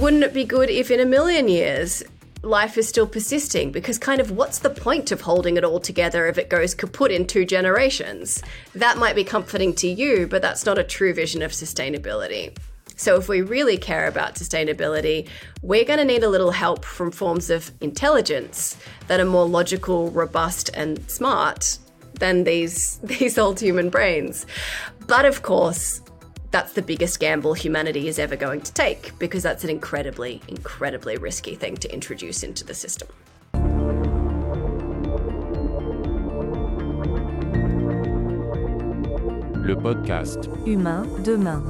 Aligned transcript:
wouldn't 0.00 0.24
it 0.24 0.32
be 0.32 0.44
good 0.44 0.70
if 0.70 0.90
in 0.90 0.98
a 0.98 1.04
million 1.04 1.46
years 1.46 2.02
life 2.42 2.78
is 2.78 2.88
still 2.88 3.06
persisting? 3.06 3.70
Because 3.70 3.98
kind 3.98 4.18
of 4.18 4.30
what's 4.30 4.60
the 4.60 4.70
point 4.70 5.12
of 5.12 5.20
holding 5.20 5.58
it 5.58 5.64
all 5.64 5.78
together 5.78 6.26
if 6.26 6.38
it 6.38 6.48
goes 6.48 6.74
kaput 6.74 7.10
in 7.10 7.26
two 7.26 7.44
generations? 7.44 8.42
That 8.74 8.96
might 8.96 9.14
be 9.14 9.24
comforting 9.24 9.74
to 9.74 9.88
you 9.88 10.26
but 10.26 10.40
that's 10.40 10.64
not 10.64 10.78
a 10.78 10.84
true 10.84 11.12
vision 11.12 11.42
of 11.42 11.50
sustainability. 11.50 12.56
So 12.96 13.16
if 13.16 13.28
we 13.28 13.42
really 13.42 13.76
care 13.76 14.08
about 14.08 14.36
sustainability 14.36 15.28
we're 15.60 15.84
going 15.84 15.98
to 15.98 16.04
need 16.06 16.24
a 16.24 16.30
little 16.30 16.50
help 16.50 16.86
from 16.86 17.10
forms 17.10 17.50
of 17.50 17.70
intelligence 17.82 18.78
that 19.08 19.20
are 19.20 19.26
more 19.26 19.46
logical 19.46 20.10
robust 20.12 20.70
and 20.72 21.10
smart 21.10 21.76
than 22.14 22.44
these 22.44 22.96
these 23.02 23.36
old 23.36 23.60
human 23.60 23.90
brains. 23.90 24.46
But 25.06 25.26
of 25.26 25.42
course 25.42 26.00
that's 26.50 26.72
the 26.72 26.82
biggest 26.82 27.20
gamble 27.20 27.54
humanity 27.54 28.08
is 28.08 28.18
ever 28.18 28.36
going 28.36 28.60
to 28.60 28.72
take 28.72 29.16
because 29.18 29.42
that's 29.42 29.64
an 29.64 29.70
incredibly, 29.70 30.40
incredibly 30.48 31.16
risky 31.16 31.54
thing 31.54 31.76
to 31.76 31.92
introduce 31.92 32.42
into 32.42 32.64
the 32.64 32.74
system. 32.74 33.08
Le 39.62 39.76
podcast 39.76 40.48
Humain 40.66 41.04
demain. 41.22 41.62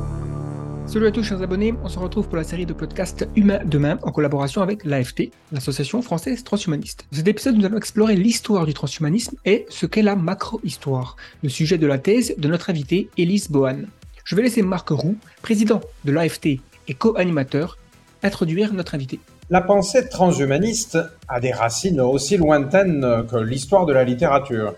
Salut 0.87 1.07
à 1.07 1.11
tous 1.13 1.23
chers 1.23 1.43
abonnés, 1.43 1.75
on 1.85 1.89
se 1.89 1.99
retrouve 1.99 2.27
pour 2.27 2.37
la 2.37 2.43
série 2.43 2.67
de 2.67 2.73
podcasts 2.73 3.29
Humain 3.37 3.61
demain 3.65 3.99
en 4.03 4.11
collaboration 4.11 4.63
avec 4.63 4.85
l'AFT, 4.85 5.31
l'Association 5.53 6.03
française 6.03 6.43
transhumaniste. 6.43 7.07
Dans 7.13 7.19
cet 7.19 7.29
épisode, 7.29 7.57
nous 7.57 7.65
allons 7.65 7.77
explorer 7.77 8.17
l'histoire 8.17 8.67
du 8.67 8.75
transhumanisme 8.75 9.37
et 9.45 9.67
ce 9.69 9.87
qu'est 9.87 10.03
la 10.03 10.17
macro-histoire, 10.17 11.17
le 11.43 11.49
sujet 11.49 11.79
de 11.79 11.87
la 11.87 11.99
thèse 11.99 12.35
de 12.39 12.49
notre 12.49 12.71
invité 12.71 13.09
Elise 13.19 13.51
Bohan. 13.51 13.83
Je 14.31 14.37
vais 14.37 14.43
laisser 14.43 14.63
Marc 14.63 14.91
Roux, 14.91 15.17
président 15.43 15.81
de 16.05 16.13
l'AFT 16.13 16.61
et 16.87 16.95
co-animateur, 16.97 17.79
introduire 18.23 18.73
notre 18.73 18.95
invité. 18.95 19.19
La 19.51 19.61
pensée 19.61 20.09
transhumaniste 20.09 20.99
a 21.27 21.41
des 21.41 21.51
racines 21.51 22.01
aussi 22.01 22.37
lointaines 22.37 23.27
que 23.29 23.39
l'histoire 23.39 23.87
de 23.87 23.93
la 23.93 24.05
littérature. 24.05 24.77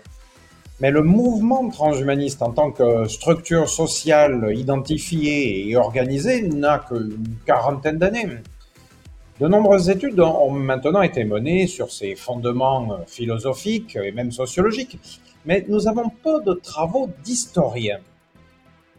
Mais 0.79 0.89
le 0.89 1.03
mouvement 1.03 1.69
transhumaniste 1.69 2.41
en 2.41 2.49
tant 2.49 2.71
que 2.71 3.07
structure 3.07 3.69
sociale 3.69 4.53
identifiée 4.55 5.69
et 5.69 5.77
organisée 5.77 6.41
n'a 6.41 6.79
qu'une 6.79 7.37
quarantaine 7.45 7.99
d'années. 7.99 8.29
De 9.39 9.47
nombreuses 9.47 9.87
études 9.87 10.19
ont 10.19 10.49
maintenant 10.49 11.03
été 11.03 11.25
menées 11.25 11.67
sur 11.67 11.91
ses 11.91 12.15
fondements 12.15 13.01
philosophiques 13.05 13.97
et 13.97 14.13
même 14.13 14.31
sociologiques, 14.31 14.97
mais 15.45 15.63
nous 15.69 15.87
avons 15.87 16.09
peu 16.23 16.41
de 16.43 16.53
travaux 16.53 17.07
d'historiens. 17.23 17.99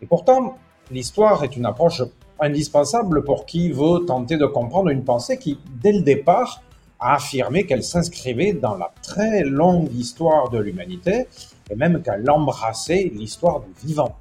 Et 0.03 0.07
pourtant, 0.07 0.59
l'histoire 0.91 1.45
est 1.45 1.57
une 1.57 1.67
approche 1.67 2.03
indispensable 2.41 3.25
pour 3.25 3.47
qui 3.47 3.71
veut 3.71 4.05
tenter 4.07 4.37
de 4.37 4.47
comprendre 4.47 4.91
une 4.91 5.05
pensée 5.05 5.39
qui, 5.39 5.59
dès 5.81 5.93
le 5.93 6.03
départ, 6.03 6.63
a 7.01 7.15
affirmé 7.15 7.67
qu'elle 7.67 7.83
s'inscrivait 7.83 8.53
dans 8.53 8.77
la 8.77 8.93
très 9.03 9.45
longue 9.45 9.93
histoire 9.95 10.51
de 10.51 10.59
l'humanité 10.59 11.27
et 11.71 11.75
même 11.75 12.03
qu'elle 12.03 12.29
embrassait 12.31 13.11
l'histoire 13.15 13.61
du 13.61 13.87
vivant. 13.87 14.17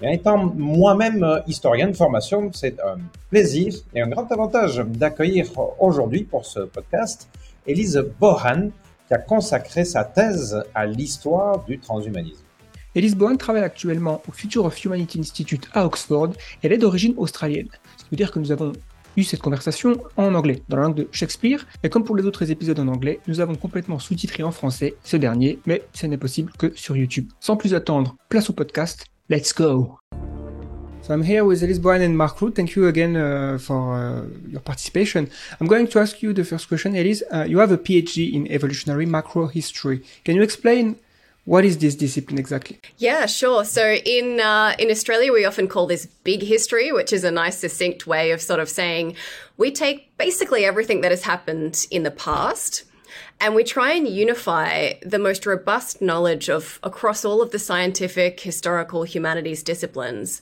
Et 0.00 0.14
étant 0.14 0.52
moi-même 0.56 1.42
historien 1.46 1.88
de 1.88 1.96
formation, 1.96 2.50
c'est 2.52 2.80
un 2.80 2.98
plaisir 3.30 3.72
et 3.94 4.00
un 4.00 4.08
grand 4.08 4.30
avantage 4.32 4.78
d'accueillir 4.78 5.46
aujourd'hui 5.78 6.24
pour 6.24 6.44
ce 6.44 6.60
podcast 6.60 7.28
Elise 7.66 8.04
Bohan, 8.18 8.70
qui 9.06 9.14
a 9.14 9.18
consacré 9.18 9.84
sa 9.84 10.04
thèse 10.04 10.60
à 10.74 10.86
l'histoire 10.86 11.64
du 11.64 11.78
transhumanisme. 11.78 12.42
Elise 12.94 13.16
Bohan 13.16 13.36
travaille 13.36 13.62
actuellement 13.62 14.22
au 14.28 14.32
Future 14.32 14.66
of 14.66 14.84
Humanity 14.84 15.18
Institute 15.18 15.66
à 15.72 15.86
Oxford. 15.86 16.32
Elle 16.62 16.72
est 16.72 16.78
d'origine 16.78 17.14
australienne. 17.16 17.68
Ce 17.96 18.04
qui 18.04 18.10
veut 18.10 18.18
dire 18.18 18.30
que 18.30 18.38
nous 18.38 18.52
avons 18.52 18.72
eu 19.16 19.24
cette 19.24 19.40
conversation 19.40 19.96
en 20.18 20.34
anglais, 20.34 20.62
dans 20.68 20.76
la 20.76 20.82
langue 20.82 20.96
de 20.96 21.08
Shakespeare, 21.10 21.66
et 21.82 21.88
comme 21.88 22.04
pour 22.04 22.16
les 22.16 22.26
autres 22.26 22.50
épisodes 22.50 22.78
en 22.78 22.88
anglais, 22.88 23.20
nous 23.28 23.40
avons 23.40 23.54
complètement 23.54 23.98
sous-titré 23.98 24.42
en 24.42 24.52
français 24.52 24.94
ce 25.04 25.16
dernier, 25.16 25.58
mais 25.64 25.82
ce 25.94 26.06
n'est 26.06 26.18
possible 26.18 26.52
que 26.58 26.72
sur 26.74 26.94
YouTube. 26.94 27.30
Sans 27.40 27.56
plus 27.56 27.72
attendre, 27.72 28.16
place 28.28 28.50
au 28.50 28.52
podcast, 28.52 29.06
let's 29.30 29.54
go! 29.54 29.96
So 31.00 31.14
I'm 31.14 31.24
here 31.24 31.44
with 31.44 31.62
Elise 31.62 31.80
Bohan 31.80 32.02
and 32.02 32.14
Mark 32.14 32.38
Root. 32.40 32.54
Thank 32.54 32.76
you 32.76 32.86
again 32.86 33.16
uh, 33.16 33.58
for 33.58 33.96
uh, 33.96 34.22
your 34.50 34.60
participation. 34.60 35.26
I'm 35.60 35.66
going 35.66 35.88
to 35.88 35.98
ask 35.98 36.22
you 36.22 36.32
the 36.34 36.44
first 36.44 36.68
question, 36.68 36.94
Elise. 36.94 37.24
Uh, 37.32 37.44
you 37.48 37.58
have 37.58 37.72
a 37.72 37.78
PhD 37.78 38.32
in 38.32 38.46
evolutionary 38.48 39.06
macro 39.06 39.46
history. 39.46 40.02
Can 40.24 40.36
you 40.36 40.42
explain 40.42 40.96
what 41.44 41.64
is 41.64 41.78
this 41.78 41.96
discipline 41.96 42.38
exactly? 42.38 42.78
Yeah, 42.98 43.26
sure. 43.26 43.64
So 43.64 43.94
in 43.94 44.40
uh, 44.40 44.76
in 44.78 44.90
Australia, 44.90 45.32
we 45.32 45.44
often 45.44 45.66
call 45.66 45.86
this 45.86 46.06
big 46.06 46.42
history, 46.42 46.92
which 46.92 47.12
is 47.12 47.24
a 47.24 47.30
nice, 47.30 47.58
succinct 47.58 48.06
way 48.06 48.30
of 48.30 48.40
sort 48.40 48.60
of 48.60 48.68
saying 48.68 49.16
we 49.56 49.72
take 49.72 50.16
basically 50.18 50.64
everything 50.64 51.00
that 51.00 51.10
has 51.10 51.22
happened 51.22 51.86
in 51.90 52.04
the 52.04 52.10
past. 52.10 52.84
And 53.40 53.56
we 53.56 53.64
try 53.64 53.92
and 53.92 54.06
unify 54.06 54.92
the 55.02 55.18
most 55.18 55.46
robust 55.46 56.00
knowledge 56.00 56.48
of 56.48 56.78
across 56.84 57.24
all 57.24 57.42
of 57.42 57.50
the 57.50 57.58
scientific, 57.58 58.38
historical, 58.38 59.02
humanities 59.02 59.64
disciplines 59.64 60.40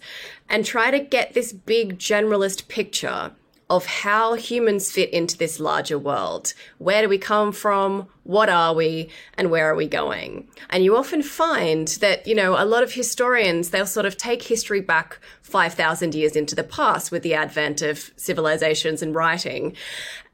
and 0.51 0.67
try 0.67 0.91
to 0.91 0.99
get 0.99 1.33
this 1.33 1.53
big 1.53 1.99
generalist 1.99 2.69
picture 2.69 3.33
of 3.71 3.87
how 3.87 4.35
humans 4.35 4.91
fit 4.91 5.09
into 5.11 5.39
this 5.39 5.61
larger 5.61 5.97
world. 5.97 6.53
Where 6.79 7.03
do 7.03 7.09
we 7.09 7.19
come 7.19 7.53
from? 7.53 8.09
What 8.25 8.49
are 8.49 8.75
we? 8.75 9.11
And 9.35 9.49
where 9.49 9.71
are 9.71 9.77
we 9.77 9.87
going? 9.87 10.49
And 10.71 10.85
you 10.85 10.97
often 10.97 11.23
find 11.23 11.87
that, 12.01 12.27
you 12.27 12.35
know, 12.35 12.61
a 12.61 12.67
lot 12.67 12.83
of 12.83 12.93
historians, 12.93 13.71
they'll 13.71 13.87
sort 13.87 14.07
of 14.07 14.17
take 14.17 14.43
history 14.43 14.81
back 14.81 15.21
5,000 15.43 16.17
years 16.17 16.35
into 16.35 16.57
the 16.57 16.65
past 16.65 17.13
with 17.13 17.23
the 17.23 17.35
advent 17.35 17.81
of 17.81 18.11
civilizations 18.17 19.03
and 19.03 19.15
writing. 19.15 19.77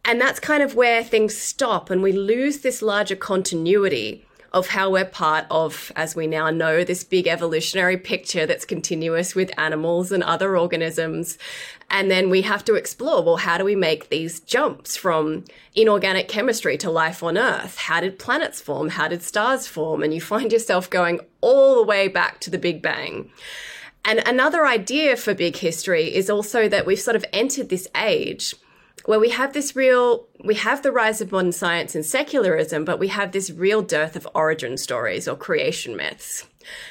And 0.06 0.18
that's 0.18 0.40
kind 0.40 0.62
of 0.62 0.74
where 0.74 1.04
things 1.04 1.36
stop 1.36 1.90
and 1.90 2.02
we 2.02 2.12
lose 2.12 2.60
this 2.60 2.80
larger 2.80 3.16
continuity 3.16 4.25
of 4.56 4.68
how 4.68 4.88
we're 4.88 5.04
part 5.04 5.44
of, 5.50 5.92
as 5.96 6.16
we 6.16 6.26
now 6.26 6.48
know, 6.48 6.82
this 6.82 7.04
big 7.04 7.26
evolutionary 7.26 7.98
picture 7.98 8.46
that's 8.46 8.64
continuous 8.64 9.34
with 9.34 9.56
animals 9.58 10.10
and 10.10 10.22
other 10.22 10.56
organisms. 10.56 11.36
And 11.90 12.10
then 12.10 12.30
we 12.30 12.40
have 12.40 12.64
to 12.64 12.74
explore 12.74 13.22
well, 13.22 13.36
how 13.36 13.58
do 13.58 13.64
we 13.64 13.76
make 13.76 14.08
these 14.08 14.40
jumps 14.40 14.96
from 14.96 15.44
inorganic 15.74 16.28
chemistry 16.28 16.78
to 16.78 16.90
life 16.90 17.22
on 17.22 17.36
Earth? 17.36 17.76
How 17.76 18.00
did 18.00 18.18
planets 18.18 18.62
form? 18.62 18.88
How 18.88 19.08
did 19.08 19.22
stars 19.22 19.66
form? 19.66 20.02
And 20.02 20.14
you 20.14 20.22
find 20.22 20.50
yourself 20.50 20.88
going 20.88 21.20
all 21.42 21.74
the 21.76 21.84
way 21.84 22.08
back 22.08 22.40
to 22.40 22.50
the 22.50 22.58
Big 22.58 22.80
Bang. 22.80 23.30
And 24.06 24.26
another 24.26 24.66
idea 24.66 25.16
for 25.16 25.34
big 25.34 25.56
history 25.56 26.14
is 26.14 26.30
also 26.30 26.66
that 26.70 26.86
we've 26.86 26.98
sort 26.98 27.16
of 27.16 27.26
entered 27.30 27.68
this 27.68 27.88
age 27.94 28.54
where 29.06 29.20
we 29.20 29.30
have 29.30 29.52
this 29.52 29.74
real, 29.74 30.26
we 30.44 30.56
have 30.56 30.82
the 30.82 30.92
rise 30.92 31.20
of 31.20 31.32
modern 31.32 31.52
science 31.52 31.94
and 31.94 32.04
secularism, 32.04 32.84
but 32.84 32.98
we 32.98 33.08
have 33.08 33.32
this 33.32 33.50
real 33.50 33.80
dearth 33.80 34.16
of 34.16 34.28
origin 34.34 34.76
stories 34.76 35.26
or 35.26 35.36
creation 35.36 35.96
myths. 35.96 36.44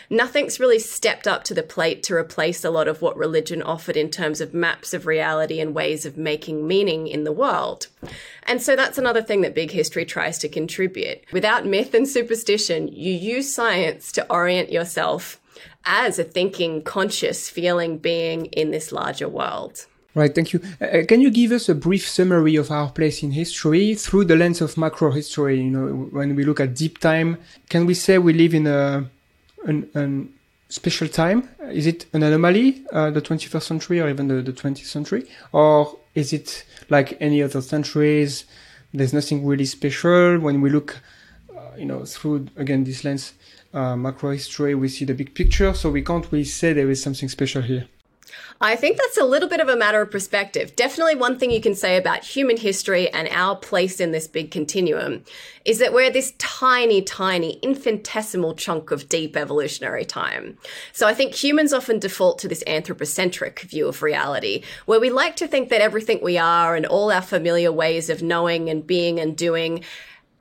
Nothing's 0.09 0.59
really 0.59 0.79
stepped 0.79 1.27
up 1.27 1.43
to 1.43 1.53
the 1.53 1.61
plate 1.61 2.01
to 2.03 2.15
replace 2.15 2.63
a 2.63 2.69
lot 2.69 2.87
of 2.87 3.01
what 3.01 3.17
religion 3.17 3.61
offered 3.61 3.97
in 3.97 4.09
terms 4.09 4.39
of 4.39 4.53
maps 4.53 4.93
of 4.93 5.05
reality 5.05 5.59
and 5.59 5.75
ways 5.75 6.05
of 6.05 6.17
making 6.17 6.65
meaning 6.65 7.07
in 7.07 7.25
the 7.25 7.33
world. 7.33 7.87
And 8.43 8.61
so 8.61 8.77
that's 8.77 8.97
another 8.97 9.21
thing 9.21 9.41
that 9.41 9.53
big 9.53 9.71
history 9.71 10.05
tries 10.05 10.37
to 10.39 10.49
contribute. 10.49 11.25
Without 11.33 11.65
myth 11.65 11.93
and 11.93 12.07
superstition, 12.07 12.87
you 12.87 13.11
use 13.11 13.53
science 13.53 14.13
to 14.13 14.31
orient 14.31 14.71
yourself 14.71 15.41
as 15.83 16.17
a 16.17 16.23
thinking, 16.23 16.81
conscious, 16.81 17.49
feeling 17.49 17.97
being 17.97 18.45
in 18.47 18.71
this 18.71 18.93
larger 18.93 19.27
world. 19.27 19.85
Right, 20.15 20.33
thank 20.33 20.53
you. 20.53 20.61
Uh, 20.79 21.03
can 21.05 21.19
you 21.19 21.29
give 21.29 21.51
us 21.51 21.67
a 21.67 21.75
brief 21.75 22.07
summary 22.07 22.55
of 22.55 22.71
our 22.71 22.89
place 22.89 23.21
in 23.21 23.31
history 23.31 23.95
through 23.95 24.25
the 24.25 24.37
lens 24.37 24.61
of 24.61 24.77
macro 24.77 25.11
history? 25.11 25.59
You 25.61 25.69
know, 25.69 25.87
when 25.87 26.37
we 26.37 26.45
look 26.45 26.61
at 26.61 26.73
deep 26.73 26.99
time, 26.99 27.37
can 27.67 27.85
we 27.85 27.95
say 27.95 28.17
we 28.17 28.31
live 28.31 28.53
in 28.53 28.65
a 28.65 29.09
an, 29.65 29.89
an 29.93 30.33
special 30.69 31.09
time? 31.09 31.49
Is 31.69 31.85
it 31.85 32.05
an 32.13 32.23
anomaly, 32.23 32.85
uh, 32.93 33.11
the 33.11 33.21
21st 33.21 33.63
century 33.63 33.99
or 33.99 34.09
even 34.09 34.29
the, 34.29 34.41
the 34.41 34.53
20th 34.53 34.85
century? 34.85 35.27
Or 35.51 35.97
is 36.13 36.31
it 36.31 36.63
like 36.89 37.18
any 37.19 37.44
other 37.44 37.59
centuries? 37.59 38.45
There's 38.94 39.13
nothing 39.13 39.45
really 39.45 39.65
special. 39.65 40.39
When 40.39 40.61
we 40.61 40.69
look, 40.69 40.97
uh, 41.53 41.75
you 41.77 41.85
know, 41.85 42.06
through 42.06 42.47
again 42.56 42.85
this 42.85 43.03
lens, 43.03 43.33
uh, 43.73 43.97
macro 43.97 44.31
history, 44.31 44.75
we 44.75 44.88
see 44.88 45.03
the 45.03 45.13
big 45.13 45.35
picture. 45.35 45.73
So 45.73 45.89
we 45.89 46.03
can't 46.03 46.25
really 46.31 46.45
say 46.45 46.71
there 46.71 46.89
is 46.89 47.03
something 47.03 47.27
special 47.27 47.61
here. 47.61 47.89
I 48.61 48.75
think 48.77 48.97
that's 48.97 49.17
a 49.17 49.25
little 49.25 49.49
bit 49.49 49.59
of 49.59 49.67
a 49.67 49.75
matter 49.75 50.01
of 50.01 50.11
perspective. 50.11 50.75
Definitely, 50.75 51.15
one 51.15 51.37
thing 51.37 51.51
you 51.51 51.59
can 51.59 51.75
say 51.75 51.97
about 51.97 52.23
human 52.23 52.55
history 52.55 53.09
and 53.09 53.27
our 53.29 53.55
place 53.55 53.99
in 53.99 54.11
this 54.11 54.27
big 54.27 54.49
continuum 54.49 55.23
is 55.65 55.79
that 55.79 55.91
we're 55.91 56.09
this 56.09 56.33
tiny, 56.37 57.01
tiny, 57.01 57.59
infinitesimal 57.61 58.53
chunk 58.55 58.91
of 58.91 59.09
deep 59.09 59.35
evolutionary 59.35 60.05
time. 60.05 60.57
So 60.93 61.05
I 61.05 61.13
think 61.13 61.33
humans 61.33 61.73
often 61.73 61.99
default 61.99 62.39
to 62.39 62.47
this 62.47 62.63
anthropocentric 62.65 63.59
view 63.61 63.87
of 63.87 64.01
reality, 64.01 64.63
where 64.85 64.99
we 64.99 65.09
like 65.09 65.35
to 65.37 65.47
think 65.47 65.69
that 65.69 65.81
everything 65.81 66.19
we 66.21 66.37
are 66.37 66.75
and 66.75 66.85
all 66.85 67.11
our 67.11 67.21
familiar 67.21 67.71
ways 67.71 68.09
of 68.09 68.23
knowing 68.23 68.69
and 68.69 68.87
being 68.87 69.19
and 69.19 69.35
doing 69.35 69.83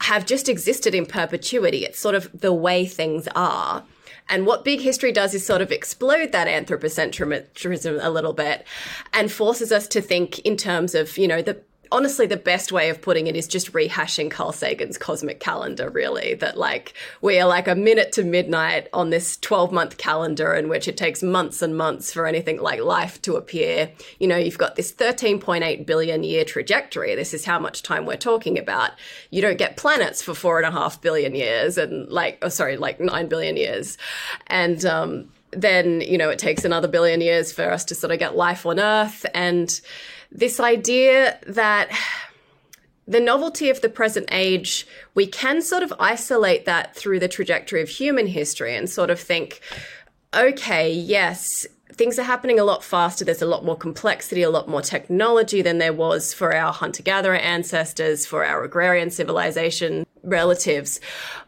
have 0.03 0.27
just 0.27 0.49
existed 0.49 0.95
in 0.95 1.07
perpetuity. 1.07 1.85
It's 1.85 1.99
sort 1.99 2.15
of 2.15 2.31
the 2.39 2.53
way 2.53 2.87
things 2.87 3.27
are. 3.35 3.85
And 4.29 4.47
what 4.47 4.65
big 4.65 4.81
history 4.81 5.13
does 5.13 5.35
is 5.35 5.45
sort 5.45 5.61
of 5.61 5.71
explode 5.71 6.33
that 6.33 6.49
anthropocentrism 6.49 7.99
a 8.03 8.11
little 8.11 8.33
bit 8.33 8.67
and 9.13 9.31
forces 9.31 9.71
us 9.71 9.87
to 9.89 10.01
think 10.01 10.39
in 10.41 10.57
terms 10.57 10.95
of, 10.95 11.19
you 11.19 11.29
know, 11.29 11.43
the 11.43 11.61
honestly, 11.93 12.27
the 12.27 12.37
best 12.37 12.73
way 12.73 12.89
of 12.89 13.01
putting 13.01 13.27
it 13.27 13.37
is 13.37 13.47
just 13.47 13.73
rehashing 13.73 14.31
Carl 14.31 14.53
Sagan's 14.53 14.99
cosmic 14.99 15.41
calendar, 15.41 15.91
really. 15.91 16.35
That, 16.35 16.57
like, 16.57 16.95
we 17.21 17.39
are 17.41 17.49
like 17.49 17.69
a 17.69 17.75
minute 17.75 18.13
to 18.13 18.25
midnight 18.25 18.89
on 18.93 19.11
this 19.11 19.37
12 19.39 19.73
month 19.73 19.97
calendar 19.97 20.55
in 20.55 20.69
which 20.69 20.89
it 20.89 20.97
takes 20.97 21.23
months 21.23 21.63
and 21.63 21.77
months 21.77 22.13
for 22.13 22.27
anything 22.27 22.61
like 22.61 22.81
life 22.81 23.21
to 23.23 23.37
appear. 23.37 23.91
You 24.19 24.29
know, 24.29 24.37
you've 24.37 24.59
got 24.59 24.77
this 24.77 24.93
13.8 24.93 25.87
billion 25.87 26.23
year 26.23 26.45
trajectory. 26.45 27.15
This 27.15 27.35
is 27.35 27.45
how 27.45 27.59
much 27.59 27.83
time 27.83 28.07
we're 28.07 28.17
talking 28.17 28.59
about. 28.59 28.93
You 29.31 29.43
don't 29.43 29.59
get 29.59 29.77
planets 29.77 30.23
for 30.23 30.35
four 30.35 30.59
and 30.59 30.67
a 30.67 30.71
half 30.71 31.01
billion 31.01 31.35
years 31.35 31.79
and, 31.79 32.09
like, 32.11 32.39
oh, 32.43 32.49
sorry, 32.49 32.77
like 32.77 33.01
nine 33.01 33.29
billion 33.29 33.57
years. 33.57 33.99
And, 34.47 34.85
um, 34.85 35.29
then, 35.51 36.01
you 36.01 36.19
know, 36.19 36.31
it 36.31 36.39
takes 36.39 36.65
another 36.65 36.89
billion 36.89 37.21
years 37.21 37.53
for 37.53 37.71
us 37.71 37.85
to 37.85 37.95
sort 37.95 38.13
of 38.13 38.19
get 38.19 38.37
life 38.37 38.67
on 38.67 38.81
Earth. 38.81 39.25
And, 39.35 39.81
this 40.35 40.59
idea 40.59 41.39
that 41.47 41.91
the 43.07 43.21
novelty 43.21 43.71
of 43.71 43.81
the 43.81 43.89
present 43.89 44.29
age, 44.33 44.87
we 45.15 45.27
can 45.27 45.63
sort 45.63 45.83
of 45.83 45.93
isolate 46.01 46.65
that 46.65 46.95
through 46.95 47.21
the 47.21 47.29
trajectory 47.29 47.81
of 47.81 47.89
human 47.89 48.27
history 48.27 48.75
and 48.75 48.91
sort 48.91 49.11
of 49.11 49.21
think, 49.21 49.61
okay, 50.35 50.93
yes, 50.93 51.67
things 51.93 52.19
are 52.19 52.25
happening 52.25 52.59
a 52.59 52.65
lot 52.65 52.83
faster. 52.83 53.25
There's 53.25 53.43
a 53.43 53.47
lot 53.47 53.65
more 53.65 53.77
complexity, 53.77 54.43
a 54.43 54.51
lot 54.51 54.69
more 54.69 54.83
technology 54.83 55.63
than 55.63 55.79
there 55.79 55.93
was 55.93 56.35
for 56.35 56.55
our 56.55 56.73
hunter 56.73 57.03
gatherer 57.03 57.37
ancestors, 57.37 58.27
for 58.27 58.45
our 58.45 58.65
agrarian 58.65 59.11
civilization 59.11 60.07
relatives. 60.25 61.01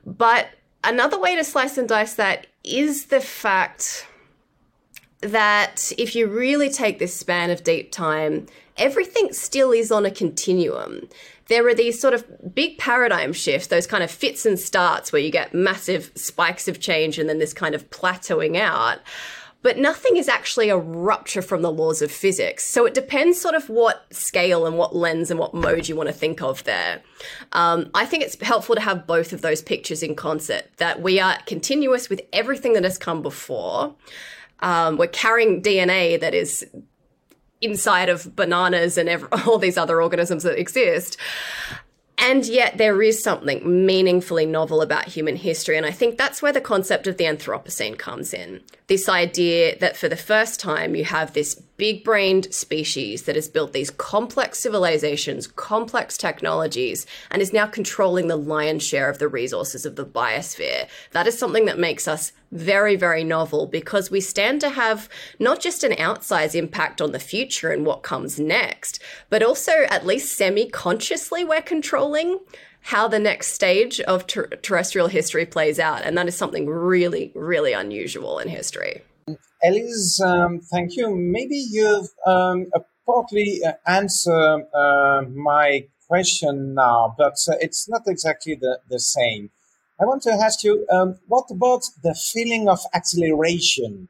But 0.04 0.48
another 0.84 1.18
way 1.18 1.34
to 1.36 1.42
slice 1.42 1.78
and 1.78 1.88
dice 1.88 2.14
that 2.14 2.46
is 2.62 3.06
the 3.06 3.20
fact 3.20 4.06
that 5.20 5.92
if 5.98 6.14
you 6.14 6.26
really 6.26 6.70
take 6.70 6.98
this 6.98 7.14
span 7.14 7.50
of 7.50 7.64
deep 7.64 7.90
time, 7.90 8.46
everything 8.76 9.32
still 9.32 9.72
is 9.72 9.90
on 9.90 10.04
a 10.04 10.10
continuum. 10.10 11.08
There 11.48 11.66
are 11.68 11.74
these 11.74 12.00
sort 12.00 12.14
of 12.14 12.54
big 12.54 12.78
paradigm 12.78 13.32
shifts, 13.32 13.68
those 13.68 13.86
kind 13.86 14.02
of 14.02 14.10
fits 14.10 14.44
and 14.44 14.58
starts 14.58 15.12
where 15.12 15.22
you 15.22 15.30
get 15.30 15.54
massive 15.54 16.10
spikes 16.14 16.68
of 16.68 16.80
change 16.80 17.18
and 17.18 17.28
then 17.28 17.38
this 17.38 17.54
kind 17.54 17.74
of 17.74 17.88
plateauing 17.90 18.56
out. 18.56 18.98
But 19.62 19.78
nothing 19.78 20.16
is 20.16 20.28
actually 20.28 20.68
a 20.68 20.76
rupture 20.76 21.42
from 21.42 21.62
the 21.62 21.72
laws 21.72 22.02
of 22.02 22.12
physics. 22.12 22.64
So 22.64 22.84
it 22.84 22.94
depends 22.94 23.40
sort 23.40 23.54
of 23.54 23.68
what 23.68 24.06
scale 24.14 24.66
and 24.66 24.76
what 24.76 24.94
lens 24.94 25.30
and 25.30 25.40
what 25.40 25.54
mode 25.54 25.88
you 25.88 25.96
want 25.96 26.08
to 26.08 26.12
think 26.12 26.42
of 26.42 26.62
there. 26.64 27.02
Um, 27.52 27.90
I 27.94 28.06
think 28.06 28.22
it's 28.22 28.40
helpful 28.40 28.74
to 28.76 28.80
have 28.80 29.06
both 29.06 29.32
of 29.32 29.40
those 29.40 29.62
pictures 29.62 30.02
in 30.02 30.14
concert 30.14 30.66
that 30.76 31.00
we 31.02 31.18
are 31.18 31.38
continuous 31.46 32.08
with 32.08 32.20
everything 32.32 32.74
that 32.74 32.84
has 32.84 32.98
come 32.98 33.22
before. 33.22 33.94
Um, 34.60 34.96
we're 34.96 35.06
carrying 35.08 35.62
DNA 35.62 36.20
that 36.20 36.34
is 36.34 36.66
inside 37.60 38.08
of 38.08 38.34
bananas 38.36 38.98
and 38.98 39.08
every, 39.08 39.28
all 39.46 39.58
these 39.58 39.78
other 39.78 40.00
organisms 40.02 40.42
that 40.42 40.58
exist. 40.58 41.16
And 42.18 42.46
yet, 42.46 42.78
there 42.78 43.02
is 43.02 43.22
something 43.22 43.86
meaningfully 43.86 44.46
novel 44.46 44.80
about 44.80 45.04
human 45.04 45.36
history. 45.36 45.76
And 45.76 45.84
I 45.84 45.90
think 45.90 46.16
that's 46.16 46.40
where 46.40 46.52
the 46.52 46.62
concept 46.62 47.06
of 47.06 47.18
the 47.18 47.24
Anthropocene 47.24 47.98
comes 47.98 48.32
in. 48.32 48.62
This 48.88 49.08
idea 49.08 49.76
that 49.80 49.96
for 49.96 50.08
the 50.08 50.16
first 50.16 50.60
time, 50.60 50.94
you 50.94 51.04
have 51.04 51.32
this 51.32 51.56
big 51.76 52.04
brained 52.04 52.54
species 52.54 53.24
that 53.24 53.34
has 53.34 53.48
built 53.48 53.72
these 53.72 53.90
complex 53.90 54.60
civilizations, 54.60 55.48
complex 55.48 56.16
technologies, 56.16 57.04
and 57.28 57.42
is 57.42 57.52
now 57.52 57.66
controlling 57.66 58.28
the 58.28 58.36
lion's 58.36 58.84
share 58.84 59.10
of 59.10 59.18
the 59.18 59.26
resources 59.26 59.84
of 59.86 59.96
the 59.96 60.06
biosphere. 60.06 60.86
That 61.10 61.26
is 61.26 61.36
something 61.36 61.64
that 61.64 61.80
makes 61.80 62.06
us 62.06 62.30
very, 62.52 62.94
very 62.94 63.24
novel 63.24 63.66
because 63.66 64.08
we 64.08 64.20
stand 64.20 64.60
to 64.60 64.70
have 64.70 65.08
not 65.40 65.60
just 65.60 65.82
an 65.82 65.92
outsized 65.92 66.54
impact 66.54 67.00
on 67.00 67.10
the 67.10 67.18
future 67.18 67.72
and 67.72 67.84
what 67.84 68.04
comes 68.04 68.38
next, 68.38 69.02
but 69.30 69.42
also, 69.42 69.72
at 69.90 70.06
least 70.06 70.36
semi 70.36 70.70
consciously, 70.70 71.42
we're 71.42 71.60
controlling 71.60 72.38
how 72.86 73.08
the 73.08 73.18
next 73.18 73.48
stage 73.48 73.98
of 74.02 74.28
ter- 74.28 74.46
terrestrial 74.46 75.08
history 75.08 75.44
plays 75.44 75.80
out. 75.80 76.02
And 76.04 76.16
that 76.16 76.28
is 76.28 76.36
something 76.36 76.66
really, 76.66 77.32
really 77.34 77.72
unusual 77.72 78.38
in 78.38 78.48
history. 78.48 79.02
Elise, 79.64 80.20
um, 80.20 80.60
thank 80.60 80.94
you. 80.94 81.12
Maybe 81.12 81.56
you've 81.56 82.08
um, 82.24 82.66
partly 83.04 83.60
uh, 83.66 83.72
answered 83.88 84.66
uh, 84.72 85.22
my 85.34 85.88
question 86.06 86.74
now, 86.74 87.12
but 87.18 87.34
uh, 87.48 87.56
it's 87.60 87.88
not 87.88 88.02
exactly 88.06 88.54
the, 88.54 88.78
the 88.88 89.00
same. 89.00 89.50
I 90.00 90.04
want 90.04 90.22
to 90.22 90.30
ask 90.30 90.62
you, 90.62 90.86
um, 90.88 91.18
what 91.26 91.46
about 91.50 91.86
the 92.04 92.14
feeling 92.14 92.68
of 92.68 92.78
acceleration? 92.94 94.08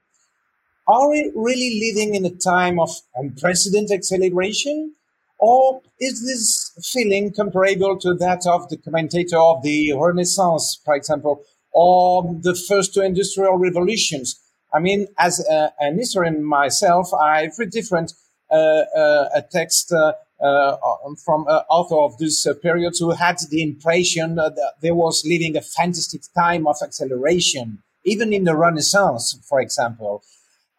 Are 0.86 1.08
we 1.08 1.32
really 1.34 1.80
living 1.80 2.14
in 2.14 2.26
a 2.26 2.36
time 2.36 2.78
of 2.78 2.90
unprecedented 3.14 3.92
acceleration? 3.92 4.95
Or 5.38 5.82
is 6.00 6.24
this 6.24 6.92
feeling 6.92 7.32
comparable 7.32 7.98
to 7.98 8.14
that 8.14 8.46
of 8.46 8.68
the 8.68 8.78
commentator 8.78 9.38
of 9.38 9.62
the 9.62 9.92
Renaissance, 9.92 10.80
for 10.84 10.94
example, 10.94 11.42
or 11.72 12.34
the 12.40 12.54
first 12.54 12.94
two 12.94 13.02
industrial 13.02 13.56
revolutions? 13.58 14.40
I 14.72 14.80
mean, 14.80 15.06
as 15.18 15.44
a, 15.48 15.72
an 15.78 15.98
historian 15.98 16.44
myself, 16.44 17.12
I've 17.14 17.58
read 17.58 17.70
different 17.70 18.12
uh, 18.50 18.54
uh, 18.54 19.28
a 19.34 19.42
text 19.42 19.92
uh, 19.92 20.12
uh, 20.40 20.76
from 21.24 21.46
uh, 21.48 21.62
author 21.70 21.96
of 21.96 22.18
this 22.18 22.46
uh, 22.46 22.54
period 22.54 22.94
who 22.98 23.10
had 23.10 23.38
the 23.50 23.62
impression 23.62 24.34
that 24.36 24.54
there 24.82 24.94
was 24.94 25.24
living 25.26 25.56
a 25.56 25.62
fantastic 25.62 26.20
time 26.34 26.66
of 26.66 26.76
acceleration, 26.82 27.82
even 28.04 28.32
in 28.32 28.44
the 28.44 28.54
Renaissance, 28.54 29.38
for 29.48 29.60
example. 29.60 30.22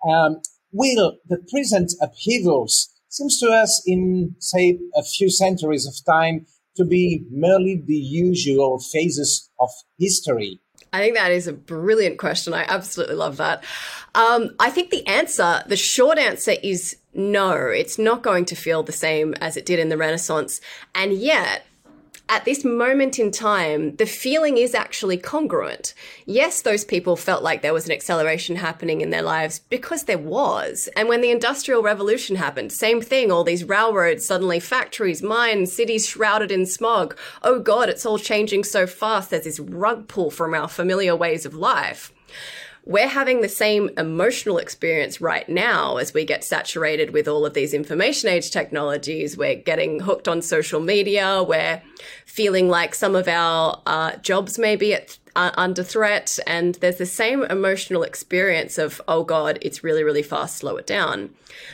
Um, 0.08 0.42
will 0.72 1.18
the 1.28 1.40
present 1.52 1.94
upheavals 2.02 2.94
seems 3.10 3.40
to 3.40 3.48
us 3.48 3.84
in, 3.86 4.36
say, 4.40 4.80
a 4.96 5.04
few 5.04 5.30
centuries 5.30 5.88
of 5.88 5.94
time 6.06 6.46
to 6.76 6.86
be 6.86 7.26
merely 7.32 7.82
the 7.86 7.96
usual 7.96 8.80
phases 8.80 9.50
of 9.60 9.70
history? 9.98 10.60
I 10.94 11.00
think 11.00 11.16
that 11.16 11.32
is 11.32 11.48
a 11.48 11.54
brilliant 11.54 12.18
question. 12.18 12.54
I 12.54 12.64
absolutely 12.68 13.16
love 13.16 13.38
that. 13.38 13.64
Um, 14.16 14.52
I 14.60 14.70
think 14.70 14.90
the 14.90 15.06
answer, 15.06 15.64
the 15.68 15.76
short 15.76 16.18
answer 16.18 16.56
is 16.64 16.98
no, 17.14 17.54
it's 17.54 17.98
not 17.98 18.24
going 18.24 18.46
to 18.46 18.56
feel 18.56 18.84
the 18.84 18.92
same 18.92 19.34
as 19.36 19.58
it 19.58 19.66
did 19.66 19.80
in 19.80 19.90
the 19.90 19.98
Renaissance. 19.98 20.62
And 20.96 21.14
yet, 21.14 21.66
at 22.30 22.46
this 22.46 22.66
moment 22.66 23.20
in 23.20 23.32
time, 23.32 23.96
the 23.96 24.06
feeling 24.06 24.58
is 24.58 24.76
actually 24.76 25.18
congruent. 25.18 25.94
Yes, 26.26 26.62
those 26.62 26.84
people 26.84 27.16
felt 27.16 27.44
like 27.44 27.62
there 27.62 27.74
was 27.74 27.86
an 27.86 27.92
acceleration 27.92 28.58
happening 28.58 29.02
in 29.02 29.10
their 29.10 29.22
lives 29.22 29.60
because 29.70 30.04
there 30.04 30.18
was. 30.18 30.90
And 30.96 31.08
when 31.08 31.22
the 31.22 31.32
Industrial 31.32 31.82
Revolution 31.82 32.36
happened, 32.36 32.72
same 32.72 33.02
thing, 33.02 33.32
all 33.32 33.44
these 33.44 33.64
railroads, 33.64 34.26
suddenly 34.26 34.60
factories, 34.60 35.24
mines, 35.24 35.72
cities 35.72 36.08
shrouded 36.08 36.52
in 36.52 36.66
smog. 36.66 37.18
Oh 37.44 37.60
God, 37.60 37.88
it's 37.90 38.06
all 38.06 38.20
changing 38.20 38.64
so 38.64 38.86
fast. 38.88 39.30
There's 39.30 39.46
this 39.46 39.60
rug 39.60 40.08
pull 40.08 40.30
from 40.30 40.54
our 40.54 40.68
familiar 40.68 41.16
ways 41.16 41.46
of 41.46 41.54
life 41.54 42.14
we're 42.88 43.08
having 43.10 43.42
the 43.42 43.50
same 43.50 43.90
emotional 43.98 44.58
experience 44.58 45.20
right 45.20 45.48
now 45.50 45.98
as 45.98 46.14
we 46.14 46.24
get 46.24 46.42
saturated 46.42 47.12
with 47.12 47.28
all 47.28 47.46
of 47.46 47.54
these 47.54 47.74
information 47.74 48.30
age 48.30 48.50
technologies. 48.50 49.36
We're 49.36 49.56
getting 49.56 50.00
hooked 50.00 50.30
on 50.30 50.42
social 50.42 50.80
media. 50.80 51.44
We're 51.44 51.82
feeling 52.26 52.70
like 52.70 52.96
some 52.96 53.14
of 53.14 53.28
our 53.28 53.82
uh, 53.86 54.16
jobs 54.18 54.58
may 54.58 54.78
be 54.78 54.94
at, 54.94 55.18
uh, 55.36 55.52
under 55.58 55.84
threat. 55.84 56.40
And 56.48 56.76
there's 56.76 56.96
the 56.96 57.06
same 57.06 57.44
emotional 57.44 58.04
experience 58.04 58.78
of, 58.78 59.02
oh 59.06 59.26
God, 59.26 59.60
it's 59.62 59.84
really, 59.84 60.06
really 60.06 60.24
fast, 60.24 60.56
slow 60.56 60.78
it 60.78 60.88
down. 60.88 61.32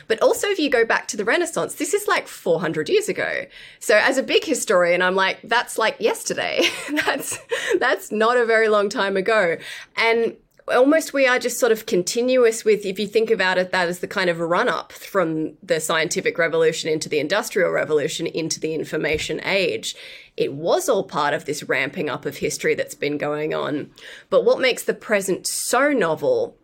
But 0.08 0.20
also, 0.20 0.48
if 0.48 0.58
you 0.58 0.68
go 0.68 0.84
back 0.84 1.06
to 1.08 1.16
the 1.16 1.24
Renaissance, 1.24 1.76
this 1.76 1.94
is 1.94 2.08
like 2.08 2.26
400 2.26 2.88
years 2.88 3.08
ago. 3.08 3.46
So, 3.78 3.98
as 3.98 4.18
a 4.18 4.22
big 4.22 4.44
historian, 4.44 5.00
I'm 5.00 5.14
like, 5.14 5.40
that's 5.44 5.78
like 5.78 5.96
yesterday. 6.00 6.62
that's 7.06 7.38
that's 7.78 8.10
not 8.10 8.36
a 8.36 8.44
very 8.44 8.68
long 8.68 8.88
time 8.88 9.16
ago. 9.16 9.58
And 9.96 10.36
almost 10.68 11.12
we 11.12 11.26
are 11.26 11.38
just 11.38 11.58
sort 11.58 11.72
of 11.72 11.84
continuous 11.84 12.64
with 12.64 12.86
if 12.86 12.98
you 12.98 13.06
think 13.06 13.30
about 13.30 13.58
it 13.58 13.70
that 13.70 13.88
is 13.88 13.98
the 13.98 14.06
kind 14.06 14.30
of 14.30 14.40
run 14.40 14.68
up 14.68 14.92
from 14.92 15.52
the 15.62 15.78
scientific 15.78 16.38
revolution 16.38 16.90
into 16.90 17.08
the 17.08 17.18
industrial 17.18 17.70
revolution 17.70 18.26
into 18.26 18.58
the 18.58 18.74
information 18.74 19.40
age 19.44 19.94
it 20.36 20.54
was 20.54 20.88
all 20.88 21.04
part 21.04 21.34
of 21.34 21.44
this 21.44 21.62
ramping 21.64 22.08
up 22.08 22.24
of 22.24 22.38
history 22.38 22.74
that's 22.74 22.94
been 22.94 23.18
going 23.18 23.52
on 23.52 23.90
but 24.30 24.44
what 24.44 24.60
makes 24.60 24.84
the 24.84 24.94
present 24.94 25.46
so 25.46 25.90
novel 25.90 26.56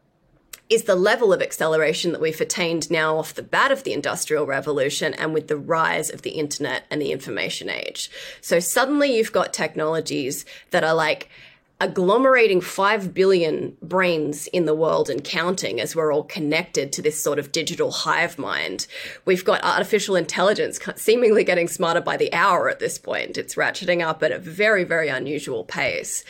is 0.71 0.85
the 0.85 0.95
level 0.95 1.33
of 1.33 1.42
acceleration 1.42 2.12
that 2.12 2.21
we've 2.21 2.40
attained 2.40 2.90
now 2.92 3.19
off 3.19 3.35
the 3.35 3.42
bat 3.42 3.73
of 3.73 3.83
the 3.83 3.92
Industrial 3.92 4.47
Revolution 4.47 5.12
and 5.14 5.35
with 5.35 5.49
the 5.49 5.57
rise 5.57 6.11
of 6.11 6.23
the 6.23 6.30
internet 6.30 6.85
and 6.90 7.02
the 7.02 7.11
information 7.11 7.69
age. 7.69 8.09
So 8.40 8.61
suddenly 8.61 9.16
you've 9.16 9.33
got 9.33 9.52
technologies 9.52 10.45
that 10.71 10.85
are 10.85 10.95
like 10.95 11.28
agglomerating 11.80 12.62
5 12.62 13.14
billion 13.14 13.76
brains 13.80 14.46
in 14.49 14.66
the 14.66 14.75
world 14.75 15.08
and 15.08 15.25
counting 15.25 15.80
as 15.80 15.96
we're 15.96 16.12
all 16.12 16.25
connected 16.25 16.92
to 16.92 17.02
this 17.02 17.22
sort 17.22 17.38
of 17.38 17.52
digital 17.52 17.90
hive 17.90 18.38
mind. 18.38 18.87
We've 19.25 19.44
got 19.44 19.64
artificial 19.64 20.14
intelligence 20.14 20.78
seemingly 20.96 21.42
getting 21.42 21.68
smarter 21.68 22.02
by 22.02 22.16
the 22.16 22.32
hour 22.34 22.68
at 22.68 22.80
this 22.80 22.99
point. 22.99 23.38
It's 23.38 23.54
ratcheting 23.54 24.06
up 24.06 24.22
at 24.22 24.32
a 24.32 24.38
very, 24.38 24.84
very 24.84 25.08
unusual 25.08 25.64
pace. 25.64 26.22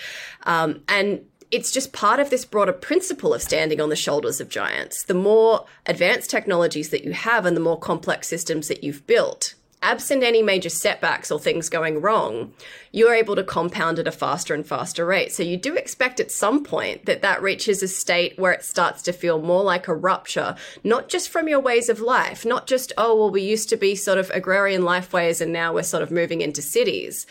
Um, 0.45 0.83
and 0.89 1.25
it's 1.51 1.73
just 1.73 1.93
part 1.93 2.21
of 2.21 2.31
this 2.31 2.45
broader 2.45 2.73
principle 2.73 3.35
of 3.35 3.43
standing 3.43 3.81
on 3.81 3.89
the 3.89 3.97
shoulders 3.97 4.41
of 4.41 4.49
giants. 4.49 5.03
The 5.05 5.15
more 5.15 5.67
advanced 5.87 6.31
technologies 6.31 6.91
that 6.91 7.05
you 7.05 7.13
have 7.13 7.45
and 7.45 7.57
the 7.57 7.61
more 7.61 7.79
complex 7.79 8.29
systems 8.29 8.69
that 8.69 8.85
you've 8.85 9.05
built, 9.07 9.55
absent 9.83 10.23
any 10.23 10.43
major 10.43 10.69
setbacks 10.69 11.31
or 11.31 11.39
things 11.39 11.69
going 11.69 12.01
wrong, 12.01 12.53
you're 12.93 13.15
able 13.15 13.35
to 13.37 13.43
compound 13.43 13.99
at 13.99 14.07
a 14.07 14.13
faster 14.13 14.55
and 14.55 14.67
faster 14.67 15.07
rate. 15.07 15.33
So 15.33 15.43
you 15.43 15.57
do 15.57 15.75
expect 15.75 16.21
at 16.21 16.31
some 16.31 16.63
point 16.65 17.07
that 17.07 17.23
that 17.23 17.43
reaches 17.43 17.83
a 17.83 17.89
state 17.89 18.39
where 18.39 18.53
it 18.53 18.65
starts 18.65 19.01
to 19.03 19.13
feel 19.13 19.41
more 19.41 19.63
like 19.63 19.89
a 19.89 19.95
rupture, 19.95 20.55
not 20.85 21.09
just 21.09 21.31
from 21.31 21.49
your 21.49 21.61
ways 21.61 21.89
of 21.89 22.01
life, 22.01 22.45
not 22.45 22.67
just, 22.67 22.93
oh, 22.99 23.17
well, 23.17 23.31
we 23.31 23.43
used 23.43 23.69
to 23.71 23.77
be 23.77 23.95
sort 23.95 24.19
of 24.19 24.31
agrarian 24.31 24.83
lifeways 24.83 25.41
and 25.41 25.53
now 25.53 25.73
we're 25.73 25.83
sort 25.83 26.03
of 26.03 26.11
moving 26.11 26.43
into 26.43 26.61
cities. 26.61 27.27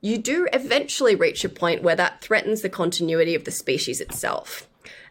You 0.00 0.18
do 0.18 0.46
eventually 0.52 1.16
reach 1.16 1.44
a 1.44 1.48
point 1.48 1.82
where 1.82 1.96
that 1.96 2.20
threatens 2.20 2.62
the 2.62 2.68
continuity 2.68 3.34
of 3.34 3.42
the 3.44 3.50
species 3.50 4.00
itself. 4.00 4.67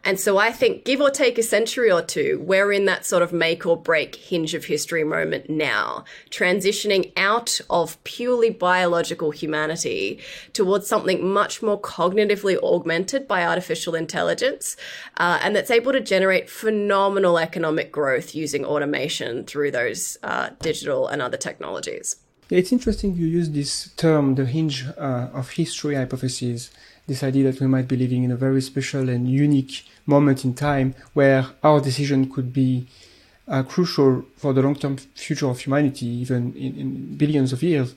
And 0.08 0.18
so 0.18 0.38
I 0.38 0.54
think, 0.54 0.86
give 0.86 1.02
or 1.02 1.10
take 1.10 1.38
a 1.38 1.44
century 1.44 1.92
or 1.92 2.02
two, 2.02 2.42
we're 2.42 2.72
in 2.72 2.86
that 2.86 3.06
sort 3.06 3.22
of 3.24 3.34
make 3.34 3.66
or 3.66 3.76
break 3.76 4.16
hinge 4.16 4.54
of 4.54 4.64
history 4.64 5.04
moment 5.04 5.50
now, 5.50 6.06
transitioning 6.30 7.12
out 7.18 7.60
of 7.70 8.02
purely 8.06 8.50
biological 8.50 9.32
humanity 9.32 10.22
towards 10.54 10.88
something 10.88 11.28
much 11.28 11.62
more 11.62 11.78
cognitively 11.82 12.58
augmented 12.64 13.28
by 13.28 13.46
artificial 13.46 13.96
intelligence, 13.96 14.78
uh, 15.18 15.42
and 15.44 15.54
that's 15.54 15.70
able 15.70 15.92
to 15.92 16.00
generate 16.00 16.50
phenomenal 16.50 17.38
economic 17.38 17.92
growth 17.92 18.34
using 18.34 18.64
automation 18.64 19.44
through 19.44 19.72
those 19.72 20.18
uh, 20.24 20.52
digital 20.62 21.10
and 21.10 21.22
other 21.22 21.36
technologies. 21.36 22.16
It's 22.50 22.72
interesting 22.72 23.14
you 23.14 23.26
use 23.26 23.50
this 23.50 23.92
term, 23.98 24.36
the 24.36 24.46
hinge 24.46 24.86
uh, 24.98 25.28
of 25.34 25.50
history 25.50 25.96
hypothesis, 25.96 26.72
this 27.08 27.24
idea 27.24 27.52
that 27.52 27.60
we 27.60 27.68
might 27.68 27.88
be 27.88 27.96
living 27.96 28.24
in 28.24 28.32
a 28.32 28.36
very 28.36 28.62
special 28.62 29.10
and 29.10 29.30
unique 29.30 29.86
moment 30.06 30.44
in 30.44 30.54
time 30.54 30.94
where 31.14 31.48
our 31.64 31.80
decision 31.82 32.30
could 32.30 32.54
be 32.54 32.88
uh, 33.48 33.64
crucial 33.64 34.26
for 34.36 34.54
the 34.54 34.62
long-term 34.62 34.98
future 35.16 35.48
of 35.48 35.60
humanity, 35.60 36.06
even 36.06 36.54
in, 36.56 36.78
in 36.78 37.16
billions 37.16 37.54
of 37.54 37.64
years, 37.64 37.96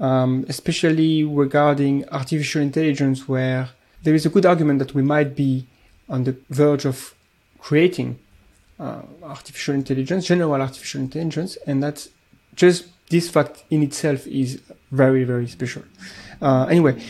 um, 0.00 0.44
especially 0.48 1.22
regarding 1.22 2.08
artificial 2.08 2.62
intelligence, 2.62 3.28
where 3.28 3.68
there 4.02 4.14
is 4.14 4.24
a 4.24 4.30
good 4.30 4.46
argument 4.46 4.78
that 4.78 4.94
we 4.94 5.02
might 5.02 5.36
be 5.36 5.66
on 6.08 6.24
the 6.24 6.36
verge 6.50 6.84
of 6.86 7.14
creating 7.58 8.18
uh, 8.78 9.02
artificial 9.22 9.74
intelligence, 9.74 10.26
general 10.26 10.60
artificial 10.60 11.00
intelligence, 11.00 11.58
and 11.66 11.82
that 11.82 12.08
just 12.54 12.86
this 13.08 13.28
fact 13.28 13.64
in 13.70 13.82
itself 13.82 14.26
is 14.26 14.60
very, 14.90 15.24
very 15.24 15.46
special. 15.46 15.82
Uh, 16.40 16.66
anyway, 16.66 17.02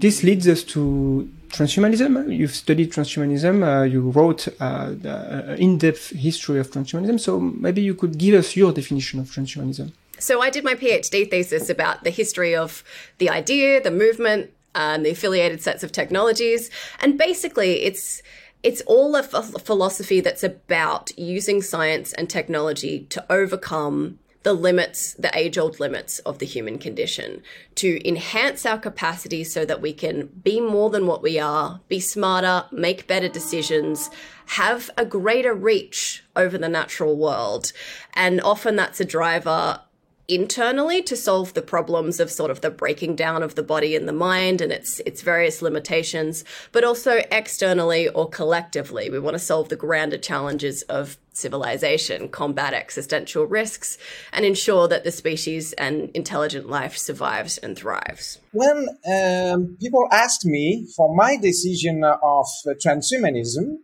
this 0.00 0.22
leads 0.22 0.46
us 0.48 0.62
to 0.64 1.28
transhumanism. 1.48 2.34
You've 2.36 2.54
studied 2.54 2.92
transhumanism. 2.92 3.62
Uh, 3.62 3.84
you 3.84 4.10
wrote 4.10 4.48
uh, 4.60 4.94
an 5.04 5.58
in-depth 5.58 6.10
history 6.10 6.58
of 6.58 6.70
transhumanism. 6.70 7.18
So 7.20 7.40
maybe 7.40 7.82
you 7.82 7.94
could 7.94 8.18
give 8.18 8.34
us 8.34 8.56
your 8.56 8.72
definition 8.72 9.20
of 9.20 9.26
transhumanism. 9.26 9.92
So 10.18 10.40
I 10.40 10.50
did 10.50 10.64
my 10.64 10.74
PhD 10.74 11.30
thesis 11.30 11.68
about 11.68 12.04
the 12.04 12.10
history 12.10 12.54
of 12.56 12.82
the 13.18 13.28
idea, 13.28 13.82
the 13.82 13.90
movement, 13.90 14.50
and 14.74 15.04
the 15.04 15.10
affiliated 15.10 15.62
sets 15.62 15.82
of 15.82 15.90
technologies, 15.90 16.70
and 17.00 17.18
basically 17.18 17.82
it's 17.82 18.22
it's 18.62 18.82
all 18.82 19.14
a 19.14 19.22
philosophy 19.22 20.20
that's 20.20 20.42
about 20.42 21.16
using 21.16 21.62
science 21.62 22.12
and 22.12 22.28
technology 22.28 23.06
to 23.10 23.24
overcome 23.30 24.18
the 24.46 24.52
limits, 24.52 25.14
the 25.14 25.36
age 25.36 25.58
old 25.58 25.80
limits 25.80 26.20
of 26.20 26.38
the 26.38 26.46
human 26.46 26.78
condition, 26.78 27.42
to 27.74 28.08
enhance 28.08 28.64
our 28.64 28.78
capacity 28.78 29.42
so 29.42 29.64
that 29.64 29.82
we 29.82 29.92
can 29.92 30.28
be 30.44 30.60
more 30.60 30.88
than 30.88 31.04
what 31.04 31.20
we 31.20 31.36
are, 31.36 31.80
be 31.88 31.98
smarter, 31.98 32.64
make 32.70 33.08
better 33.08 33.28
decisions, 33.28 34.08
have 34.50 34.88
a 34.96 35.04
greater 35.04 35.52
reach 35.52 36.22
over 36.36 36.56
the 36.56 36.68
natural 36.68 37.16
world. 37.16 37.72
And 38.14 38.40
often 38.40 38.76
that's 38.76 39.00
a 39.00 39.04
driver 39.04 39.80
internally 40.28 41.02
to 41.02 41.16
solve 41.16 41.54
the 41.54 41.62
problems 41.62 42.18
of 42.18 42.30
sort 42.30 42.50
of 42.50 42.60
the 42.60 42.70
breaking 42.70 43.16
down 43.16 43.42
of 43.42 43.54
the 43.54 43.62
body 43.62 43.94
and 43.94 44.08
the 44.08 44.12
mind 44.12 44.60
and 44.60 44.72
its 44.72 45.00
its 45.00 45.22
various 45.22 45.62
limitations, 45.62 46.44
but 46.72 46.84
also 46.84 47.22
externally 47.30 48.08
or 48.08 48.28
collectively. 48.28 49.08
We 49.10 49.18
want 49.18 49.34
to 49.34 49.38
solve 49.38 49.68
the 49.68 49.76
grander 49.76 50.18
challenges 50.18 50.82
of 50.82 51.18
civilization, 51.32 52.28
combat 52.28 52.72
existential 52.72 53.44
risks, 53.44 53.98
and 54.32 54.44
ensure 54.44 54.88
that 54.88 55.04
the 55.04 55.12
species 55.12 55.72
and 55.74 56.10
intelligent 56.14 56.68
life 56.68 56.96
survives 56.96 57.58
and 57.58 57.76
thrives. 57.76 58.38
When 58.52 58.88
um, 59.06 59.76
people 59.80 60.08
ask 60.10 60.44
me 60.44 60.88
for 60.96 61.14
my 61.14 61.36
decision 61.36 62.02
of 62.04 62.46
transhumanism, 62.84 63.76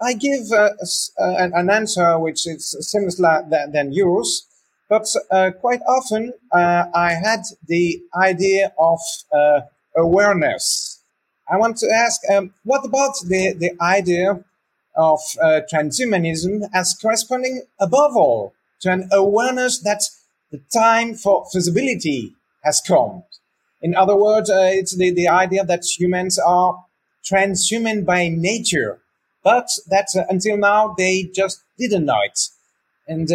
I 0.00 0.14
give 0.14 0.50
uh, 0.52 0.70
uh, 1.18 1.48
an 1.54 1.70
answer 1.70 2.18
which 2.18 2.46
is 2.46 2.76
similar 2.80 3.46
than 3.72 3.92
yours 3.92 4.46
but 4.88 5.06
uh, 5.30 5.50
quite 5.60 5.80
often, 5.88 6.32
uh, 6.52 6.84
I 6.94 7.12
had 7.12 7.42
the 7.66 8.00
idea 8.14 8.72
of 8.78 9.00
uh, 9.32 9.62
awareness. 9.96 11.02
I 11.48 11.56
want 11.56 11.76
to 11.78 11.90
ask, 11.90 12.20
um, 12.30 12.54
what 12.64 12.84
about 12.84 13.14
the, 13.26 13.52
the 13.52 13.72
idea 13.80 14.44
of 14.96 15.20
uh, 15.42 15.60
transhumanism 15.72 16.68
as 16.72 16.94
corresponding 17.00 17.62
above 17.80 18.16
all 18.16 18.54
to 18.80 18.90
an 18.90 19.08
awareness 19.12 19.78
that 19.80 20.02
the 20.50 20.60
time 20.72 21.14
for 21.14 21.46
feasibility 21.52 22.34
has 22.64 22.80
come? 22.80 23.24
In 23.82 23.94
other 23.94 24.16
words, 24.16 24.50
uh, 24.50 24.70
it's 24.72 24.96
the, 24.96 25.10
the 25.10 25.28
idea 25.28 25.64
that 25.64 25.84
humans 25.84 26.38
are 26.38 26.84
transhuman 27.24 28.04
by 28.04 28.28
nature, 28.28 29.00
but 29.42 29.68
that 29.88 30.08
uh, 30.16 30.24
until 30.28 30.56
now 30.56 30.94
they 30.96 31.24
just 31.34 31.62
didn't 31.78 32.04
know 32.04 32.20
it. 32.24 32.38
And 33.08 33.30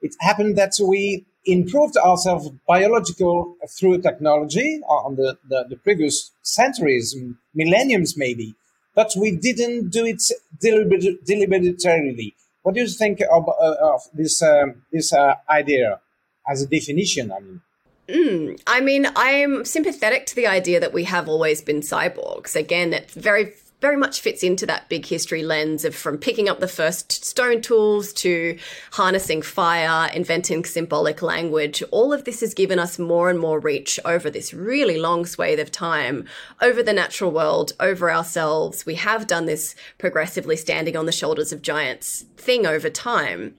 it 0.00 0.14
happened 0.20 0.56
that 0.56 0.72
we 0.82 1.26
improved 1.44 1.96
ourselves 1.96 2.50
biological 2.66 3.56
through 3.78 4.02
technology 4.02 4.80
on 4.88 5.16
the, 5.16 5.38
the, 5.48 5.64
the 5.70 5.76
previous 5.76 6.30
centuries, 6.42 7.16
millenniums 7.54 8.16
maybe, 8.16 8.54
but 8.94 9.12
we 9.16 9.34
didn't 9.36 9.90
do 9.90 10.04
it 10.04 10.22
deliber- 10.62 11.24
deliberately. 11.24 12.34
What 12.62 12.74
do 12.74 12.80
you 12.80 12.88
think 12.88 13.20
of, 13.32 13.48
uh, 13.48 13.76
of 13.80 14.02
this 14.12 14.42
um, 14.42 14.82
this 14.92 15.12
uh, 15.12 15.36
idea 15.48 16.00
as 16.46 16.62
a 16.62 16.66
definition? 16.66 17.32
I 17.32 17.40
mean. 17.40 17.60
Mm, 18.08 18.60
I 18.66 18.80
mean, 18.80 19.06
I'm 19.16 19.64
sympathetic 19.64 20.26
to 20.26 20.34
the 20.34 20.46
idea 20.46 20.80
that 20.80 20.92
we 20.92 21.04
have 21.04 21.28
always 21.28 21.60
been 21.62 21.80
cyborgs. 21.80 22.56
Again, 22.56 22.94
it's 22.94 23.14
very 23.14 23.52
very 23.80 23.96
much 23.96 24.20
fits 24.20 24.42
into 24.42 24.66
that 24.66 24.88
big 24.88 25.06
history 25.06 25.42
lens 25.42 25.84
of 25.84 25.94
from 25.94 26.18
picking 26.18 26.48
up 26.48 26.58
the 26.58 26.68
first 26.68 27.24
stone 27.24 27.60
tools 27.60 28.12
to 28.12 28.58
harnessing 28.92 29.40
fire, 29.42 30.10
inventing 30.12 30.64
symbolic 30.64 31.22
language. 31.22 31.82
All 31.90 32.12
of 32.12 32.24
this 32.24 32.40
has 32.40 32.54
given 32.54 32.78
us 32.78 32.98
more 32.98 33.30
and 33.30 33.38
more 33.38 33.60
reach 33.60 34.00
over 34.04 34.30
this 34.30 34.52
really 34.52 34.98
long 34.98 35.26
swathe 35.26 35.60
of 35.60 35.70
time, 35.70 36.26
over 36.60 36.82
the 36.82 36.92
natural 36.92 37.30
world, 37.30 37.72
over 37.78 38.10
ourselves. 38.10 38.84
We 38.84 38.96
have 38.96 39.26
done 39.26 39.46
this 39.46 39.76
progressively 39.96 40.56
standing 40.56 40.96
on 40.96 41.06
the 41.06 41.12
shoulders 41.12 41.52
of 41.52 41.62
giants 41.62 42.24
thing 42.36 42.66
over 42.66 42.90
time. 42.90 43.54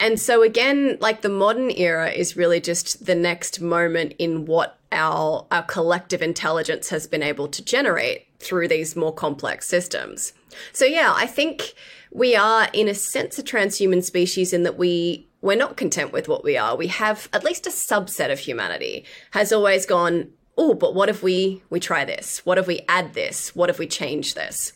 And 0.00 0.18
so 0.18 0.42
again, 0.42 0.98
like 1.00 1.20
the 1.20 1.28
modern 1.28 1.70
era 1.70 2.10
is 2.10 2.36
really 2.36 2.60
just 2.60 3.06
the 3.06 3.14
next 3.14 3.60
moment 3.60 4.14
in 4.18 4.46
what 4.46 4.78
our 4.90 5.46
our 5.50 5.62
collective 5.62 6.20
intelligence 6.20 6.88
has 6.90 7.06
been 7.06 7.22
able 7.22 7.48
to 7.48 7.64
generate 7.64 8.26
through 8.42 8.68
these 8.68 8.96
more 8.96 9.14
complex 9.14 9.66
systems. 9.66 10.32
So 10.72 10.84
yeah, 10.84 11.12
I 11.16 11.26
think 11.26 11.74
we 12.10 12.36
are 12.36 12.68
in 12.72 12.88
a 12.88 12.94
sense 12.94 13.38
a 13.38 13.42
transhuman 13.42 14.02
species 14.02 14.52
in 14.52 14.62
that 14.64 14.76
we 14.76 15.26
we're 15.40 15.56
not 15.56 15.76
content 15.76 16.12
with 16.12 16.28
what 16.28 16.44
we 16.44 16.56
are. 16.56 16.76
We 16.76 16.86
have 16.86 17.28
at 17.32 17.42
least 17.42 17.66
a 17.66 17.70
subset 17.70 18.30
of 18.30 18.38
humanity 18.38 19.04
has 19.32 19.52
always 19.52 19.86
gone, 19.86 20.30
"Oh, 20.56 20.74
but 20.74 20.94
what 20.94 21.08
if 21.08 21.22
we 21.22 21.62
we 21.70 21.80
try 21.80 22.04
this? 22.04 22.44
What 22.46 22.58
if 22.58 22.66
we 22.66 22.82
add 22.88 23.14
this? 23.14 23.54
What 23.56 23.70
if 23.70 23.78
we 23.78 23.86
change 23.86 24.34
this?" 24.34 24.72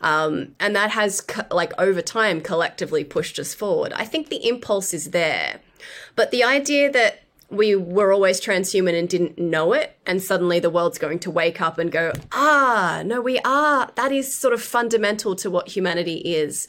Um, 0.00 0.54
and 0.58 0.74
that 0.74 0.90
has 0.90 1.20
co- 1.20 1.46
like 1.54 1.72
over 1.78 2.02
time 2.02 2.40
collectively 2.40 3.04
pushed 3.04 3.38
us 3.38 3.54
forward. 3.54 3.92
I 3.94 4.04
think 4.04 4.28
the 4.28 4.46
impulse 4.46 4.92
is 4.92 5.10
there, 5.10 5.60
but 6.16 6.30
the 6.30 6.44
idea 6.44 6.90
that 6.90 7.21
we 7.52 7.76
were 7.76 8.12
always 8.12 8.40
transhuman 8.40 8.98
and 8.98 9.08
didn't 9.08 9.38
know 9.38 9.72
it. 9.72 9.96
And 10.06 10.22
suddenly 10.22 10.58
the 10.58 10.70
world's 10.70 10.98
going 10.98 11.18
to 11.20 11.30
wake 11.30 11.60
up 11.60 11.78
and 11.78 11.92
go, 11.92 12.12
ah, 12.32 13.02
no, 13.04 13.20
we 13.20 13.38
are. 13.40 13.90
That 13.94 14.10
is 14.10 14.34
sort 14.34 14.54
of 14.54 14.62
fundamental 14.62 15.36
to 15.36 15.50
what 15.50 15.68
humanity 15.68 16.16
is. 16.16 16.66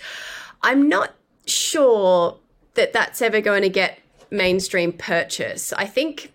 I'm 0.62 0.90
not 0.90 1.16
sure 1.46 2.38
that 2.76 2.94
that's 2.94 3.22
ever 3.22 3.42
going 3.42 3.62
to 3.62 3.70
get 3.70 4.00
mainstream 4.30 4.92
purchase. 4.92 5.72
I 5.74 5.86
think 5.86 6.34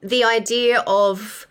the 0.00 0.22
idea 0.22 0.84
of 0.86 1.45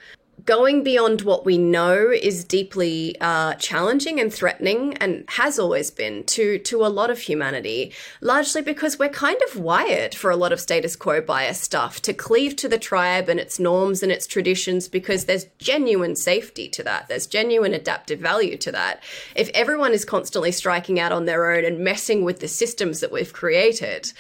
going 0.46 0.84
beyond 0.84 1.22
what 1.22 1.46
we 1.46 1.58
know 1.58 2.12
is 2.12 2.44
deeply 2.44 3.16
uh, 3.20 3.56
challenging 3.56 4.20
and 4.20 4.34
threatening 4.34 4.94
and 4.98 5.26
has 5.30 5.58
always 5.58 5.90
been 5.90 6.24
to 6.24 6.60
to 6.60 6.86
a 6.86 6.88
lot 6.88 7.10
of 7.10 7.20
humanity 7.20 7.92
largely 8.22 8.62
because 8.62 9.00
we're 9.00 9.10
kind 9.10 9.40
of 9.50 9.60
wired 9.60 10.14
for 10.14 10.30
a 10.30 10.36
lot 10.36 10.52
of 10.52 10.60
status 10.60 10.96
quo 10.96 11.20
bias 11.20 11.60
stuff 11.60 12.02
to 12.02 12.14
cleave 12.14 12.56
to 12.56 12.70
the 12.70 12.78
tribe 12.78 13.28
and 13.28 13.40
its 13.40 13.60
norms 13.60 14.04
and 14.04 14.12
its 14.12 14.28
traditions 14.28 14.88
because 14.88 15.26
there's 15.26 15.46
genuine 15.58 16.16
safety 16.16 16.70
to 16.70 16.84
that. 16.84 17.08
There's 17.08 17.28
genuine 17.28 17.74
adaptive 17.74 18.20
value 18.20 18.58
to 18.58 18.72
that. 18.72 19.04
If 19.36 19.50
everyone 19.54 19.94
is 19.94 20.06
constantly 20.06 20.52
striking 20.52 21.00
out 21.00 21.12
on 21.12 21.26
their 21.26 21.52
own 21.52 21.66
and 21.66 21.80
messing 21.80 22.24
with 22.24 22.40
the 22.40 22.48
systems 22.48 23.00
that 23.00 23.12
we've 23.12 23.34
created 23.34 24.14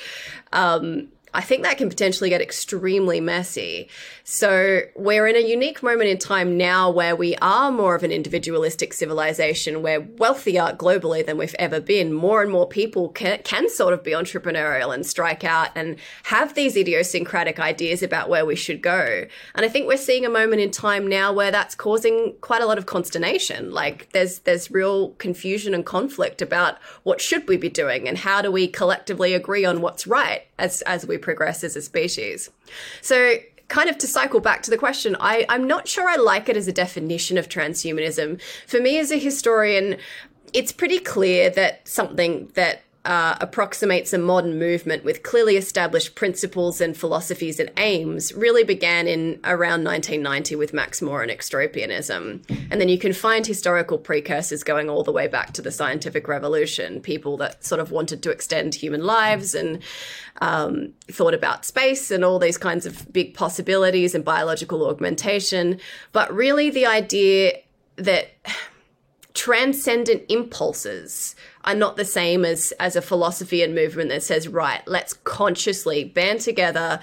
um, 0.53 1.09
I 1.35 1.41
think 1.41 1.63
that 1.63 1.77
can 1.77 1.89
potentially 1.89 2.29
get 2.29 2.41
extremely 2.41 3.19
messy. 3.19 3.89
So 4.23 4.81
we're 4.95 5.27
in 5.27 5.35
a 5.35 5.47
unique 5.47 5.83
moment 5.83 6.09
in 6.09 6.17
time 6.17 6.57
now 6.57 6.89
where 6.89 7.15
we 7.15 7.35
are 7.35 7.71
more 7.71 7.93
of 7.93 8.03
an 8.03 8.11
individualistic 8.11 8.93
civilization. 8.93 9.81
We're 9.83 9.99
wealthier 9.99 10.75
globally 10.77 11.25
than 11.25 11.37
we've 11.37 11.55
ever 11.59 11.81
been. 11.81 12.13
More 12.13 12.41
and 12.41 12.49
more 12.49 12.67
people 12.67 13.09
can, 13.09 13.39
can 13.43 13.69
sort 13.69 13.93
of 13.93 14.01
be 14.01 14.11
entrepreneurial 14.11 14.93
and 14.93 15.05
strike 15.05 15.43
out 15.43 15.69
and 15.75 15.97
have 16.23 16.53
these 16.53 16.77
idiosyncratic 16.77 17.59
ideas 17.59 18.01
about 18.01 18.29
where 18.29 18.45
we 18.45 18.55
should 18.55 18.81
go. 18.81 19.25
And 19.55 19.65
I 19.65 19.69
think 19.69 19.87
we're 19.87 19.97
seeing 19.97 20.25
a 20.25 20.29
moment 20.29 20.61
in 20.61 20.71
time 20.71 21.05
now 21.05 21.33
where 21.33 21.51
that's 21.51 21.75
causing 21.75 22.33
quite 22.39 22.61
a 22.61 22.65
lot 22.65 22.77
of 22.77 22.85
consternation. 22.85 23.71
Like 23.71 24.09
there's 24.13 24.39
there's 24.39 24.71
real 24.71 25.09
confusion 25.11 25.73
and 25.73 25.85
conflict 25.85 26.41
about 26.41 26.81
what 27.03 27.19
should 27.19 27.47
we 27.49 27.57
be 27.57 27.69
doing 27.69 28.07
and 28.07 28.17
how 28.17 28.41
do 28.41 28.51
we 28.51 28.67
collectively 28.67 29.33
agree 29.33 29.65
on 29.65 29.81
what's 29.81 30.07
right 30.07 30.43
as 30.57 30.81
as 30.83 31.05
we 31.05 31.17
progress 31.25 31.63
as 31.63 31.75
a 31.75 31.81
species. 31.81 32.49
So 33.01 33.35
kind 33.67 33.89
of 33.89 33.97
to 33.97 34.07
cycle 34.07 34.39
back 34.39 34.63
to 34.63 34.71
the 34.71 34.77
question, 34.77 35.17
I, 35.19 35.45
I'm 35.49 35.67
not 35.67 35.87
sure 35.87 36.07
I 36.07 36.15
like 36.15 36.47
it 36.47 36.55
as 36.55 36.67
a 36.67 36.71
definition 36.71 37.37
of 37.37 37.49
transhumanism. 37.49 38.39
For 38.67 38.79
me, 38.79 38.99
as 38.99 39.11
a 39.11 39.17
historian, 39.17 39.97
it's 40.53 40.71
pretty 40.71 40.99
clear 40.99 41.49
that 41.49 41.87
something 41.87 42.49
that 42.53 42.83
uh, 43.05 43.37
approximates 43.39 44.13
a 44.13 44.17
modern 44.17 44.57
movement 44.57 45.03
with 45.03 45.21
clearly 45.21 45.57
established 45.57 46.15
principles 46.15 46.81
and 46.81 46.97
philosophies 46.97 47.59
and 47.59 47.71
aims 47.77 48.33
really 48.33 48.63
began 48.63 49.07
in 49.07 49.39
around 49.43 49.83
1990 49.83 50.55
with 50.55 50.73
Max 50.73 51.01
More 51.01 51.21
and 51.21 51.31
extropianism. 51.31 52.43
And 52.71 52.81
then 52.81 52.89
you 52.89 52.97
can 52.97 53.13
find 53.13 53.45
historical 53.45 53.99
precursors 53.99 54.63
going 54.63 54.89
all 54.89 55.03
the 55.03 55.11
way 55.11 55.27
back 55.27 55.53
to 55.53 55.61
the 55.61 55.71
scientific 55.71 56.27
revolution, 56.27 56.99
people 56.99 57.37
that 57.37 57.63
sort 57.63 57.79
of 57.79 57.91
wanted 57.91 58.23
to 58.23 58.31
extend 58.31 58.73
human 58.73 59.05
lives 59.05 59.53
and 59.53 59.83
um, 60.41 60.91
thought 61.03 61.35
about 61.35 61.63
space 61.63 62.09
and 62.09 62.25
all 62.25 62.39
these 62.39 62.57
kinds 62.57 62.87
of 62.87 63.11
big 63.13 63.35
possibilities 63.35 64.15
and 64.15 64.25
biological 64.25 64.87
augmentation. 64.87 65.79
But 66.11 66.33
really, 66.33 66.71
the 66.71 66.87
idea 66.87 67.59
that 67.97 68.31
transcendent 69.33 70.23
impulses 70.29 71.35
are 71.65 71.75
not 71.75 71.97
the 71.97 72.05
same 72.05 72.45
as 72.45 72.71
as 72.79 72.95
a 72.95 73.01
philosophy 73.01 73.61
and 73.61 73.75
movement 73.75 74.09
that 74.09 74.23
says 74.23 74.47
right 74.47 74.81
let's 74.87 75.13
consciously 75.13 76.03
band 76.03 76.39
together 76.39 76.99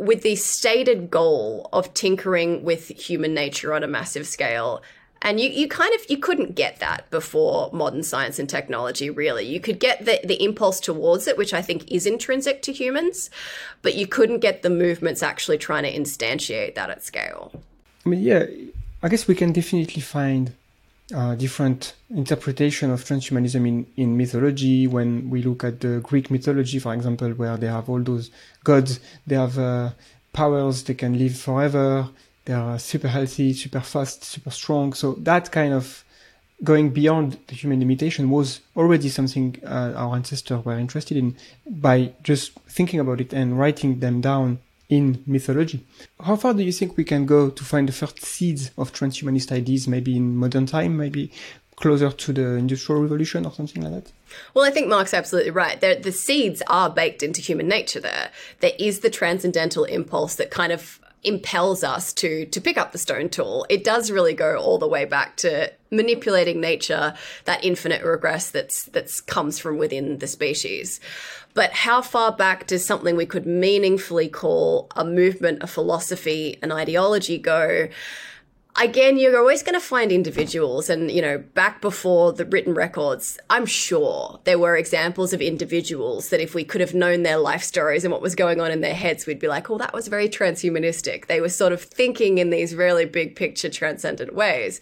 with 0.00 0.22
the 0.22 0.34
stated 0.34 1.10
goal 1.10 1.68
of 1.74 1.92
tinkering 1.92 2.64
with 2.64 2.88
human 2.88 3.34
nature 3.34 3.74
on 3.74 3.84
a 3.84 3.86
massive 3.86 4.26
scale. 4.26 4.82
And 5.22 5.38
you, 5.38 5.50
you 5.50 5.68
kind 5.68 5.94
of 5.94 6.00
you 6.08 6.16
couldn't 6.16 6.54
get 6.54 6.80
that 6.80 7.10
before 7.10 7.68
modern 7.74 8.02
science 8.02 8.38
and 8.38 8.48
technology 8.48 9.10
really. 9.10 9.44
You 9.44 9.60
could 9.60 9.78
get 9.78 10.06
the, 10.06 10.18
the 10.24 10.42
impulse 10.42 10.80
towards 10.80 11.26
it 11.26 11.36
which 11.36 11.52
i 11.52 11.60
think 11.60 11.90
is 11.92 12.06
intrinsic 12.06 12.62
to 12.62 12.72
humans 12.72 13.28
but 13.82 13.94
you 13.94 14.06
couldn't 14.06 14.38
get 14.38 14.62
the 14.62 14.70
movements 14.70 15.22
actually 15.22 15.58
trying 15.58 15.82
to 15.82 15.92
instantiate 15.92 16.74
that 16.74 16.88
at 16.88 17.04
scale. 17.04 17.52
I 18.06 18.08
mean 18.08 18.22
yeah 18.22 18.46
i 19.02 19.08
guess 19.10 19.28
we 19.28 19.34
can 19.34 19.52
definitely 19.52 20.00
find 20.00 20.54
uh, 21.12 21.34
different 21.34 21.94
interpretation 22.10 22.90
of 22.90 23.04
transhumanism 23.04 23.66
in, 23.66 23.86
in 23.96 24.16
mythology. 24.16 24.86
When 24.86 25.30
we 25.30 25.42
look 25.42 25.64
at 25.64 25.80
the 25.80 26.00
Greek 26.00 26.30
mythology, 26.30 26.78
for 26.78 26.94
example, 26.94 27.30
where 27.30 27.56
they 27.56 27.66
have 27.66 27.88
all 27.88 28.02
those 28.02 28.30
gods, 28.64 29.00
they 29.26 29.36
have 29.36 29.58
uh, 29.58 29.90
powers, 30.32 30.84
they 30.84 30.94
can 30.94 31.18
live 31.18 31.36
forever, 31.36 32.08
they 32.44 32.54
are 32.54 32.78
super 32.78 33.08
healthy, 33.08 33.52
super 33.52 33.80
fast, 33.80 34.24
super 34.24 34.50
strong. 34.50 34.92
So 34.92 35.12
that 35.20 35.50
kind 35.52 35.72
of 35.72 36.04
going 36.62 36.90
beyond 36.90 37.38
the 37.46 37.54
human 37.54 37.80
limitation 37.80 38.28
was 38.30 38.60
already 38.76 39.08
something 39.08 39.60
uh, 39.64 39.92
our 39.96 40.14
ancestors 40.14 40.64
were 40.64 40.78
interested 40.78 41.16
in 41.16 41.36
by 41.66 42.12
just 42.22 42.52
thinking 42.68 43.00
about 43.00 43.20
it 43.20 43.32
and 43.32 43.58
writing 43.58 44.00
them 44.00 44.20
down 44.20 44.58
in 44.90 45.22
mythology. 45.26 45.86
How 46.22 46.36
far 46.36 46.52
do 46.52 46.62
you 46.62 46.72
think 46.72 46.96
we 46.96 47.04
can 47.04 47.24
go 47.24 47.48
to 47.48 47.64
find 47.64 47.88
the 47.88 47.92
first 47.92 48.20
seeds 48.20 48.72
of 48.76 48.92
transhumanist 48.92 49.52
ideas, 49.52 49.88
maybe 49.88 50.16
in 50.16 50.36
modern 50.36 50.66
time, 50.66 50.96
maybe 50.96 51.32
closer 51.76 52.10
to 52.10 52.32
the 52.32 52.56
industrial 52.56 53.00
revolution 53.00 53.46
or 53.46 53.52
something 53.52 53.82
like 53.82 53.92
that? 54.04 54.12
Well, 54.52 54.66
I 54.66 54.70
think 54.70 54.88
Marc's 54.88 55.14
absolutely 55.14 55.52
right. 55.52 55.80
The 55.80 56.12
seeds 56.12 56.62
are 56.66 56.90
baked 56.90 57.22
into 57.22 57.40
human 57.40 57.68
nature 57.68 58.00
there. 58.00 58.30
There 58.58 58.72
is 58.78 59.00
the 59.00 59.10
transcendental 59.10 59.84
impulse 59.84 60.34
that 60.34 60.50
kind 60.50 60.72
of 60.72 61.00
impels 61.22 61.84
us 61.84 62.12
to 62.14 62.46
to 62.46 62.60
pick 62.60 62.78
up 62.78 62.92
the 62.92 62.98
stone 62.98 63.28
tool. 63.28 63.66
It 63.68 63.84
does 63.84 64.10
really 64.10 64.34
go 64.34 64.56
all 64.56 64.78
the 64.78 64.88
way 64.88 65.04
back 65.04 65.36
to 65.38 65.72
manipulating 65.90 66.60
nature, 66.60 67.14
that 67.44 67.64
infinite 67.64 68.02
regress 68.04 68.50
that's 68.50 68.84
that's 68.84 69.20
comes 69.20 69.58
from 69.58 69.78
within 69.78 70.18
the 70.18 70.26
species. 70.26 71.00
But 71.52 71.72
how 71.72 72.00
far 72.00 72.32
back 72.32 72.66
does 72.66 72.84
something 72.84 73.16
we 73.16 73.26
could 73.26 73.46
meaningfully 73.46 74.28
call 74.28 74.88
a 74.94 75.04
movement, 75.04 75.62
a 75.62 75.66
philosophy, 75.66 76.58
an 76.62 76.72
ideology 76.72 77.38
go? 77.38 77.88
Again, 78.76 79.18
you're 79.18 79.38
always 79.38 79.62
going 79.62 79.74
to 79.74 79.80
find 79.80 80.12
individuals, 80.12 80.88
and 80.90 81.10
you 81.10 81.22
know, 81.22 81.38
back 81.38 81.80
before 81.80 82.32
the 82.32 82.44
written 82.44 82.74
records, 82.74 83.38
I'm 83.48 83.66
sure 83.66 84.40
there 84.44 84.58
were 84.58 84.76
examples 84.76 85.32
of 85.32 85.40
individuals 85.40 86.28
that 86.30 86.40
if 86.40 86.54
we 86.54 86.64
could 86.64 86.80
have 86.80 86.94
known 86.94 87.22
their 87.22 87.38
life 87.38 87.62
stories 87.62 88.04
and 88.04 88.12
what 88.12 88.22
was 88.22 88.34
going 88.34 88.60
on 88.60 88.70
in 88.70 88.80
their 88.80 88.94
heads, 88.94 89.26
we'd 89.26 89.38
be 89.38 89.48
like, 89.48 89.70
oh, 89.70 89.78
that 89.78 89.92
was 89.92 90.08
very 90.08 90.28
transhumanistic. 90.28 91.26
They 91.26 91.40
were 91.40 91.48
sort 91.48 91.72
of 91.72 91.82
thinking 91.82 92.38
in 92.38 92.50
these 92.50 92.74
really 92.74 93.04
big 93.04 93.36
picture 93.36 93.68
transcendent 93.68 94.34
ways. 94.34 94.80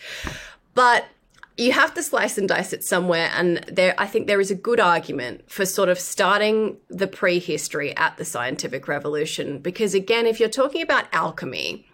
But 0.75 1.07
you 1.59 1.73
have 1.73 1.93
to 1.93 2.03
slice 2.05 2.39
and 2.39 2.49
dice 2.49 2.73
it 2.73 2.85
somewhere 2.85 3.31
and 3.35 3.59
there 3.67 3.95
i 3.99 4.07
think 4.07 4.27
there 4.27 4.41
is 4.41 4.51
a 4.51 4.55
good 4.55 4.79
argument 4.79 5.43
for 5.51 5.67
sort 5.67 5.89
of 5.89 5.99
starting 5.99 6.77
the 6.89 7.09
prehistory 7.09 7.95
at 7.97 8.17
the 8.17 8.25
scientific 8.25 8.87
revolution 8.87 9.59
because 9.59 9.93
again 9.93 10.25
if 10.25 10.39
you're 10.39 10.49
talking 10.49 10.81
about 10.81 11.07
alchemy 11.13 11.85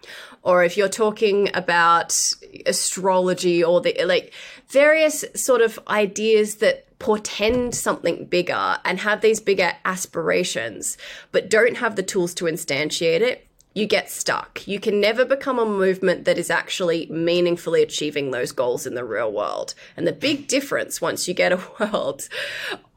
or 0.45 0.63
if 0.63 0.77
you're 0.77 0.87
talking 0.87 1.49
about 1.53 2.33
astrology 2.65 3.61
or 3.63 3.81
the 3.81 3.95
like 4.05 4.31
various 4.69 5.25
sort 5.35 5.61
of 5.61 5.77
ideas 5.89 6.55
that 6.57 6.83
portend 6.99 7.75
something 7.75 8.25
bigger 8.25 8.77
and 8.85 8.99
have 8.99 9.19
these 9.19 9.41
bigger 9.41 9.73
aspirations 9.83 10.97
but 11.33 11.49
don't 11.49 11.77
have 11.77 11.97
the 11.97 12.03
tools 12.03 12.33
to 12.33 12.45
instantiate 12.45 13.19
it 13.19 13.45
you 13.77 13.85
get 13.85 14.09
stuck. 14.09 14.65
You 14.65 14.79
can 14.79 15.01
never 15.01 15.25
become 15.25 15.59
a 15.59 15.65
movement 15.65 16.23
that 16.23 16.37
is 16.37 16.49
actually 16.49 17.07
meaningfully 17.07 17.83
achieving 17.83 18.31
those 18.31 18.53
goals 18.53 18.87
in 18.87 18.95
the 18.95 19.03
real 19.03 19.29
world. 19.29 19.75
And 19.97 20.07
the 20.07 20.13
big 20.13 20.47
difference 20.47 21.01
once 21.01 21.27
you 21.27 21.33
get 21.33 21.51
a 21.51 21.61
world 21.91 22.29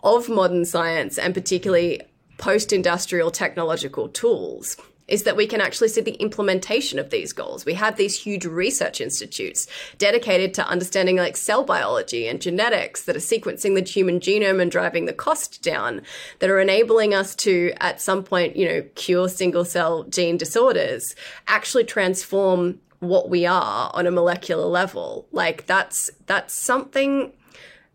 of 0.04 0.28
modern 0.28 0.64
science 0.64 1.18
and 1.18 1.34
particularly 1.34 2.02
post 2.38 2.72
industrial 2.72 3.32
technological 3.32 4.08
tools 4.08 4.76
is 5.08 5.24
that 5.24 5.36
we 5.36 5.46
can 5.46 5.60
actually 5.60 5.88
see 5.88 6.00
the 6.00 6.12
implementation 6.12 6.98
of 6.98 7.10
these 7.10 7.32
goals. 7.32 7.64
We 7.64 7.74
have 7.74 7.96
these 7.96 8.18
huge 8.18 8.44
research 8.44 9.00
institutes 9.00 9.66
dedicated 9.96 10.54
to 10.54 10.68
understanding 10.68 11.16
like 11.16 11.36
cell 11.36 11.64
biology 11.64 12.28
and 12.28 12.40
genetics 12.40 13.02
that 13.04 13.16
are 13.16 13.20
sequencing 13.20 13.74
the 13.74 13.90
human 13.90 14.20
genome 14.20 14.60
and 14.60 14.70
driving 14.70 15.06
the 15.06 15.12
cost 15.12 15.62
down, 15.62 16.02
that 16.38 16.50
are 16.50 16.60
enabling 16.60 17.14
us 17.14 17.34
to, 17.36 17.72
at 17.80 18.00
some 18.00 18.22
point, 18.22 18.56
you 18.56 18.68
know, 18.68 18.82
cure 18.94 19.28
single 19.28 19.64
cell 19.64 20.04
gene 20.04 20.36
disorders, 20.36 21.14
actually 21.46 21.84
transform 21.84 22.78
what 23.00 23.30
we 23.30 23.46
are 23.46 23.90
on 23.94 24.06
a 24.06 24.10
molecular 24.10 24.64
level. 24.66 25.26
Like 25.32 25.66
that's 25.66 26.10
that's 26.26 26.52
something 26.52 27.32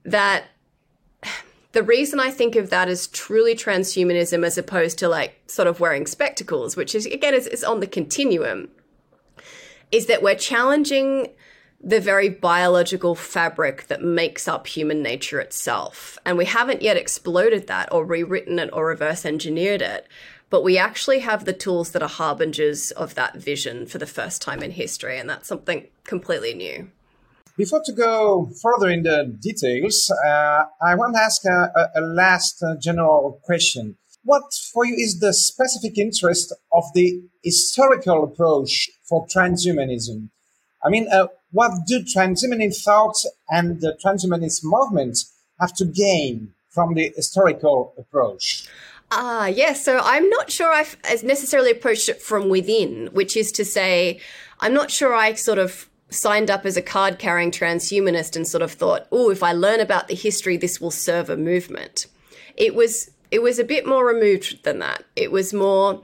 that 0.06 0.45
the 1.73 1.83
reason 1.83 2.19
I 2.19 2.31
think 2.31 2.55
of 2.55 2.69
that 2.69 2.88
as 2.88 3.07
truly 3.07 3.55
transhumanism 3.55 4.45
as 4.45 4.57
opposed 4.57 4.99
to 4.99 5.09
like 5.09 5.41
sort 5.47 5.67
of 5.67 5.79
wearing 5.79 6.05
spectacles, 6.07 6.75
which 6.75 6.95
is 6.95 7.05
again 7.05 7.33
is, 7.33 7.63
on 7.63 7.79
the 7.79 7.88
continuum, 7.88 8.69
is 9.91 10.05
that 10.05 10.21
we're 10.21 10.36
challenging 10.36 11.29
the 11.83 11.99
very 11.99 12.29
biological 12.29 13.15
fabric 13.15 13.88
that 13.88 14.01
makes 14.01 14.47
up 14.47 14.67
human 14.67 15.03
nature 15.03 15.39
itself. 15.39 16.17
And 16.25 16.38
we 16.38 16.45
haven't 16.45 16.81
yet 16.81 16.95
exploded 16.95 17.67
that 17.67 17.91
or 17.91 18.05
rewritten 18.05 18.57
it 18.59 18.69
or 18.71 18.86
reverse 18.86 19.25
engineered 19.25 19.81
it. 19.81 20.07
But 20.49 20.63
we 20.63 20.77
actually 20.77 21.19
have 21.19 21.43
the 21.43 21.51
tools 21.51 21.91
that 21.91 22.03
are 22.03 22.07
harbingers 22.07 22.91
of 22.91 23.15
that 23.15 23.36
vision 23.36 23.88
for 23.88 23.97
the 23.97 24.05
first 24.05 24.41
time 24.41 24.62
in 24.62 24.71
history. 24.71 25.17
And 25.17 25.29
that's 25.29 25.47
something 25.47 25.88
completely 26.05 26.53
new. 26.53 26.89
Before 27.56 27.84
to 27.86 27.92
go 27.92 28.50
further 28.63 28.89
in 28.89 29.04
the 29.04 29.38
details, 29.39 30.12
uh, 30.26 30.63
I 30.82 30.96
want 30.96 31.16
to 31.16 31.22
ask 31.22 31.46
a, 31.46 31.72
a, 31.76 32.00
a 32.00 32.02
last 32.02 32.63
uh, 32.63 32.76
general 32.82 33.39
question. 33.44 33.96
What 34.24 34.44
for 34.74 34.86
you 34.86 34.96
is 34.96 35.20
the 35.20 35.34
specific 35.34 36.00
interest 36.00 36.52
of 36.72 36.84
the 36.96 37.22
historical 37.44 38.24
approach 38.24 38.89
for 39.08 39.28
transhumanism? 39.28 40.30
I 40.84 40.89
mean, 40.89 41.08
uh, 41.12 41.28
what 41.52 41.72
do 41.86 42.00
transhumanist 42.00 42.84
thoughts 42.84 43.30
and 43.52 43.82
the 43.82 43.96
transhumanist 44.04 44.62
movement 44.63 45.20
have 45.60 45.74
to 45.76 45.86
gain 45.86 46.54
from 46.72 46.96
the 46.96 47.13
historical 47.16 47.94
approach? 48.00 48.68
Ah, 49.12 49.46
yes. 49.46 49.86
So 49.86 50.00
I'm 50.04 50.28
not 50.30 50.52
sure 50.52 50.74
I've 50.74 50.98
necessarily 51.24 51.70
approached 51.70 52.10
it 52.10 52.20
from 52.20 52.50
within, 52.50 53.10
which 53.13 53.38
is 53.38 53.52
to 53.52 53.63
say, 53.63 54.20
I'm 54.60 54.74
not 54.74 54.89
sure 54.89 55.13
I 55.13 55.34
sort 55.34 55.60
of 55.60 55.88
signed 56.13 56.49
up 56.49 56.65
as 56.65 56.78
a 56.78 56.82
card 56.82 57.19
carrying 57.19 57.52
transhumanist 57.52 58.36
and 58.36 58.47
sort 58.47 58.62
of 58.62 58.71
thought, 58.71 59.08
oh, 59.12 59.30
if 59.30 59.43
I 59.43 59.54
learn 59.54 59.80
about 59.80 60.08
the 60.08 60.15
history, 60.15 60.58
this 60.58 60.80
will 60.80 60.91
serve 60.91 61.30
a 61.30 61.38
movement. 61.38 62.08
It 62.56 62.76
was 62.76 63.12
it 63.32 63.41
was 63.41 63.58
a 63.58 63.63
bit 63.63 63.88
more 63.88 64.06
removed 64.06 64.63
than 64.63 64.80
that. 64.80 65.04
It 65.15 65.32
was 65.32 65.54
more 65.54 66.04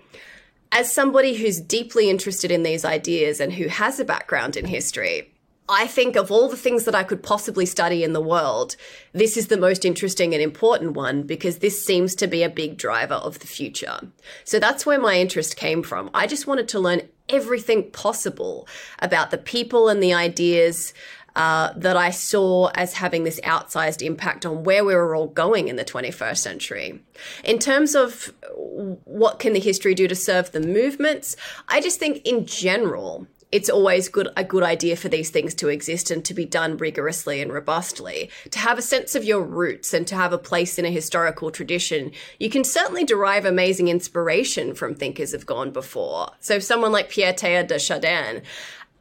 as 0.72 0.92
somebody 0.92 1.36
who's 1.36 1.60
deeply 1.60 2.10
interested 2.10 2.52
in 2.52 2.64
these 2.64 2.86
ideas 2.86 3.40
and 3.40 3.54
who 3.54 3.68
has 3.68 4.00
a 4.00 4.06
background 4.06 4.58
in 4.58 4.66
history, 4.66 5.32
I 5.70 5.86
think 5.86 6.16
of 6.16 6.32
all 6.32 6.50
the 6.50 6.58
things 6.58 6.86
that 6.86 6.96
I 6.96 7.04
could 7.04 7.22
possibly 7.22 7.68
study 7.68 8.04
in 8.04 8.14
the 8.14 8.22
world, 8.22 8.76
this 9.14 9.38
is 9.38 9.48
the 9.48 9.58
most 9.58 9.86
interesting 9.86 10.34
and 10.34 10.42
important 10.42 10.94
one 10.94 11.22
because 11.24 11.60
this 11.60 11.86
seems 11.86 12.16
to 12.16 12.28
be 12.28 12.42
a 12.42 12.50
big 12.50 12.76
driver 12.76 13.14
of 13.14 13.40
the 13.40 13.48
future. 13.48 14.00
So 14.44 14.60
that's 14.60 14.88
where 14.88 15.00
my 15.00 15.16
interest 15.16 15.58
came 15.58 15.84
from. 15.84 16.10
I 16.12 16.26
just 16.26 16.48
wanted 16.48 16.68
to 16.70 16.80
learn 16.80 17.04
everything 17.30 17.92
possible 17.92 18.68
about 18.98 19.30
the 19.30 19.38
people 19.38 19.90
and 19.90 20.02
the 20.02 20.14
ideas 20.14 20.92
uh, 21.36 21.72
that 21.76 21.96
I 21.96 22.10
saw 22.10 22.72
as 22.74 22.94
having 22.94 23.24
this 23.24 23.40
outsized 23.42 24.02
impact 24.02 24.48
on 24.48 24.64
where 24.64 24.84
we 24.84 24.96
were 24.96 25.16
all 25.16 25.28
going 25.28 25.68
in 25.68 25.76
the 25.76 25.86
21st 25.86 26.38
century. 26.38 27.00
In 27.44 27.60
terms 27.60 27.96
of 27.96 28.34
what 28.56 29.38
can 29.38 29.54
the 29.54 29.60
history 29.60 29.94
do 29.94 30.08
to 30.08 30.16
serve 30.16 30.52
the 30.52 30.60
movements, 30.60 31.36
I 31.68 31.80
just 31.80 32.00
think 32.00 32.26
in 32.26 32.48
general, 32.48 33.28
it's 33.52 33.70
always 33.70 34.10
good 34.10 34.30
a 34.38 34.44
good 34.44 34.64
idea 34.64 34.96
for 34.96 35.10
these 35.10 35.30
things 35.30 35.54
to 35.56 35.70
exist 35.70 36.12
and 36.12 36.24
to 36.26 36.34
be 36.34 36.46
done 36.46 36.78
rigorously 36.78 37.42
and 37.42 37.52
robustly. 37.52 38.30
To 38.52 38.60
have 38.60 38.78
a 38.78 38.84
sense 38.84 39.16
of 39.16 39.24
your 39.24 39.42
roots 39.42 39.94
and 39.94 40.06
to 40.08 40.16
have 40.16 40.34
a 40.34 40.38
place 40.38 40.78
in 40.78 40.86
a 40.86 40.92
historical 40.92 41.50
tradition, 41.52 42.12
you 42.40 42.50
can 42.50 42.64
certainly 42.64 43.04
derive 43.04 43.46
amazing 43.46 43.88
inspiration 43.88 44.76
from 44.76 44.94
thinkers 44.94 45.34
of 45.34 45.46
gone 45.46 45.72
before. 45.72 46.32
So 46.40 46.60
someone 46.60 46.92
like 46.92 47.10
Pierre 47.10 47.34
Teilhard 47.34 47.68
de 47.68 47.80
Chardin, 47.80 48.44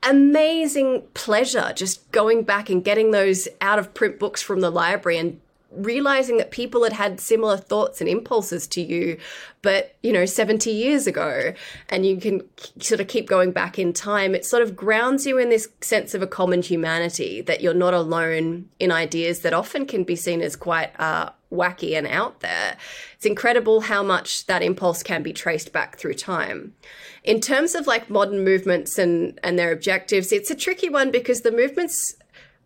amazing 0.03 1.03
pleasure 1.15 1.73
just 1.75 2.11
going 2.13 2.45
back 2.45 2.71
and 2.71 2.85
getting 2.85 3.11
those 3.11 3.49
out 3.61 3.79
of 3.79 3.93
print 3.95 4.19
books 4.19 4.41
from 4.41 4.61
the 4.61 4.71
library 4.71 5.19
and 5.19 5.41
realizing 5.71 6.39
that 6.39 6.51
people 6.51 6.83
had 6.83 6.93
had 6.93 7.21
similar 7.21 7.57
thoughts 7.57 8.01
and 8.01 8.09
impulses 8.09 8.67
to 8.67 8.81
you 8.81 9.19
but 9.61 9.97
you 10.03 10.13
know 10.13 10.25
70 10.25 10.71
years 10.71 11.07
ago 11.07 11.53
and 11.91 12.07
you 12.07 12.17
can 12.17 12.43
sort 12.81 13.01
of 13.01 13.09
keep 13.09 13.27
going 13.27 13.53
back 13.53 13.79
in 13.79 13.93
time 13.93 14.35
it 14.35 14.47
sort 14.47 14.63
of 14.63 14.75
grounds 14.75 15.27
you 15.27 15.37
in 15.37 15.51
this 15.51 15.69
sense 15.83 16.15
of 16.15 16.23
a 16.23 16.27
common 16.27 16.63
humanity 16.63 17.43
that 17.43 17.61
you're 17.61 17.75
not 17.75 17.93
alone 17.93 18.69
in 18.79 18.91
ideas 18.91 19.41
that 19.41 19.53
often 19.53 19.85
can 19.85 20.05
be 20.05 20.17
seen 20.17 20.41
as 20.41 20.57
quite 20.57 20.99
uh, 20.99 21.31
wacky 21.53 21.97
and 21.97 22.07
out 22.07 22.41
there. 22.41 22.77
It's 23.15 23.27
incredible 23.27 23.83
how 23.83 24.03
much 24.03 24.47
that 24.47 24.63
impulse 24.63 25.03
can 25.03 25.23
be 25.23 25.33
traced 25.33 25.73
back 25.73 25.97
through 25.97 26.15
time. 26.15 26.75
In 27.25 27.41
terms 27.41 27.75
of 27.75 27.87
like 27.87 28.11
modern 28.11 28.45
movements 28.45 28.99
and 28.99 29.39
and 29.43 29.59
their 29.59 29.73
objectives 29.73 30.33
it's 30.33 30.51
a 30.51 30.55
tricky 30.55 30.89
one 30.89 31.11
because 31.11 31.43
the 31.43 31.53
movements 31.53 32.15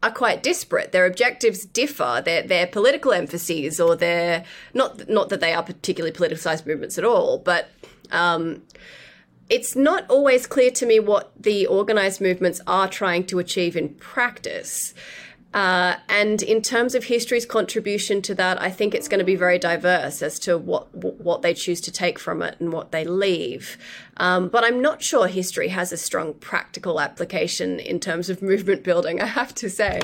are 0.02 0.10
quite 0.10 0.42
disparate. 0.42 0.92
Their 0.92 1.06
objectives 1.06 1.64
differ. 1.64 2.22
Their 2.24 2.42
their 2.42 2.66
political 2.66 3.12
emphases, 3.12 3.80
or 3.80 3.96
their 3.96 4.44
not 4.74 5.08
not 5.08 5.28
that 5.28 5.40
they 5.40 5.52
are 5.52 5.62
particularly 5.62 6.14
politicized 6.14 6.66
movements 6.66 6.98
at 6.98 7.04
all, 7.04 7.38
but 7.38 7.68
um, 8.10 8.62
it's 9.48 9.76
not 9.76 10.08
always 10.08 10.46
clear 10.46 10.70
to 10.70 10.86
me 10.86 10.98
what 10.98 11.32
the 11.40 11.66
organized 11.66 12.20
movements 12.20 12.60
are 12.66 12.88
trying 12.88 13.24
to 13.26 13.38
achieve 13.38 13.76
in 13.76 13.90
practice. 13.90 14.94
Uh, 15.54 15.96
and 16.08 16.42
in 16.42 16.62
terms 16.62 16.94
of 16.94 17.04
history's 17.04 17.44
contribution 17.44 18.22
to 18.22 18.34
that, 18.34 18.60
I 18.60 18.70
think 18.70 18.94
it's 18.94 19.08
going 19.08 19.18
to 19.18 19.24
be 19.24 19.36
very 19.36 19.58
diverse 19.58 20.22
as 20.22 20.38
to 20.40 20.56
what 20.56 20.94
what 20.94 21.42
they 21.42 21.52
choose 21.52 21.80
to 21.82 21.92
take 21.92 22.18
from 22.18 22.42
it 22.42 22.56
and 22.58 22.72
what 22.72 22.90
they 22.90 23.04
leave. 23.04 23.76
Um, 24.16 24.48
but 24.48 24.64
I'm 24.64 24.80
not 24.80 25.02
sure 25.02 25.26
history 25.26 25.68
has 25.68 25.92
a 25.92 25.96
strong 25.96 26.34
practical 26.34 27.00
application 27.00 27.78
in 27.78 28.00
terms 28.00 28.30
of 28.30 28.40
movement 28.52 28.82
building. 28.82 29.20
I 29.20 29.26
have 29.26 29.54
to 29.56 29.68
say. 29.68 30.00